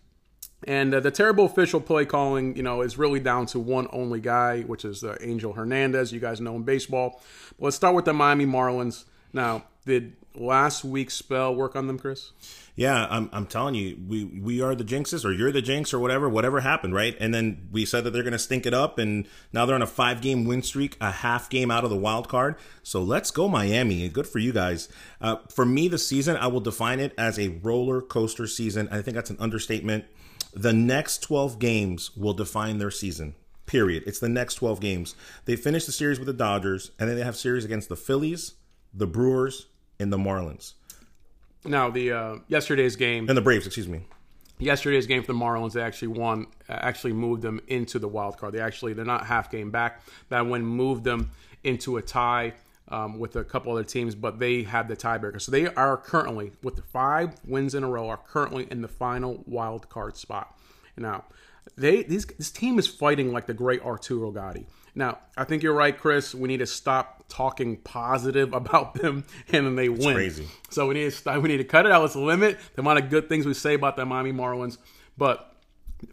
And 0.67 0.95
uh, 0.95 1.01
the 1.01 1.11
terrible 1.11 1.45
official 1.45 1.81
play 1.81 2.07
calling, 2.07 2.57
you 2.57 2.63
know, 2.63 2.81
is 2.81 2.97
really 2.97 3.21
down 3.21 3.47
to 3.47 3.59
one 3.59 3.87
only 3.93 4.21
guy, 4.21 4.63
which 4.63 4.85
is 4.85 5.05
uh, 5.05 5.17
Angel 5.21 5.53
Hernandez. 5.53 6.13
You 6.13 6.21
guys 6.21 6.41
know 6.41 6.57
in 6.57 6.63
baseball. 6.63 7.23
But 7.59 7.67
let's 7.67 7.77
start 7.77 7.95
with 7.95 8.07
the 8.07 8.15
Miami 8.15 8.47
Marlins. 8.47 9.05
Now, 9.33 9.65
did 9.85 10.17
last 10.35 10.85
week's 10.85 11.15
spell 11.15 11.55
work 11.55 11.77
on 11.77 11.87
them, 11.87 11.99
Chris? 11.99 12.33
Yeah, 12.77 13.07
I'm, 13.09 13.31
I'm 13.33 13.47
telling 13.47 13.77
you, 13.77 13.97
we 14.05 14.25
we 14.25 14.61
are 14.61 14.75
the 14.75 14.83
jinxes, 14.83 15.25
or 15.25 15.31
you're 15.31 15.53
the 15.53 15.63
jinx, 15.63 15.95
or 15.95 16.01
whatever, 16.01 16.29
whatever 16.29 16.61
happened, 16.61 16.93
right? 16.93 17.17
And 17.21 17.33
then 17.33 17.69
we 17.71 17.85
said 17.85 18.03
that 18.03 18.11
they're 18.11 18.25
going 18.25 18.33
to 18.33 18.39
stink 18.39 18.67
it 18.67 18.75
up, 18.75 18.99
and 18.99 19.29
now 19.53 19.65
they're 19.65 19.77
on 19.77 19.83
a 19.83 19.87
five 19.87 20.21
game 20.21 20.45
win 20.45 20.61
streak, 20.63 20.97
a 21.01 21.13
half 21.13 21.49
game 21.49 21.71
out 21.71 21.85
of 21.85 21.91
the 21.91 21.97
wild 21.97 22.29
card. 22.29 22.57
So 22.83 23.01
let's 23.01 23.31
go 23.31 23.49
Miami. 23.49 24.09
Good 24.09 24.27
for 24.27 24.41
you 24.41 24.53
guys. 24.53 24.89
Uh, 25.21 25.37
for 25.55 25.65
me, 25.65 25.87
the 25.87 25.99
season, 25.99 26.37
I 26.37 26.49
will 26.49 26.61
define 26.61 26.99
it 26.99 27.15
as 27.17 27.39
a 27.39 27.61
roller 27.63 28.01
coaster 28.01 28.49
season. 28.49 28.89
I 28.91 29.03
think 29.03 29.15
that's 29.15 29.31
an 29.31 29.39
understatement. 29.39 30.07
The 30.53 30.73
next 30.73 31.19
12 31.19 31.61
games 31.61 32.17
will 32.17 32.35
define 32.35 32.79
their 32.79 32.91
season. 32.91 33.37
Period. 33.67 34.03
It's 34.07 34.19
the 34.19 34.29
next 34.29 34.57
12 34.57 34.81
games. 34.81 35.15
They 35.45 35.55
finish 35.57 35.87
the 35.87 35.93
series 35.93 36.19
with 36.19 36.27
the 36.27 36.33
Dodgers, 36.33 36.91
and 36.99 37.09
then 37.09 37.17
they 37.17 37.25
have 37.25 37.37
series 37.37 37.65
against 37.65 37.89
the 37.89 37.97
Phillies, 37.97 38.55
the 38.93 39.07
Brewers, 39.07 39.67
and 39.99 40.13
the 40.13 40.19
Marlins. 40.19 40.75
Now 41.65 41.91
the 41.91 42.13
uh, 42.13 42.37
yesterday's 42.49 42.97
game 42.97 43.29
and 43.29 43.37
the 43.37 43.43
Braves, 43.43 43.67
excuse 43.67 43.89
me. 43.89 44.03
Yesterday's 44.59 45.07
game 45.07 45.23
for 45.23 45.33
the 45.33 45.39
Marlins, 45.39 45.73
they 45.73 45.83
actually 45.83 46.09
won, 46.09 46.47
uh, 46.69 46.75
actually 46.75 47.13
moved 47.13 47.43
them 47.43 47.61
into 47.67 47.99
the 47.99 48.07
wild 48.07 48.39
card. 48.39 48.53
They 48.53 48.61
actually 48.61 48.93
they're 48.93 49.05
not 49.05 49.27
half 49.27 49.51
game 49.51 49.71
back. 49.71 50.03
That 50.29 50.47
win 50.47 50.65
moved 50.65 51.05
them 51.05 51.31
into 51.65 51.97
a 51.97 52.03
tie 52.03 52.55
um, 52.89 53.19
with 53.19 53.35
a 53.37 53.45
couple 53.45 53.73
other 53.73 53.85
teams, 53.85 54.15
but 54.15 54.39
they 54.39 54.63
had 54.63 54.89
the 54.89 54.97
tiebreaker. 54.97 55.41
So 55.41 55.51
they 55.51 55.67
are 55.67 55.97
currently 55.97 56.53
with 56.63 56.77
the 56.77 56.83
five 56.83 57.35
wins 57.47 57.75
in 57.75 57.83
a 57.83 57.89
row 57.89 58.09
are 58.09 58.19
currently 58.19 58.69
in 58.71 58.83
the 58.83 58.89
final 58.89 59.43
wild 59.47 59.89
card 59.89 60.17
spot. 60.17 60.59
Now 60.97 61.25
they 61.77 62.03
these 62.03 62.27
this 62.27 62.51
team 62.51 62.79
is 62.79 62.87
fighting 62.87 63.33
like 63.33 63.47
the 63.47 63.55
great 63.55 63.83
Arturo 63.83 64.31
Gatti. 64.31 64.67
Now, 64.95 65.19
I 65.37 65.45
think 65.45 65.63
you're 65.63 65.75
right, 65.75 65.97
Chris. 65.97 66.35
We 66.35 66.49
need 66.49 66.59
to 66.59 66.67
stop 66.67 67.25
talking 67.29 67.77
positive 67.79 68.53
about 68.53 68.95
them, 68.95 69.25
and 69.53 69.67
then 69.67 69.77
they 69.77 69.89
it's 69.89 70.05
win. 70.05 70.15
Crazy. 70.15 70.47
So 70.71 70.87
we 70.89 70.95
need 70.95 71.05
to 71.05 71.11
stop, 71.11 71.43
we 71.43 71.49
need 71.49 71.59
to 71.59 71.65
cut 71.65 71.87
it 71.87 71.93
out. 71.93 72.03
Let's 72.03 72.17
limit 72.17 72.59
the 72.75 72.81
amount 72.81 73.01
of 73.01 73.11
good 73.11 73.29
things 73.29 73.47
we 73.47 73.55
say 73.55 73.75
about 73.75 73.97
the 73.97 74.05
Miami 74.05 74.33
Marlins. 74.33 74.79
But 75.17 75.55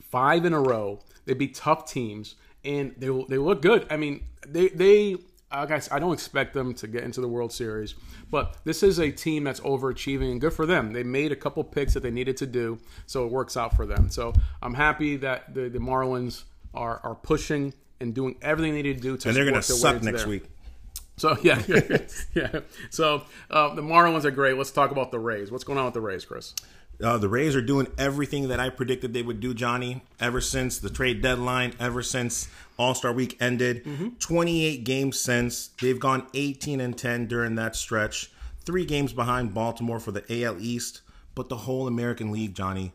five 0.09 0.45
in 0.45 0.53
a 0.53 0.61
row, 0.61 0.99
they 1.25 1.33
beat 1.33 1.55
tough 1.55 1.91
teams, 1.91 2.35
and 2.63 2.93
they 2.97 3.07
they 3.07 3.37
look 3.37 3.61
good. 3.61 3.85
I 3.89 3.97
mean, 3.97 4.25
they 4.47 4.69
they. 4.69 5.17
Guys, 5.51 5.89
I 5.91 5.99
don't 5.99 6.13
expect 6.13 6.53
them 6.53 6.73
to 6.75 6.87
get 6.87 7.03
into 7.03 7.19
the 7.19 7.27
World 7.27 7.51
Series, 7.51 7.95
but 8.31 8.55
this 8.63 8.83
is 8.83 8.99
a 8.99 9.11
team 9.11 9.43
that's 9.43 9.59
overachieving 9.59 10.31
and 10.31 10.39
good 10.39 10.53
for 10.53 10.65
them. 10.65 10.93
They 10.93 11.03
made 11.03 11.33
a 11.33 11.35
couple 11.35 11.61
picks 11.65 11.93
that 11.93 12.03
they 12.03 12.09
needed 12.09 12.37
to 12.37 12.47
do, 12.47 12.79
so 13.05 13.25
it 13.25 13.33
works 13.33 13.57
out 13.57 13.75
for 13.75 13.85
them. 13.85 14.09
So 14.09 14.31
I'm 14.61 14.73
happy 14.73 15.17
that 15.17 15.53
the, 15.53 15.67
the 15.67 15.79
Marlins 15.79 16.43
are 16.73 17.01
are 17.03 17.15
pushing 17.15 17.73
and 18.01 18.13
doing 18.13 18.35
everything 18.41 18.73
they 18.73 18.81
need 18.81 18.97
to 18.97 19.01
do 19.01 19.17
to 19.17 19.29
and 19.29 19.37
they're 19.37 19.45
going 19.45 19.55
to 19.55 19.61
suck 19.61 20.01
next 20.03 20.21
there. 20.21 20.29
week. 20.29 20.43
So 21.17 21.37
yeah, 21.43 21.61
yeah. 22.33 22.61
So 22.89 23.23
uh, 23.49 23.75
the 23.75 23.81
Marlins 23.81 24.25
are 24.25 24.31
great. 24.31 24.57
Let's 24.57 24.71
talk 24.71 24.91
about 24.91 25.11
the 25.11 25.19
Rays. 25.19 25.51
What's 25.51 25.63
going 25.63 25.77
on 25.79 25.85
with 25.85 25.93
the 25.93 26.01
Rays, 26.01 26.25
Chris? 26.25 26.53
Uh, 27.01 27.17
the 27.17 27.29
Rays 27.29 27.55
are 27.55 27.61
doing 27.61 27.87
everything 27.97 28.49
that 28.49 28.59
I 28.59 28.69
predicted 28.69 29.13
they 29.13 29.23
would 29.23 29.39
do, 29.39 29.53
Johnny, 29.53 30.03
ever 30.19 30.39
since 30.39 30.77
the 30.77 30.89
trade 30.89 31.21
deadline, 31.21 31.73
ever 31.79 32.03
since 32.03 32.47
All 32.77 32.93
Star 32.93 33.11
Week 33.11 33.37
ended. 33.41 33.87
28 34.19 34.83
games 34.83 35.19
since. 35.19 35.69
They've 35.81 35.99
gone 35.99 36.27
18 36.33 36.79
and 36.79 36.95
10 36.95 37.27
during 37.27 37.55
that 37.55 37.75
stretch. 37.75 38.31
Three 38.65 38.85
games 38.85 39.13
behind 39.13 39.53
Baltimore 39.53 39.99
for 39.99 40.11
the 40.11 40.43
AL 40.43 40.57
East, 40.59 41.01
but 41.33 41.49
the 41.49 41.57
whole 41.57 41.87
American 41.87 42.31
League, 42.31 42.53
Johnny. 42.53 42.93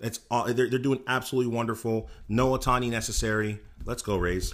It's 0.00 0.20
all, 0.30 0.52
they're, 0.52 0.68
they're 0.68 0.78
doing 0.78 1.02
absolutely 1.06 1.54
wonderful. 1.54 2.08
No 2.28 2.50
Ohtani 2.50 2.90
necessary. 2.90 3.60
Let's 3.84 4.02
go, 4.02 4.16
Rays. 4.16 4.52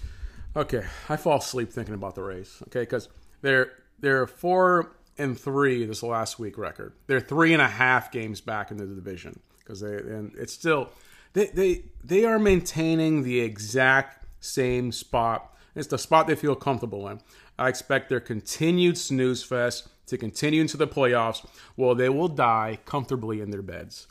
Okay, 0.54 0.84
I 1.08 1.16
fall 1.16 1.38
asleep 1.38 1.72
thinking 1.72 1.94
about 1.94 2.14
the 2.14 2.22
Rays. 2.22 2.62
Okay, 2.68 2.80
because 2.80 3.08
they're 3.40 3.72
they're 3.98 4.26
four 4.26 4.96
and 5.18 5.38
three 5.38 5.86
this 5.86 6.02
last 6.02 6.38
week 6.38 6.58
record. 6.58 6.92
They're 7.06 7.20
three 7.20 7.52
and 7.52 7.62
a 7.62 7.68
half 7.68 8.12
games 8.12 8.40
back 8.40 8.70
in 8.70 8.76
the 8.76 8.86
division 8.86 9.40
because 9.58 9.80
they 9.80 9.94
and 9.94 10.32
it's 10.36 10.52
still 10.52 10.90
they 11.32 11.46
they 11.46 11.84
they 12.04 12.24
are 12.24 12.38
maintaining 12.38 13.22
the 13.22 13.40
exact 13.40 14.26
same 14.40 14.92
spot. 14.92 15.56
It's 15.74 15.88
the 15.88 15.98
spot 15.98 16.26
they 16.26 16.34
feel 16.34 16.54
comfortable 16.54 17.08
in. 17.08 17.20
I 17.58 17.68
expect 17.68 18.08
their 18.08 18.20
continued 18.20 18.98
snooze 18.98 19.42
fest 19.42 19.88
to 20.06 20.18
continue 20.18 20.60
into 20.60 20.76
the 20.76 20.86
playoffs. 20.86 21.46
Well, 21.76 21.94
they 21.94 22.08
will 22.08 22.28
die 22.28 22.78
comfortably 22.84 23.40
in 23.40 23.50
their 23.50 23.62
beds. 23.62 24.06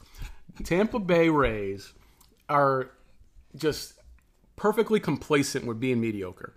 Tampa 0.64 1.00
Bay 1.00 1.30
Rays 1.30 1.94
are 2.50 2.92
just 3.56 3.94
perfectly 4.56 5.00
complacent 5.00 5.66
with 5.66 5.80
being 5.80 6.00
mediocre. 6.00 6.54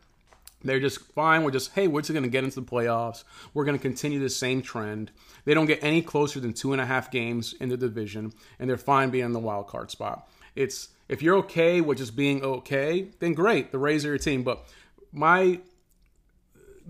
They're 0.63 0.81
just 0.81 1.01
fine. 1.13 1.43
We're 1.45 1.51
just, 1.51 1.73
hey, 1.73 1.89
we're 1.89 2.01
just 2.01 2.13
going 2.13 2.23
to 2.23 2.31
get 2.31 2.43
into 2.43 2.61
the 2.61 2.67
playoffs. 2.67 3.25
We're 3.53 3.65
going 3.65 3.77
to 3.77 3.83
continue 3.83 4.19
the 4.19 4.31
same 4.31 4.63
trend. 4.63 5.11
They 5.45 5.53
don't 5.53 5.67
get 5.67 5.83
any 5.83 6.01
closer 6.01 6.41
than 6.41 6.55
two 6.55 6.73
and 6.73 6.81
a 6.81 6.87
half 6.87 7.11
games 7.11 7.55
in 7.61 7.69
the 7.69 7.77
division, 7.77 8.33
and 8.59 8.69
they're 8.69 8.79
fine 8.79 9.11
being 9.11 9.27
in 9.27 9.33
the 9.33 9.39
wild 9.39 9.69
card 9.69 9.91
spot. 9.91 10.27
It's 10.57 10.89
if 11.09 11.23
you're 11.23 11.37
okay 11.39 11.83
with 11.83 11.99
just 11.99 12.17
being 12.17 12.43
okay, 12.43 13.11
then 13.21 13.35
great. 13.35 13.73
The 13.73 13.79
Rays 13.79 14.07
are 14.07 14.09
your 14.09 14.19
team. 14.19 14.43
But 14.43 14.67
my 15.13 15.61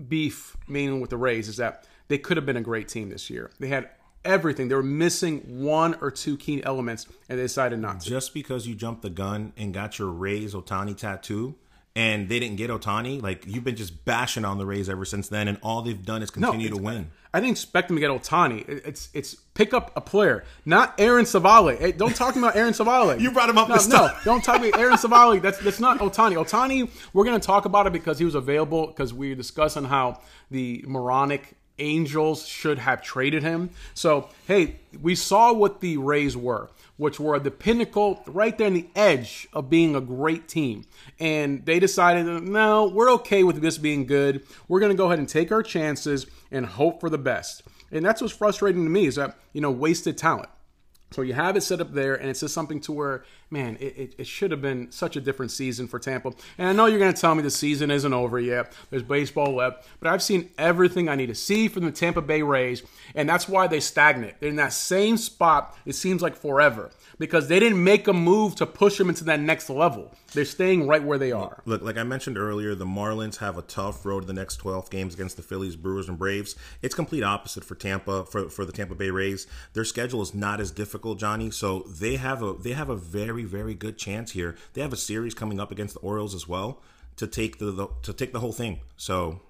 beef, 0.07 0.55
meaning 0.67 1.01
with 1.01 1.09
the 1.09 1.17
Rays, 1.17 1.49
is 1.49 1.57
that 1.57 1.85
they 2.07 2.17
could 2.17 2.37
have 2.37 2.45
been 2.45 2.57
a 2.57 2.61
great 2.61 2.87
team 2.87 3.09
this 3.09 3.29
year. 3.29 3.51
They 3.59 3.67
had 3.67 3.89
everything. 4.25 4.67
They 4.67 4.75
were 4.75 4.83
missing 4.83 5.63
one 5.63 5.95
or 6.01 6.11
two 6.11 6.37
key 6.37 6.63
elements, 6.63 7.07
and 7.29 7.39
they 7.39 7.43
decided 7.43 7.79
not 7.79 8.01
to. 8.01 8.09
Just 8.09 8.33
because 8.33 8.67
you 8.67 8.75
jumped 8.75 9.01
the 9.01 9.09
gun 9.09 9.53
and 9.57 9.73
got 9.73 9.99
your 9.99 10.09
Rays 10.09 10.53
Ohtani 10.53 10.97
tattoo 10.97 11.55
and 11.95 12.27
they 12.27 12.39
didn't 12.39 12.57
get 12.57 12.69
Ohtani, 12.69 13.21
like 13.21 13.45
you've 13.47 13.63
been 13.63 13.77
just 13.77 14.03
bashing 14.03 14.43
on 14.43 14.57
the 14.57 14.65
Rays 14.65 14.89
ever 14.89 15.05
since 15.05 15.29
then, 15.29 15.47
and 15.47 15.57
all 15.63 15.81
they've 15.81 16.03
done 16.05 16.21
is 16.21 16.29
continue 16.29 16.69
to 16.69 16.77
win. 16.77 17.09
I 17.33 17.39
didn't 17.39 17.51
expect 17.51 17.87
them 17.87 17.97
to 17.97 18.01
get 18.01 18.09
Ohtani. 18.09 18.67
It's 18.67 19.09
it's 19.13 19.35
pick 19.35 19.73
up 19.73 19.91
a 19.95 20.01
player, 20.01 20.43
not 20.65 20.93
Aaron 20.99 21.25
Civale. 21.25 21.77
Hey, 21.77 21.93
don't 21.93 22.15
talk 22.15 22.35
about 22.35 22.55
Aaron 22.55 22.73
Civale. 22.73 23.19
You 23.25 23.31
brought 23.31 23.49
him 23.49 23.57
up 23.57 23.69
No, 23.69 23.75
no, 23.75 24.09
don't 24.23 24.43
talk 24.43 24.57
about 24.57 24.79
Aaron 24.79 24.97
Civale. 24.97 25.41
That's 25.41 25.57
that's 25.59 25.79
not 25.79 25.99
Ohtani. 25.99 26.35
Ohtani, 26.35 26.89
we're 27.13 27.25
gonna 27.25 27.39
talk 27.39 27.65
about 27.65 27.87
it 27.87 27.93
because 27.93 28.19
he 28.19 28.25
was 28.25 28.35
available 28.35 28.87
because 28.87 29.13
we 29.13 29.29
were 29.29 29.35
discussing 29.35 29.85
how 29.85 30.19
the 30.51 30.83
moronic 30.87 31.55
Angels 31.79 32.47
should 32.47 32.79
have 32.79 33.01
traded 33.01 33.43
him. 33.43 33.69
So 33.93 34.29
hey, 34.47 34.77
we 35.01 35.15
saw 35.15 35.53
what 35.53 35.81
the 35.81 35.97
Rays 35.97 36.37
were, 36.37 36.69
which 36.97 37.19
were 37.19 37.39
the 37.39 37.51
pinnacle, 37.51 38.23
right 38.27 38.57
there 38.57 38.67
in 38.67 38.73
the 38.73 38.87
edge 38.95 39.47
of 39.53 39.69
being 39.69 39.95
a 39.95 40.01
great 40.01 40.47
team. 40.47 40.85
And 41.19 41.65
they 41.65 41.79
decided, 41.79 42.25
no, 42.43 42.87
we're 42.87 43.11
okay 43.13 43.43
with 43.43 43.61
this 43.61 43.77
being 43.77 44.05
good. 44.05 44.45
We're 44.67 44.79
gonna 44.79 44.95
go 44.95 45.07
ahead 45.07 45.19
and 45.19 45.29
take 45.29 45.51
our 45.51 45.63
chances 45.63 46.25
and 46.51 46.65
hope 46.65 46.99
for 46.99 47.09
the 47.09 47.17
best. 47.17 47.63
And 47.91 48.05
that's 48.05 48.21
what's 48.21 48.33
frustrating 48.33 48.83
to 48.83 48.89
me 48.89 49.05
is 49.05 49.15
that 49.15 49.37
you 49.53 49.61
know 49.61 49.71
wasted 49.71 50.17
talent. 50.17 50.49
So 51.11 51.21
you 51.21 51.33
have 51.33 51.55
it 51.55 51.61
set 51.61 51.79
up 51.79 51.93
there, 51.93 52.15
and 52.15 52.29
it's 52.29 52.41
just 52.41 52.53
something 52.53 52.81
to 52.81 52.91
where, 52.91 53.23
man, 53.49 53.77
it, 53.79 53.97
it, 53.97 54.15
it 54.19 54.27
should 54.27 54.51
have 54.51 54.61
been 54.61 54.91
such 54.91 55.15
a 55.15 55.21
different 55.21 55.51
season 55.51 55.87
for 55.87 55.99
Tampa. 55.99 56.33
And 56.57 56.67
I 56.67 56.73
know 56.73 56.85
you're 56.85 56.99
going 56.99 57.13
to 57.13 57.19
tell 57.19 57.35
me 57.35 57.43
the 57.43 57.49
season 57.49 57.91
isn't 57.91 58.13
over 58.13 58.39
yet. 58.39 58.73
There's 58.89 59.03
baseball 59.03 59.55
left, 59.55 59.87
but 59.99 60.09
I've 60.09 60.23
seen 60.23 60.49
everything 60.57 61.09
I 61.09 61.15
need 61.15 61.27
to 61.27 61.35
see 61.35 61.67
from 61.67 61.85
the 61.85 61.91
Tampa 61.91 62.21
Bay 62.21 62.41
Rays, 62.41 62.83
and 63.13 63.27
that's 63.29 63.47
why 63.47 63.67
they 63.67 63.79
stagnate. 63.79 64.39
They're 64.39 64.49
in 64.49 64.55
that 64.57 64.73
same 64.73 65.17
spot. 65.17 65.77
It 65.85 65.93
seems 65.93 66.21
like 66.21 66.35
forever 66.35 66.91
because 67.17 67.47
they 67.47 67.59
didn't 67.59 67.83
make 67.83 68.07
a 68.07 68.13
move 68.13 68.55
to 68.55 68.65
push 68.65 68.97
them 68.97 69.09
into 69.09 69.23
that 69.25 69.39
next 69.39 69.69
level. 69.69 70.13
They're 70.33 70.45
staying 70.45 70.87
right 70.87 71.03
where 71.03 71.17
they 71.17 71.31
are. 71.31 71.61
Look, 71.65 71.81
like 71.81 71.97
I 71.97 72.03
mentioned 72.03 72.37
earlier, 72.37 72.75
the 72.75 72.85
Marlins 72.85 73.37
have 73.37 73.57
a 73.57 73.61
tough 73.61 74.05
road 74.05 74.21
to 74.21 74.27
the 74.27 74.33
next 74.33 74.57
12 74.57 74.89
games 74.89 75.13
against 75.13 75.37
the 75.37 75.43
Phillies, 75.43 75.75
Brewers, 75.75 76.09
and 76.09 76.17
Braves. 76.17 76.55
It's 76.81 76.93
complete 76.93 77.23
opposite 77.23 77.63
for 77.63 77.75
Tampa 77.75 78.25
for, 78.25 78.49
for 78.49 78.65
the 78.65 78.73
Tampa 78.73 78.95
Bay 78.95 79.09
Rays. 79.09 79.47
Their 79.73 79.85
schedule 79.85 80.21
is 80.21 80.33
not 80.33 80.59
as 80.59 80.71
difficult, 80.71 81.19
Johnny. 81.19 81.51
So 81.51 81.79
they 81.87 82.17
have 82.17 82.43
a 82.43 82.53
they 82.53 82.73
have 82.73 82.89
a 82.89 82.95
very 82.95 83.34
very 83.35 83.65
very 83.65 83.73
good 83.73 83.97
chance 83.97 84.31
here. 84.31 84.55
They 84.73 84.81
have 84.81 84.93
a 84.93 84.97
series 84.97 85.33
coming 85.33 85.59
up 85.59 85.71
against 85.71 85.95
the 85.95 85.99
Orioles 86.01 86.33
as 86.33 86.47
well 86.47 86.81
to 87.17 87.27
take 87.27 87.59
the, 87.59 87.71
the 87.71 87.87
to 88.03 88.13
take 88.13 88.33
the 88.33 88.39
whole 88.39 88.51
thing. 88.51 88.79
So 88.97 89.41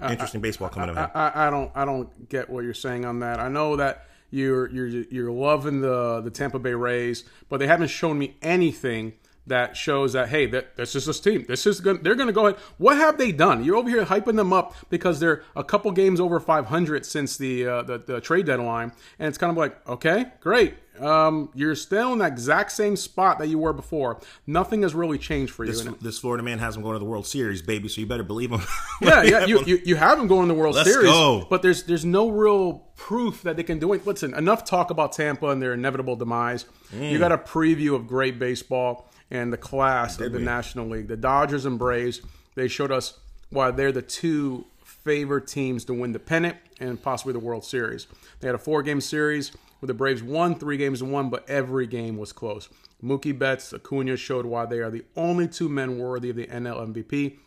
interesting 0.00 0.40
baseball 0.40 0.68
coming 0.68 0.96
up. 0.96 1.10
I, 1.14 1.32
I 1.46 1.50
don't 1.50 1.70
I 1.74 1.84
don't 1.84 2.28
get 2.28 2.50
what 2.50 2.64
you're 2.64 2.74
saying 2.74 3.04
on 3.04 3.20
that. 3.20 3.40
I 3.40 3.48
know 3.48 3.76
that 3.76 4.06
you're 4.30 4.70
you're 4.70 4.86
you're 4.86 5.32
loving 5.32 5.80
the 5.80 6.20
the 6.20 6.30
Tampa 6.30 6.58
Bay 6.58 6.74
Rays, 6.74 7.24
but 7.48 7.58
they 7.58 7.66
haven't 7.66 7.88
shown 7.88 8.18
me 8.18 8.36
anything 8.42 9.14
that 9.46 9.76
shows 9.76 10.12
that 10.12 10.28
hey 10.28 10.46
that 10.46 10.76
this 10.76 10.94
is 10.94 11.06
this 11.06 11.18
team. 11.18 11.44
This 11.48 11.66
is 11.66 11.80
going 11.80 12.02
they're 12.02 12.14
going 12.14 12.28
to 12.28 12.32
go 12.32 12.46
ahead. 12.46 12.60
What 12.78 12.96
have 12.96 13.18
they 13.18 13.32
done? 13.32 13.64
You're 13.64 13.76
over 13.76 13.88
here 13.88 14.04
hyping 14.04 14.36
them 14.36 14.52
up 14.52 14.74
because 14.88 15.20
they're 15.20 15.42
a 15.56 15.64
couple 15.64 15.90
games 15.92 16.20
over 16.20 16.38
500 16.38 17.04
since 17.04 17.36
the 17.36 17.66
uh, 17.66 17.82
the, 17.82 17.98
the 17.98 18.20
trade 18.20 18.46
deadline, 18.46 18.92
and 19.18 19.28
it's 19.28 19.38
kind 19.38 19.50
of 19.50 19.56
like 19.56 19.86
okay, 19.88 20.26
great. 20.40 20.74
Um, 21.00 21.50
you're 21.54 21.74
still 21.74 22.12
in 22.12 22.18
that 22.18 22.32
exact 22.32 22.72
same 22.72 22.96
spot 22.96 23.38
that 23.38 23.48
you 23.48 23.58
were 23.58 23.72
before. 23.72 24.20
Nothing 24.46 24.82
has 24.82 24.94
really 24.94 25.18
changed 25.18 25.52
for 25.52 25.64
you. 25.64 25.72
this, 26.00 26.18
Florida 26.18 26.42
man 26.42 26.58
has 26.58 26.74
them 26.74 26.82
going 26.82 26.94
to 26.94 26.98
the 26.98 27.04
World 27.04 27.26
Series, 27.26 27.62
baby. 27.62 27.88
So 27.88 28.00
you 28.00 28.06
better 28.06 28.22
believe 28.22 28.50
him. 28.50 28.60
yeah, 29.00 29.22
yeah. 29.22 29.46
You, 29.46 29.64
you, 29.64 29.80
you 29.84 29.96
have 29.96 30.18
him 30.18 30.26
going 30.26 30.48
to 30.48 30.54
the 30.54 30.60
World 30.60 30.74
Let's 30.74 30.92
Series, 30.92 31.10
go. 31.10 31.46
but 31.48 31.62
there's 31.62 31.84
there's 31.84 32.04
no 32.04 32.28
real 32.28 32.84
proof 32.96 33.42
that 33.42 33.56
they 33.56 33.62
can 33.62 33.78
do 33.78 33.92
it. 33.94 34.06
Listen, 34.06 34.34
enough 34.34 34.64
talk 34.64 34.90
about 34.90 35.12
Tampa 35.12 35.48
and 35.48 35.62
their 35.62 35.72
inevitable 35.72 36.16
demise. 36.16 36.66
You 36.92 37.18
got 37.18 37.32
a 37.32 37.38
preview 37.38 37.94
of 37.94 38.06
great 38.06 38.38
baseball 38.38 39.08
and 39.30 39.52
the 39.52 39.56
class 39.56 40.20
of 40.20 40.32
the 40.32 40.38
we? 40.38 40.44
National 40.44 40.86
League. 40.88 41.08
The 41.08 41.16
Dodgers 41.16 41.64
and 41.64 41.78
Braves. 41.78 42.20
They 42.54 42.68
showed 42.68 42.92
us 42.92 43.18
why 43.48 43.70
they're 43.70 43.92
the 43.92 44.02
two 44.02 44.66
favorite 44.84 45.46
teams 45.46 45.84
to 45.86 45.94
win 45.94 46.12
the 46.12 46.18
pennant 46.18 46.56
and 46.80 47.02
possibly 47.02 47.32
the 47.32 47.38
World 47.38 47.64
Series. 47.64 48.06
They 48.40 48.48
had 48.48 48.54
a 48.54 48.58
four 48.58 48.82
game 48.82 49.00
series 49.00 49.52
where 49.82 49.88
the 49.88 49.94
Braves 49.94 50.22
won 50.22 50.54
three 50.54 50.76
games 50.76 51.00
to 51.00 51.04
one, 51.04 51.28
but 51.28 51.48
every 51.50 51.88
game 51.88 52.16
was 52.16 52.32
close. 52.32 52.68
Mookie 53.02 53.36
Betts, 53.36 53.72
Acuna 53.72 54.16
showed 54.16 54.46
why 54.46 54.64
they 54.64 54.78
are 54.78 54.90
the 54.90 55.04
only 55.16 55.48
two 55.48 55.68
men 55.68 55.98
worthy 55.98 56.30
of 56.30 56.36
the 56.36 56.46
NL 56.46 56.94
MVP. 56.94 57.38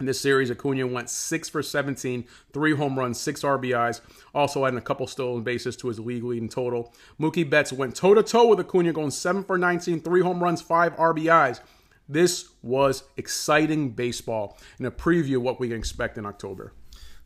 In 0.00 0.06
this 0.06 0.18
series, 0.18 0.50
Acuna 0.50 0.86
went 0.86 1.10
6 1.10 1.50
for 1.50 1.62
17, 1.62 2.24
three 2.54 2.74
home 2.74 2.98
runs, 2.98 3.20
six 3.20 3.42
RBIs, 3.42 4.00
also 4.34 4.64
adding 4.64 4.78
a 4.78 4.82
couple 4.82 5.06
stolen 5.06 5.42
bases 5.42 5.76
to 5.76 5.88
his 5.88 6.00
league 6.00 6.24
leading 6.24 6.48
total. 6.48 6.94
Mookie 7.20 7.48
Betts 7.48 7.74
went 7.74 7.94
toe 7.94 8.14
to 8.14 8.22
toe 8.22 8.46
with 8.46 8.60
Acuna, 8.60 8.94
going 8.94 9.10
7 9.10 9.44
for 9.44 9.58
19, 9.58 10.00
three 10.00 10.22
home 10.22 10.42
runs, 10.42 10.62
five 10.62 10.96
RBIs. 10.96 11.60
This 12.08 12.48
was 12.62 13.02
exciting 13.18 13.90
baseball 13.90 14.56
and 14.78 14.86
a 14.86 14.90
preview 14.90 15.36
of 15.36 15.42
what 15.42 15.60
we 15.60 15.68
can 15.68 15.76
expect 15.76 16.16
in 16.16 16.24
October. 16.24 16.72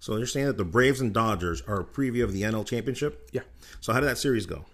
So 0.01 0.17
you're 0.17 0.27
saying 0.27 0.47
that 0.47 0.57
the 0.57 0.65
Braves 0.65 1.01
and 1.01 1.13
Dodgers 1.15 1.63
are 1.69 1.81
a 1.81 1.85
preview 1.85 2.25
of 2.25 2.33
the 2.33 2.43
NL 2.43 2.67
Championship? 2.67 3.31
Yeah, 3.33 3.43
So 3.81 3.93
how 3.93 4.01
did 4.01 4.07
that 4.09 4.19
series 4.19 4.47
go? 4.47 4.65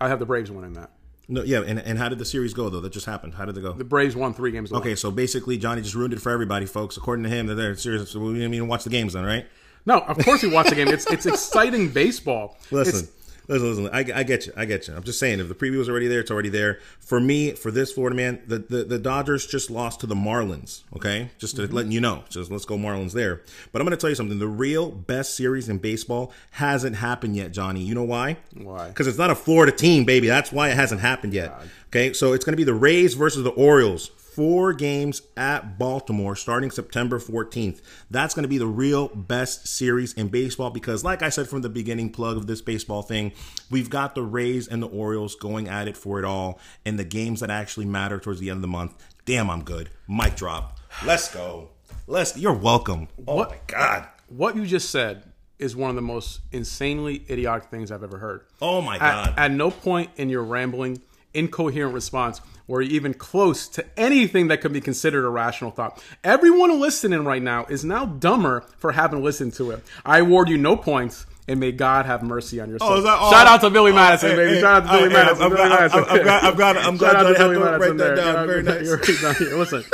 I 0.00 0.08
have 0.08 0.18
the 0.18 0.26
Braves 0.26 0.50
winning 0.50 0.74
that. 0.74 0.90
No, 1.28 1.42
yeah, 1.44 1.62
and, 1.64 1.78
and 1.78 1.98
how 1.98 2.08
did 2.08 2.18
the 2.18 2.24
series 2.24 2.52
go 2.52 2.68
though? 2.68 2.80
That 2.80 2.92
just 2.92 3.06
happened. 3.06 3.34
How 3.34 3.44
did 3.46 3.56
it 3.56 3.60
go? 3.62 3.72
The 3.72 3.84
Braves 3.84 4.14
won 4.16 4.34
three 4.34 4.50
games. 4.50 4.72
Okay, 4.72 4.94
so 4.96 5.10
basically 5.10 5.56
Johnny 5.56 5.80
just 5.80 5.94
ruined 5.94 6.12
it 6.12 6.20
for 6.20 6.30
everybody, 6.30 6.66
folks. 6.66 6.96
According 6.96 7.22
to 7.22 7.28
him, 7.30 7.46
that 7.46 7.54
they're 7.54 7.76
serious. 7.76 8.10
So 8.10 8.20
we 8.20 8.34
didn't 8.34 8.52
even 8.54 8.68
watch 8.68 8.84
the 8.84 8.90
games 8.90 9.12
then, 9.14 9.24
right? 9.24 9.46
No, 9.86 10.00
of 10.00 10.18
course 10.18 10.42
we 10.42 10.48
watch 10.50 10.68
the 10.68 10.74
game. 10.74 10.88
It's 10.88 11.06
it's 11.10 11.26
exciting 11.26 11.88
baseball. 11.90 12.56
Listen, 12.70 13.00
It's- 13.04 13.21
listen, 13.48 13.68
listen. 13.68 13.88
I, 13.92 14.20
I 14.20 14.22
get 14.22 14.46
you. 14.46 14.52
I 14.56 14.64
get 14.64 14.88
you. 14.88 14.94
I'm 14.94 15.02
just 15.02 15.18
saying, 15.18 15.40
if 15.40 15.48
the 15.48 15.54
preview 15.54 15.78
was 15.78 15.88
already 15.88 16.08
there, 16.08 16.20
it's 16.20 16.30
already 16.30 16.48
there. 16.48 16.80
For 17.00 17.20
me, 17.20 17.52
for 17.52 17.70
this 17.70 17.92
Florida 17.92 18.16
man, 18.16 18.42
the, 18.46 18.58
the, 18.58 18.84
the 18.84 18.98
Dodgers 18.98 19.46
just 19.46 19.70
lost 19.70 20.00
to 20.00 20.06
the 20.06 20.14
Marlins. 20.14 20.82
Okay, 20.96 21.30
just 21.38 21.56
to 21.56 21.62
mm-hmm. 21.62 21.74
letting 21.74 21.92
you 21.92 22.00
know. 22.00 22.24
Just 22.28 22.50
let's 22.50 22.64
go 22.64 22.76
Marlins 22.76 23.12
there. 23.12 23.42
But 23.72 23.80
I'm 23.80 23.86
going 23.86 23.96
to 23.96 24.00
tell 24.00 24.10
you 24.10 24.16
something. 24.16 24.38
The 24.38 24.46
real 24.46 24.90
best 24.90 25.34
series 25.34 25.68
in 25.68 25.78
baseball 25.78 26.32
hasn't 26.52 26.96
happened 26.96 27.36
yet, 27.36 27.52
Johnny. 27.52 27.82
You 27.82 27.94
know 27.94 28.04
why? 28.04 28.36
Why? 28.54 28.88
Because 28.88 29.06
it's 29.06 29.18
not 29.18 29.30
a 29.30 29.34
Florida 29.34 29.72
team, 29.72 30.04
baby. 30.04 30.26
That's 30.26 30.52
why 30.52 30.70
it 30.70 30.76
hasn't 30.76 31.00
happened 31.00 31.34
yet. 31.34 31.54
Okay, 31.88 32.12
so 32.12 32.32
it's 32.32 32.44
going 32.44 32.54
to 32.54 32.56
be 32.56 32.64
the 32.64 32.74
Rays 32.74 33.14
versus 33.14 33.44
the 33.44 33.50
Orioles. 33.50 34.10
Four 34.34 34.72
games 34.72 35.20
at 35.36 35.78
Baltimore 35.78 36.34
starting 36.36 36.70
September 36.70 37.18
14th. 37.18 37.82
That's 38.10 38.34
going 38.34 38.44
to 38.44 38.48
be 38.48 38.56
the 38.58 38.66
real 38.66 39.08
best 39.08 39.66
series 39.66 40.14
in 40.14 40.28
baseball 40.28 40.70
because, 40.70 41.04
like 41.04 41.22
I 41.22 41.28
said 41.28 41.48
from 41.48 41.60
the 41.60 41.68
beginning, 41.68 42.10
plug 42.10 42.38
of 42.38 42.46
this 42.46 42.62
baseball 42.62 43.02
thing, 43.02 43.32
we've 43.70 43.90
got 43.90 44.14
the 44.14 44.22
Rays 44.22 44.68
and 44.68 44.82
the 44.82 44.86
Orioles 44.88 45.34
going 45.34 45.68
at 45.68 45.86
it 45.86 45.96
for 45.98 46.18
it 46.18 46.24
all. 46.24 46.58
And 46.86 46.98
the 46.98 47.04
games 47.04 47.40
that 47.40 47.50
actually 47.50 47.84
matter 47.84 48.18
towards 48.18 48.40
the 48.40 48.48
end 48.48 48.56
of 48.58 48.62
the 48.62 48.68
month. 48.68 48.94
Damn, 49.26 49.50
I'm 49.50 49.64
good. 49.64 49.90
Mic 50.08 50.34
drop. 50.36 50.78
Let's 51.04 51.32
go. 51.32 51.68
Let's, 52.06 52.36
you're 52.36 52.54
welcome. 52.54 53.08
Oh 53.28 53.34
What- 53.36 53.50
my 53.50 53.56
god. 53.66 54.08
What 54.28 54.56
you 54.56 54.64
just 54.64 54.88
said 54.88 55.24
is 55.58 55.76
one 55.76 55.90
of 55.90 55.96
the 55.96 56.00
most 56.02 56.40
insanely 56.52 57.22
idiotic 57.28 57.64
things 57.70 57.92
I've 57.92 58.02
ever 58.02 58.16
heard. 58.18 58.46
Oh 58.62 58.80
my 58.80 58.98
god. 58.98 59.28
At, 59.36 59.38
at 59.38 59.50
no 59.50 59.70
point 59.70 60.10
in 60.16 60.30
your 60.30 60.42
rambling, 60.42 61.02
incoherent 61.34 61.94
response 61.94 62.40
or 62.68 62.82
even 62.82 63.12
close 63.14 63.68
to 63.68 63.84
anything 63.96 64.48
that 64.48 64.60
could 64.60 64.72
be 64.72 64.80
considered 64.80 65.24
a 65.24 65.28
rational 65.28 65.70
thought. 65.70 66.02
Everyone 66.24 66.80
listening 66.80 67.24
right 67.24 67.42
now 67.42 67.64
is 67.66 67.84
now 67.84 68.06
dumber 68.06 68.64
for 68.78 68.92
having 68.92 69.22
listened 69.22 69.54
to 69.54 69.70
it. 69.72 69.84
I 70.04 70.20
award 70.20 70.48
you 70.48 70.58
no 70.58 70.76
points. 70.76 71.26
And 71.48 71.58
may 71.58 71.72
God 71.72 72.06
have 72.06 72.22
mercy 72.22 72.60
on 72.60 72.68
your 72.68 72.78
oh, 72.80 73.00
soul. 73.00 73.08
Oh, 73.08 73.18
oh, 73.20 73.30
Shout 73.32 73.48
out 73.48 73.60
to 73.62 73.68
Billy 73.68 73.90
oh, 73.90 73.96
Madison, 73.96 74.30
hey, 74.30 74.36
baby. 74.36 74.54
hey, 74.54 74.60
Shout 74.60 74.84
out 74.84 74.92
to 74.92 74.96
Billy 74.96 75.12
Madison. 75.12 75.42
I'm 75.42 75.50
glad- 75.50 75.72
I'm 75.72 75.90
glad- 75.90 76.44
I'm 76.44 76.54
glad- 76.54 76.76
I'm 76.86 76.96
glad 76.96 77.12
Shout 77.12 77.16
out 77.16 77.22
to 77.22 77.28
had 77.28 77.38
Billy 77.38 77.54
to 77.56 77.78
write 77.78 77.96
that 77.96 78.14
down. 78.14 78.46
Very 78.46 78.62
nice. 78.62 79.40
Listen, 79.40 79.84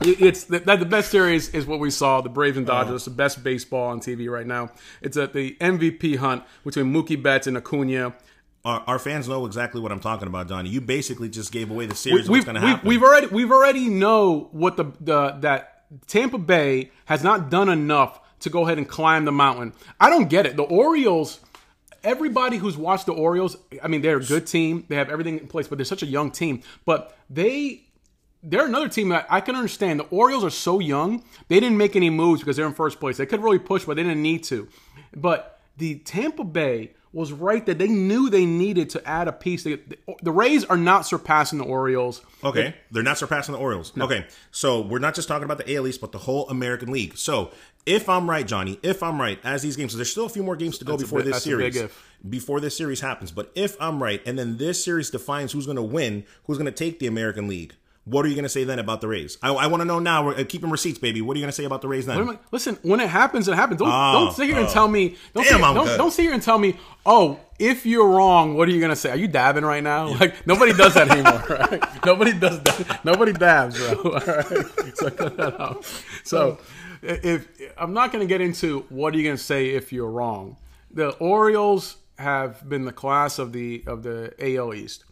it's 0.00 0.44
the, 0.44 0.60
that 0.60 0.78
the 0.80 0.86
best 0.86 1.10
series 1.10 1.48
is 1.50 1.66
what 1.66 1.80
we 1.80 1.90
saw 1.90 2.20
the 2.20 2.28
Braves 2.28 2.56
and 2.56 2.68
uh-huh. 2.68 2.84
Dodgers. 2.84 2.96
It's 2.96 3.04
the 3.04 3.10
best 3.10 3.42
baseball 3.42 3.88
on 3.88 4.00
TV 4.00 4.30
right 4.30 4.46
now. 4.46 4.70
It's 5.02 5.16
at 5.16 5.32
the 5.32 5.56
MVP 5.60 6.16
hunt 6.16 6.44
between 6.64 6.92
Mookie 6.92 7.22
Betts 7.22 7.46
and 7.46 7.56
Acuna. 7.56 8.14
Our, 8.68 8.84
our 8.86 8.98
fans 8.98 9.26
know 9.28 9.46
exactly 9.46 9.80
what 9.80 9.90
I'm 9.90 10.00
talking 10.00 10.28
about, 10.28 10.48
Johnny. 10.48 10.68
You 10.68 10.82
basically 10.82 11.30
just 11.30 11.52
gave 11.52 11.70
away 11.70 11.86
the 11.86 11.94
series. 11.94 12.24
of 12.26 12.30
We've, 12.30 12.46
what's 12.46 12.52
going 12.52 12.56
to 12.56 12.60
we've, 12.60 12.70
happen. 12.70 12.88
we've 12.88 13.02
already 13.02 13.26
we've 13.28 13.50
already 13.50 13.88
know 13.88 14.48
what 14.52 14.76
the, 14.76 14.84
the 15.00 15.30
that 15.40 15.90
Tampa 16.06 16.36
Bay 16.38 16.90
has 17.06 17.24
not 17.24 17.50
done 17.50 17.70
enough 17.70 18.20
to 18.40 18.50
go 18.50 18.66
ahead 18.66 18.76
and 18.78 18.86
climb 18.86 19.24
the 19.24 19.32
mountain. 19.32 19.72
I 19.98 20.10
don't 20.10 20.28
get 20.28 20.46
it. 20.46 20.56
The 20.56 20.64
Orioles. 20.64 21.40
Everybody 22.04 22.58
who's 22.58 22.76
watched 22.76 23.06
the 23.06 23.12
Orioles, 23.12 23.56
I 23.82 23.88
mean, 23.88 24.02
they're 24.02 24.18
a 24.18 24.24
good 24.24 24.46
team. 24.46 24.84
They 24.88 24.94
have 24.94 25.10
everything 25.10 25.40
in 25.40 25.48
place, 25.48 25.66
but 25.66 25.78
they're 25.78 25.84
such 25.84 26.04
a 26.04 26.06
young 26.06 26.30
team. 26.30 26.62
But 26.84 27.18
they 27.28 27.82
they're 28.42 28.66
another 28.66 28.88
team 28.88 29.08
that 29.08 29.26
I 29.28 29.40
can 29.40 29.56
understand. 29.56 29.98
The 29.98 30.04
Orioles 30.04 30.44
are 30.44 30.50
so 30.50 30.78
young; 30.78 31.24
they 31.48 31.58
didn't 31.58 31.76
make 31.76 31.96
any 31.96 32.10
moves 32.10 32.40
because 32.40 32.56
they're 32.56 32.66
in 32.66 32.74
first 32.74 33.00
place. 33.00 33.16
They 33.16 33.26
could 33.26 33.42
really 33.42 33.58
push, 33.58 33.84
but 33.84 33.96
they 33.96 34.04
didn't 34.04 34.22
need 34.22 34.44
to. 34.44 34.68
But 35.16 35.58
the 35.76 35.96
Tampa 36.00 36.44
Bay 36.44 36.92
was 37.12 37.32
right 37.32 37.64
that 37.66 37.78
they 37.78 37.88
knew 37.88 38.28
they 38.28 38.44
needed 38.44 38.90
to 38.90 39.08
add 39.08 39.28
a 39.28 39.32
piece. 39.32 39.64
They, 39.64 39.76
the, 39.76 39.98
the 40.22 40.32
Rays 40.32 40.64
are 40.64 40.76
not 40.76 41.06
surpassing 41.06 41.58
the 41.58 41.64
Orioles. 41.64 42.22
Okay, 42.44 42.74
they're 42.90 43.02
not 43.02 43.18
surpassing 43.18 43.52
the 43.52 43.58
Orioles. 43.58 43.92
Okay, 43.98 44.26
so 44.50 44.82
we're 44.82 44.98
not 44.98 45.14
just 45.14 45.28
talking 45.28 45.44
about 45.44 45.58
the 45.58 45.76
AL 45.76 45.86
East, 45.86 46.00
but 46.00 46.12
the 46.12 46.18
whole 46.18 46.48
American 46.48 46.92
League. 46.92 47.16
So 47.16 47.50
if 47.86 48.08
I'm 48.08 48.28
right, 48.28 48.46
Johnny, 48.46 48.78
if 48.82 49.02
I'm 49.02 49.20
right, 49.20 49.38
as 49.44 49.62
these 49.62 49.76
games, 49.76 49.92
so 49.92 49.98
there's 49.98 50.10
still 50.10 50.26
a 50.26 50.30
few 50.30 50.42
more 50.42 50.56
games 50.56 50.78
to 50.78 50.84
go 50.84 50.92
That's 50.92 51.04
before 51.04 51.22
this 51.22 51.32
that's 51.32 51.46
a 51.46 51.56
big 51.56 51.72
series, 51.74 51.90
before 52.28 52.60
this 52.60 52.76
series 52.76 53.00
happens. 53.00 53.30
But 53.30 53.50
if 53.54 53.76
I'm 53.80 54.02
right, 54.02 54.20
and 54.26 54.38
then 54.38 54.58
this 54.58 54.84
series 54.84 55.10
defines 55.10 55.52
who's 55.52 55.66
going 55.66 55.76
to 55.76 55.82
win, 55.82 56.24
who's 56.44 56.58
going 56.58 56.66
to 56.66 56.72
take 56.72 56.98
the 56.98 57.06
American 57.06 57.48
League. 57.48 57.74
What 58.08 58.24
are 58.24 58.28
you 58.28 58.34
going 58.34 58.44
to 58.44 58.48
say 58.48 58.64
then 58.64 58.78
about 58.78 59.00
the 59.00 59.08
Rays? 59.08 59.36
I, 59.42 59.52
I 59.52 59.66
want 59.66 59.82
to 59.82 59.84
know 59.84 59.98
now. 59.98 60.24
We're 60.26 60.34
uh, 60.40 60.44
keeping 60.48 60.70
receipts, 60.70 60.98
baby. 60.98 61.20
What 61.20 61.34
are 61.36 61.38
you 61.38 61.42
going 61.44 61.50
to 61.50 61.56
say 61.56 61.64
about 61.64 61.82
the 61.82 61.88
Rays 61.88 62.06
then? 62.06 62.28
I- 62.28 62.38
Listen, 62.52 62.78
when 62.82 63.00
it 63.00 63.08
happens, 63.08 63.48
it 63.48 63.54
happens. 63.54 63.80
Don't, 63.80 63.88
Oh, 63.90 64.12
don't 64.24 64.34
sit 64.34 64.46
here 64.46 64.56
and 64.58 64.66
oh. 64.66 64.72
tell 64.72 64.88
me. 64.88 65.16
Don't, 65.34 65.44
Damn, 65.44 65.58
sit, 65.58 65.62
I'm 65.64 65.74
don't, 65.74 65.86
good. 65.86 65.98
don't 65.98 66.10
sit 66.10 66.22
here 66.22 66.32
and 66.32 66.42
tell 66.42 66.58
me. 66.58 66.76
Oh, 67.04 67.38
if 67.58 67.84
you're 67.84 68.08
wrong, 68.08 68.54
what 68.56 68.68
are 68.68 68.70
you 68.70 68.80
gonna 68.80 68.94
say? 68.96 69.10
Are 69.10 69.16
you 69.16 69.26
dabbing 69.28 69.64
right 69.64 69.82
now? 69.82 70.14
Like 70.14 70.46
nobody 70.46 70.72
does 70.72 70.94
that 70.94 71.08
anymore. 71.10 71.44
Right? 71.48 72.04
nobody 72.06 72.32
does 72.32 72.62
that. 72.62 73.04
Nobody 73.04 73.32
dabs, 73.32 73.76
bro. 73.78 73.88
All 74.04 74.12
right. 74.12 74.96
So 74.96 75.10
cut 75.10 75.36
that 75.36 75.60
out. 75.60 75.84
So 76.24 76.58
if 77.02 77.48
I'm 77.76 77.92
not 77.92 78.12
gonna 78.12 78.26
get 78.26 78.40
into 78.40 78.84
what 78.90 79.12
are 79.14 79.16
you 79.18 79.24
gonna 79.24 79.36
say 79.36 79.70
if 79.70 79.92
you're 79.92 80.10
wrong, 80.10 80.56
the 80.90 81.10
Orioles 81.16 81.96
have 82.18 82.68
been 82.68 82.84
the 82.84 82.92
class 82.92 83.38
of 83.38 83.52
the 83.52 83.82
of 83.86 84.02
the 84.02 84.32
AL 84.38 84.74
East 84.74 85.04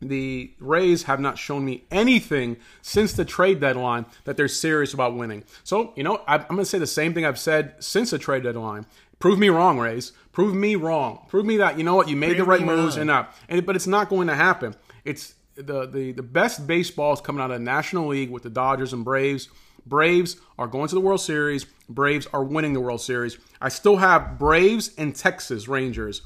the 0.00 0.52
Rays 0.58 1.04
have 1.04 1.20
not 1.20 1.38
shown 1.38 1.64
me 1.64 1.84
anything 1.90 2.56
since 2.82 3.12
the 3.12 3.24
trade 3.24 3.60
deadline 3.60 4.06
that 4.24 4.36
they're 4.36 4.48
serious 4.48 4.94
about 4.94 5.14
winning. 5.14 5.44
So, 5.64 5.92
you 5.96 6.02
know, 6.02 6.22
I'm 6.26 6.42
going 6.48 6.58
to 6.58 6.64
say 6.64 6.78
the 6.78 6.86
same 6.86 7.14
thing 7.14 7.24
I've 7.24 7.38
said 7.38 7.74
since 7.80 8.10
the 8.10 8.18
trade 8.18 8.42
deadline. 8.42 8.86
Prove 9.18 9.38
me 9.38 9.50
wrong, 9.50 9.78
Rays. 9.78 10.12
Prove 10.32 10.54
me 10.54 10.76
wrong. 10.76 11.26
Prove 11.28 11.44
me 11.44 11.58
that 11.58 11.76
you 11.76 11.84
know 11.84 11.94
what 11.94 12.08
you 12.08 12.16
made 12.16 12.38
the 12.38 12.44
right 12.44 12.64
moves 12.64 12.96
wrong. 12.96 13.02
and 13.02 13.06
not. 13.08 13.36
And 13.48 13.66
but 13.66 13.76
it's 13.76 13.86
not 13.86 14.08
going 14.08 14.28
to 14.28 14.34
happen. 14.34 14.74
It's 15.04 15.34
the 15.56 15.86
the 15.86 16.12
the 16.12 16.22
best 16.22 16.66
baseball 16.66 17.12
is 17.12 17.20
coming 17.20 17.42
out 17.42 17.50
of 17.50 17.58
the 17.58 17.64
National 17.64 18.08
League 18.08 18.30
with 18.30 18.42
the 18.42 18.50
Dodgers 18.50 18.94
and 18.94 19.04
Braves. 19.04 19.48
Braves 19.84 20.36
are 20.58 20.66
going 20.66 20.88
to 20.88 20.94
the 20.94 21.00
World 21.00 21.20
Series. 21.20 21.66
Braves 21.88 22.26
are 22.32 22.44
winning 22.44 22.72
the 22.72 22.80
World 22.80 23.00
Series. 23.00 23.38
I 23.60 23.68
still 23.68 23.96
have 23.96 24.38
Braves 24.38 24.92
and 24.96 25.14
Texas 25.14 25.68
Rangers 25.68 26.22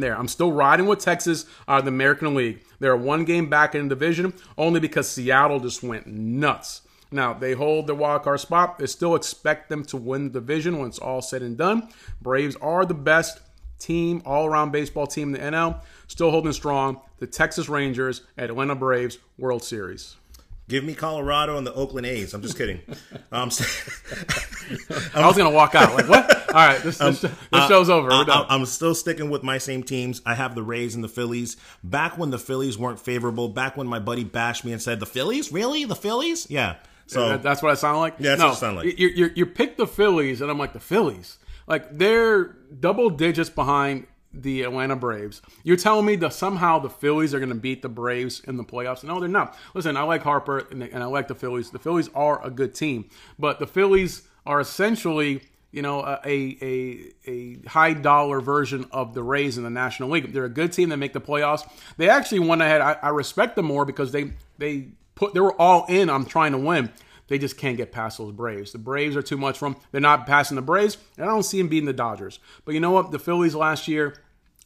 there. 0.00 0.16
I'm 0.16 0.28
still 0.28 0.52
riding 0.52 0.86
with 0.86 0.98
Texas 0.98 1.46
out 1.68 1.80
of 1.80 1.84
the 1.84 1.90
American 1.90 2.34
League. 2.34 2.62
They're 2.78 2.96
one 2.96 3.24
game 3.24 3.48
back 3.48 3.74
in 3.74 3.88
the 3.88 3.94
division 3.94 4.34
only 4.58 4.80
because 4.80 5.08
Seattle 5.08 5.60
just 5.60 5.82
went 5.82 6.06
nuts. 6.06 6.82
Now, 7.12 7.32
they 7.34 7.54
hold 7.54 7.86
the 7.86 7.94
wild 7.94 8.22
card 8.22 8.40
spot. 8.40 8.78
They 8.78 8.86
still 8.86 9.14
expect 9.14 9.68
them 9.68 9.84
to 9.86 9.96
win 9.96 10.24
the 10.24 10.40
division 10.40 10.78
when 10.78 10.88
it's 10.88 10.98
all 10.98 11.20
said 11.20 11.42
and 11.42 11.56
done. 11.56 11.88
Braves 12.22 12.56
are 12.56 12.84
the 12.84 12.94
best 12.94 13.40
team, 13.80 14.22
all 14.24 14.46
around 14.46 14.70
baseball 14.70 15.06
team 15.06 15.34
in 15.34 15.40
the 15.40 15.56
NL. 15.56 15.82
Still 16.06 16.30
holding 16.30 16.52
strong. 16.52 17.00
The 17.18 17.26
Texas 17.26 17.68
Rangers, 17.68 18.22
Atlanta 18.38 18.76
Braves, 18.76 19.18
World 19.38 19.64
Series. 19.64 20.16
Give 20.70 20.84
me 20.84 20.94
Colorado 20.94 21.58
and 21.58 21.66
the 21.66 21.74
Oakland 21.74 22.06
A's. 22.06 22.32
I'm 22.32 22.42
just 22.42 22.56
kidding. 22.56 22.80
Um, 23.32 23.48
I 25.14 25.24
was 25.24 25.36
going 25.36 25.48
to 25.48 25.54
walk 25.54 25.76
out. 25.76 25.94
Like, 25.94 26.08
what? 26.08 26.48
All 26.48 26.54
right, 26.54 26.82
this, 26.82 26.98
this, 26.98 27.20
this 27.20 27.68
show's 27.68 27.88
over. 27.88 28.08
We're 28.08 28.24
I, 28.28 28.46
am 28.50 28.66
still 28.66 28.92
sticking 28.96 29.30
with 29.30 29.44
my 29.44 29.58
same 29.58 29.84
teams. 29.84 30.20
I 30.26 30.34
have 30.34 30.56
the 30.56 30.64
Rays 30.64 30.96
and 30.96 31.04
the 31.04 31.08
Phillies. 31.08 31.56
Back 31.84 32.18
when 32.18 32.30
the 32.30 32.40
Phillies 32.40 32.76
weren't 32.76 32.98
favorable, 32.98 33.48
back 33.48 33.76
when 33.76 33.86
my 33.86 34.00
buddy 34.00 34.24
bashed 34.24 34.64
me 34.64 34.72
and 34.72 34.82
said, 34.82 34.98
"The 34.98 35.06
Phillies, 35.06 35.52
really? 35.52 35.84
The 35.84 35.94
Phillies? 35.94 36.48
Yeah." 36.50 36.76
So 37.06 37.28
That- 37.28 37.44
that's 37.44 37.62
what 37.62 37.70
I 37.70 37.74
sound 37.74 37.98
like. 37.98 38.14
Yeah, 38.18 38.30
that's 38.30 38.40
no, 38.40 38.46
what 38.46 38.52
you 38.52 38.58
sound 38.58 38.76
like. 38.78 38.98
You, 38.98 39.08
you, 39.08 39.30
you 39.36 39.46
pick 39.46 39.76
the 39.76 39.86
Phillies, 39.86 40.40
and 40.40 40.50
I'm 40.50 40.58
like 40.58 40.72
the 40.72 40.80
Phillies. 40.80 41.38
Like 41.68 41.96
they're 41.96 42.56
double 42.80 43.10
digits 43.10 43.48
behind 43.48 44.08
the 44.32 44.62
Atlanta 44.62 44.96
Braves. 44.96 45.42
You're 45.64 45.76
telling 45.76 46.06
me 46.06 46.16
that 46.16 46.32
somehow 46.32 46.78
the 46.78 46.90
Phillies 46.90 47.34
are 47.34 47.38
going 47.38 47.50
to 47.50 47.54
beat 47.54 47.82
the 47.82 47.88
Braves 47.88 48.40
in 48.40 48.56
the 48.56 48.64
playoffs? 48.64 49.02
No, 49.02 49.18
they're 49.20 49.28
not. 49.28 49.56
Listen, 49.74 49.96
I 49.96 50.02
like 50.02 50.22
Harper 50.22 50.66
and, 50.70 50.82
and 50.82 51.02
I 51.02 51.06
like 51.06 51.28
the 51.28 51.34
Phillies. 51.34 51.70
The 51.70 51.78
Phillies 51.78 52.08
are 52.14 52.44
a 52.44 52.50
good 52.50 52.74
team, 52.74 53.10
but 53.38 53.58
the 53.58 53.66
Phillies 53.66 54.22
are 54.46 54.60
essentially. 54.60 55.42
You 55.72 55.82
know, 55.82 56.00
a, 56.00 56.58
a 56.60 57.30
a 57.30 57.68
high 57.68 57.92
dollar 57.92 58.40
version 58.40 58.86
of 58.90 59.14
the 59.14 59.22
Rays 59.22 59.56
in 59.56 59.62
the 59.62 59.70
National 59.70 60.08
League. 60.08 60.32
They're 60.32 60.44
a 60.44 60.48
good 60.48 60.72
team 60.72 60.88
that 60.88 60.96
make 60.96 61.12
the 61.12 61.20
playoffs. 61.20 61.62
They 61.96 62.08
actually 62.08 62.40
went 62.40 62.60
ahead. 62.60 62.80
I, 62.80 62.96
I 63.00 63.10
respect 63.10 63.54
them 63.54 63.66
more 63.66 63.84
because 63.84 64.10
they 64.10 64.32
they 64.58 64.88
put 65.14 65.32
they 65.32 65.38
were 65.38 65.54
all 65.62 65.86
in 65.88 66.10
on 66.10 66.24
trying 66.24 66.50
to 66.52 66.58
win. 66.58 66.90
They 67.30 67.38
just 67.38 67.56
can't 67.56 67.76
get 67.76 67.92
past 67.92 68.18
those 68.18 68.32
Braves. 68.32 68.72
The 68.72 68.78
Braves 68.78 69.16
are 69.16 69.22
too 69.22 69.36
much 69.36 69.56
for 69.56 69.70
them. 69.70 69.80
They're 69.92 70.00
not 70.00 70.26
passing 70.26 70.56
the 70.56 70.62
Braves, 70.62 70.98
and 71.16 71.24
I 71.24 71.28
don't 71.28 71.44
see 71.44 71.58
them 71.58 71.68
beating 71.68 71.86
the 71.86 71.92
Dodgers. 71.92 72.40
But 72.64 72.74
you 72.74 72.80
know 72.80 72.90
what? 72.90 73.12
The 73.12 73.20
Phillies 73.20 73.54
last 73.54 73.86
year, 73.86 74.16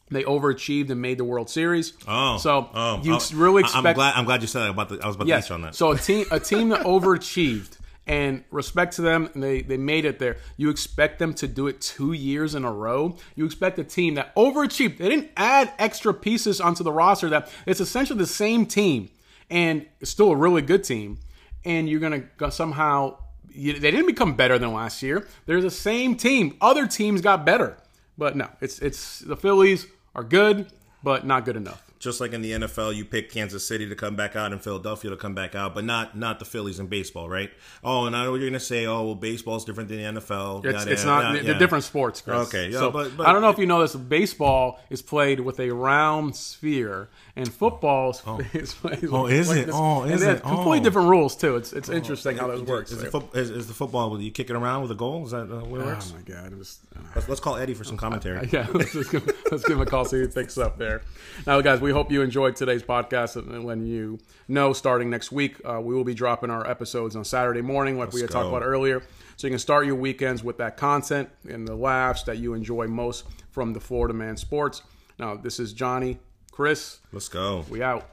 they 0.09 0.23
overachieved 0.23 0.89
and 0.89 0.99
made 0.99 1.19
the 1.19 1.25
World 1.25 1.47
Series. 1.47 1.93
Oh, 2.07 2.37
so 2.37 2.51
oh, 2.51 2.69
oh. 2.73 3.01
you 3.03 3.13
oh, 3.13 3.29
really 3.35 3.61
expect? 3.61 3.85
I'm 3.85 3.93
glad. 3.93 4.15
I'm 4.15 4.25
glad 4.25 4.41
you 4.41 4.47
said 4.47 4.61
that 4.61 4.71
about 4.71 4.89
the. 4.89 4.99
I 4.99 5.05
was 5.05 5.15
about 5.15 5.25
to 5.25 5.29
yes. 5.29 5.47
you 5.47 5.55
on 5.55 5.61
that. 5.61 5.75
So 5.75 5.91
a 5.91 5.97
team, 5.99 6.25
a 6.31 6.39
team 6.39 6.69
that 6.69 6.81
overachieved, 6.81 7.77
and 8.07 8.43
respect 8.49 8.95
to 8.95 9.03
them, 9.03 9.29
and 9.35 9.43
they 9.43 9.61
they 9.61 9.77
made 9.77 10.05
it 10.05 10.17
there. 10.17 10.37
You 10.57 10.71
expect 10.71 11.19
them 11.19 11.35
to 11.35 11.47
do 11.47 11.67
it 11.67 11.81
two 11.81 12.13
years 12.13 12.55
in 12.55 12.65
a 12.65 12.71
row. 12.71 13.15
You 13.35 13.45
expect 13.45 13.77
a 13.77 13.83
team 13.83 14.15
that 14.15 14.35
overachieved. 14.35 14.97
They 14.97 15.09
didn't 15.09 15.29
add 15.37 15.71
extra 15.77 16.15
pieces 16.15 16.59
onto 16.59 16.83
the 16.83 16.91
roster. 16.91 17.29
That 17.29 17.47
it's 17.67 17.79
essentially 17.79 18.17
the 18.17 18.25
same 18.25 18.65
team, 18.65 19.09
and 19.51 19.85
it's 20.01 20.09
still 20.09 20.31
a 20.31 20.35
really 20.35 20.63
good 20.63 20.83
team. 20.83 21.19
And 21.65 21.89
you're 21.89 21.99
gonna 21.99 22.23
somehow. 22.51 23.17
You, 23.57 23.73
they 23.73 23.89
didn't 23.89 24.07
become 24.07 24.35
better 24.35 24.59
than 24.59 24.73
last 24.73 25.01
year. 25.01 25.27
They're 25.45 25.61
the 25.61 25.71
same 25.71 26.15
team. 26.15 26.57
Other 26.59 26.87
teams 26.87 27.21
got 27.21 27.45
better, 27.45 27.77
but 28.17 28.35
no, 28.35 28.49
it's 28.59 28.79
it's 28.79 29.19
the 29.19 29.37
Phillies 29.37 29.87
are 30.13 30.23
good, 30.23 30.67
but 31.03 31.25
not 31.25 31.45
good 31.45 31.55
enough. 31.55 31.81
Just 31.97 32.19
like 32.19 32.33
in 32.33 32.41
the 32.41 32.51
NFL, 32.51 32.93
you 32.93 33.05
pick 33.05 33.31
Kansas 33.31 33.65
City 33.65 33.87
to 33.87 33.95
come 33.95 34.15
back 34.15 34.35
out 34.35 34.51
and 34.51 34.61
Philadelphia 34.61 35.09
to 35.09 35.17
come 35.17 35.33
back 35.33 35.55
out, 35.55 35.73
but 35.73 35.85
not 35.85 36.17
not 36.17 36.39
the 36.39 36.45
Phillies 36.45 36.79
in 36.79 36.87
baseball, 36.87 37.29
right? 37.29 37.49
Oh, 37.83 38.05
and 38.05 38.15
I 38.15 38.25
know 38.25 38.31
what 38.31 38.41
you're 38.41 38.49
gonna 38.49 38.59
say. 38.59 38.85
Oh, 38.85 39.03
well, 39.03 39.15
baseball's 39.15 39.63
different 39.63 39.89
than 39.89 39.97
the 39.99 40.19
NFL. 40.19 40.65
It's, 40.65 40.85
it's 40.85 41.05
yada, 41.05 41.23
not 41.23 41.23
yada, 41.31 41.43
they're 41.43 41.53
yeah. 41.53 41.59
different 41.59 41.85
sports. 41.85 42.19
Chris. 42.21 42.47
Okay, 42.47 42.69
yeah, 42.69 42.79
so 42.79 42.91
but- 42.91 43.15
but- 43.15 43.25
I 43.25 43.31
don't 43.33 43.41
know 43.41 43.49
if 43.49 43.57
you 43.57 43.65
know 43.65 43.81
this. 43.81 43.95
Baseball 43.95 44.79
is 44.89 45.01
played 45.01 45.39
with 45.39 45.59
a 45.59 45.69
round 45.71 46.35
sphere, 46.35 47.09
and 47.37 47.51
football 47.51 48.11
is, 48.11 48.21
is 48.53 48.73
played. 48.73 49.05
Oh, 49.11 49.25
is 49.27 49.51
it? 49.51 49.65
this- 49.65 49.75
Oh, 49.77 50.03
is 50.03 50.21
it? 50.21 50.41
Completely 50.41 50.79
Oh. 50.79 50.83
different 50.83 51.09
rules 51.09 51.35
too. 51.35 51.55
It's 51.57 51.73
it's 51.73 51.89
interesting 51.89 52.37
how 52.37 52.47
this 52.47 52.61
works. 52.61 52.91
Is, 52.91 53.01
there. 53.01 53.09
the 53.11 53.21
is, 53.33 53.49
is 53.49 53.67
the 53.67 53.73
football? 53.73 54.09
Will 54.09 54.21
you 54.21 54.31
kick 54.31 54.49
it 54.49 54.55
around 54.55 54.83
with 54.83 54.91
a 54.91 54.95
goal? 54.95 55.25
Is 55.25 55.31
that 55.31 55.51
uh, 55.51 55.65
what 55.65 55.81
it 55.81 55.85
works? 55.85 56.13
Oh 56.13 56.17
my 56.17 56.21
god! 56.23 56.53
It 56.53 56.57
was, 56.57 56.79
Let's, 57.13 57.27
let's 57.29 57.41
call 57.41 57.55
Eddie 57.57 57.73
for 57.73 57.83
some 57.83 57.97
commentary. 57.97 58.47
yeah, 58.51 58.67
let's, 58.73 58.93
give, 59.09 59.25
let's 59.51 59.63
give 59.63 59.77
him 59.77 59.81
a 59.81 59.85
call, 59.85 60.05
see 60.05 60.17
what 60.17 60.25
he 60.27 60.31
thinks 60.31 60.57
up 60.57 60.77
there. 60.77 61.01
Now, 61.45 61.59
guys, 61.61 61.81
we 61.81 61.91
hope 61.91 62.11
you 62.11 62.21
enjoyed 62.21 62.55
today's 62.55 62.83
podcast. 62.83 63.35
And 63.35 63.63
when 63.65 63.85
you 63.85 64.19
know, 64.47 64.73
starting 64.73 65.09
next 65.09 65.31
week, 65.31 65.55
uh, 65.65 65.79
we 65.81 65.93
will 65.93 66.03
be 66.05 66.13
dropping 66.13 66.49
our 66.49 66.65
episodes 66.69 67.15
on 67.15 67.25
Saturday 67.25 67.61
morning, 67.61 67.97
like 67.97 68.11
we 68.13 68.21
had 68.21 68.29
talked 68.31 68.47
about 68.47 68.63
earlier. 68.63 69.01
So 69.37 69.47
you 69.47 69.51
can 69.51 69.59
start 69.59 69.85
your 69.85 69.95
weekends 69.95 70.43
with 70.43 70.57
that 70.59 70.77
content 70.77 71.27
and 71.49 71.67
the 71.67 71.75
laughs 71.75 72.23
that 72.23 72.37
you 72.37 72.53
enjoy 72.53 72.87
most 72.87 73.25
from 73.51 73.73
the 73.73 73.81
Florida 73.81 74.13
Man 74.13 74.37
Sports. 74.37 74.81
Now, 75.19 75.35
this 75.35 75.59
is 75.59 75.73
Johnny, 75.73 76.19
Chris. 76.55 77.01
Let's 77.11 77.27
go. 77.27 77.65
We 77.69 77.83
out. 77.83 78.09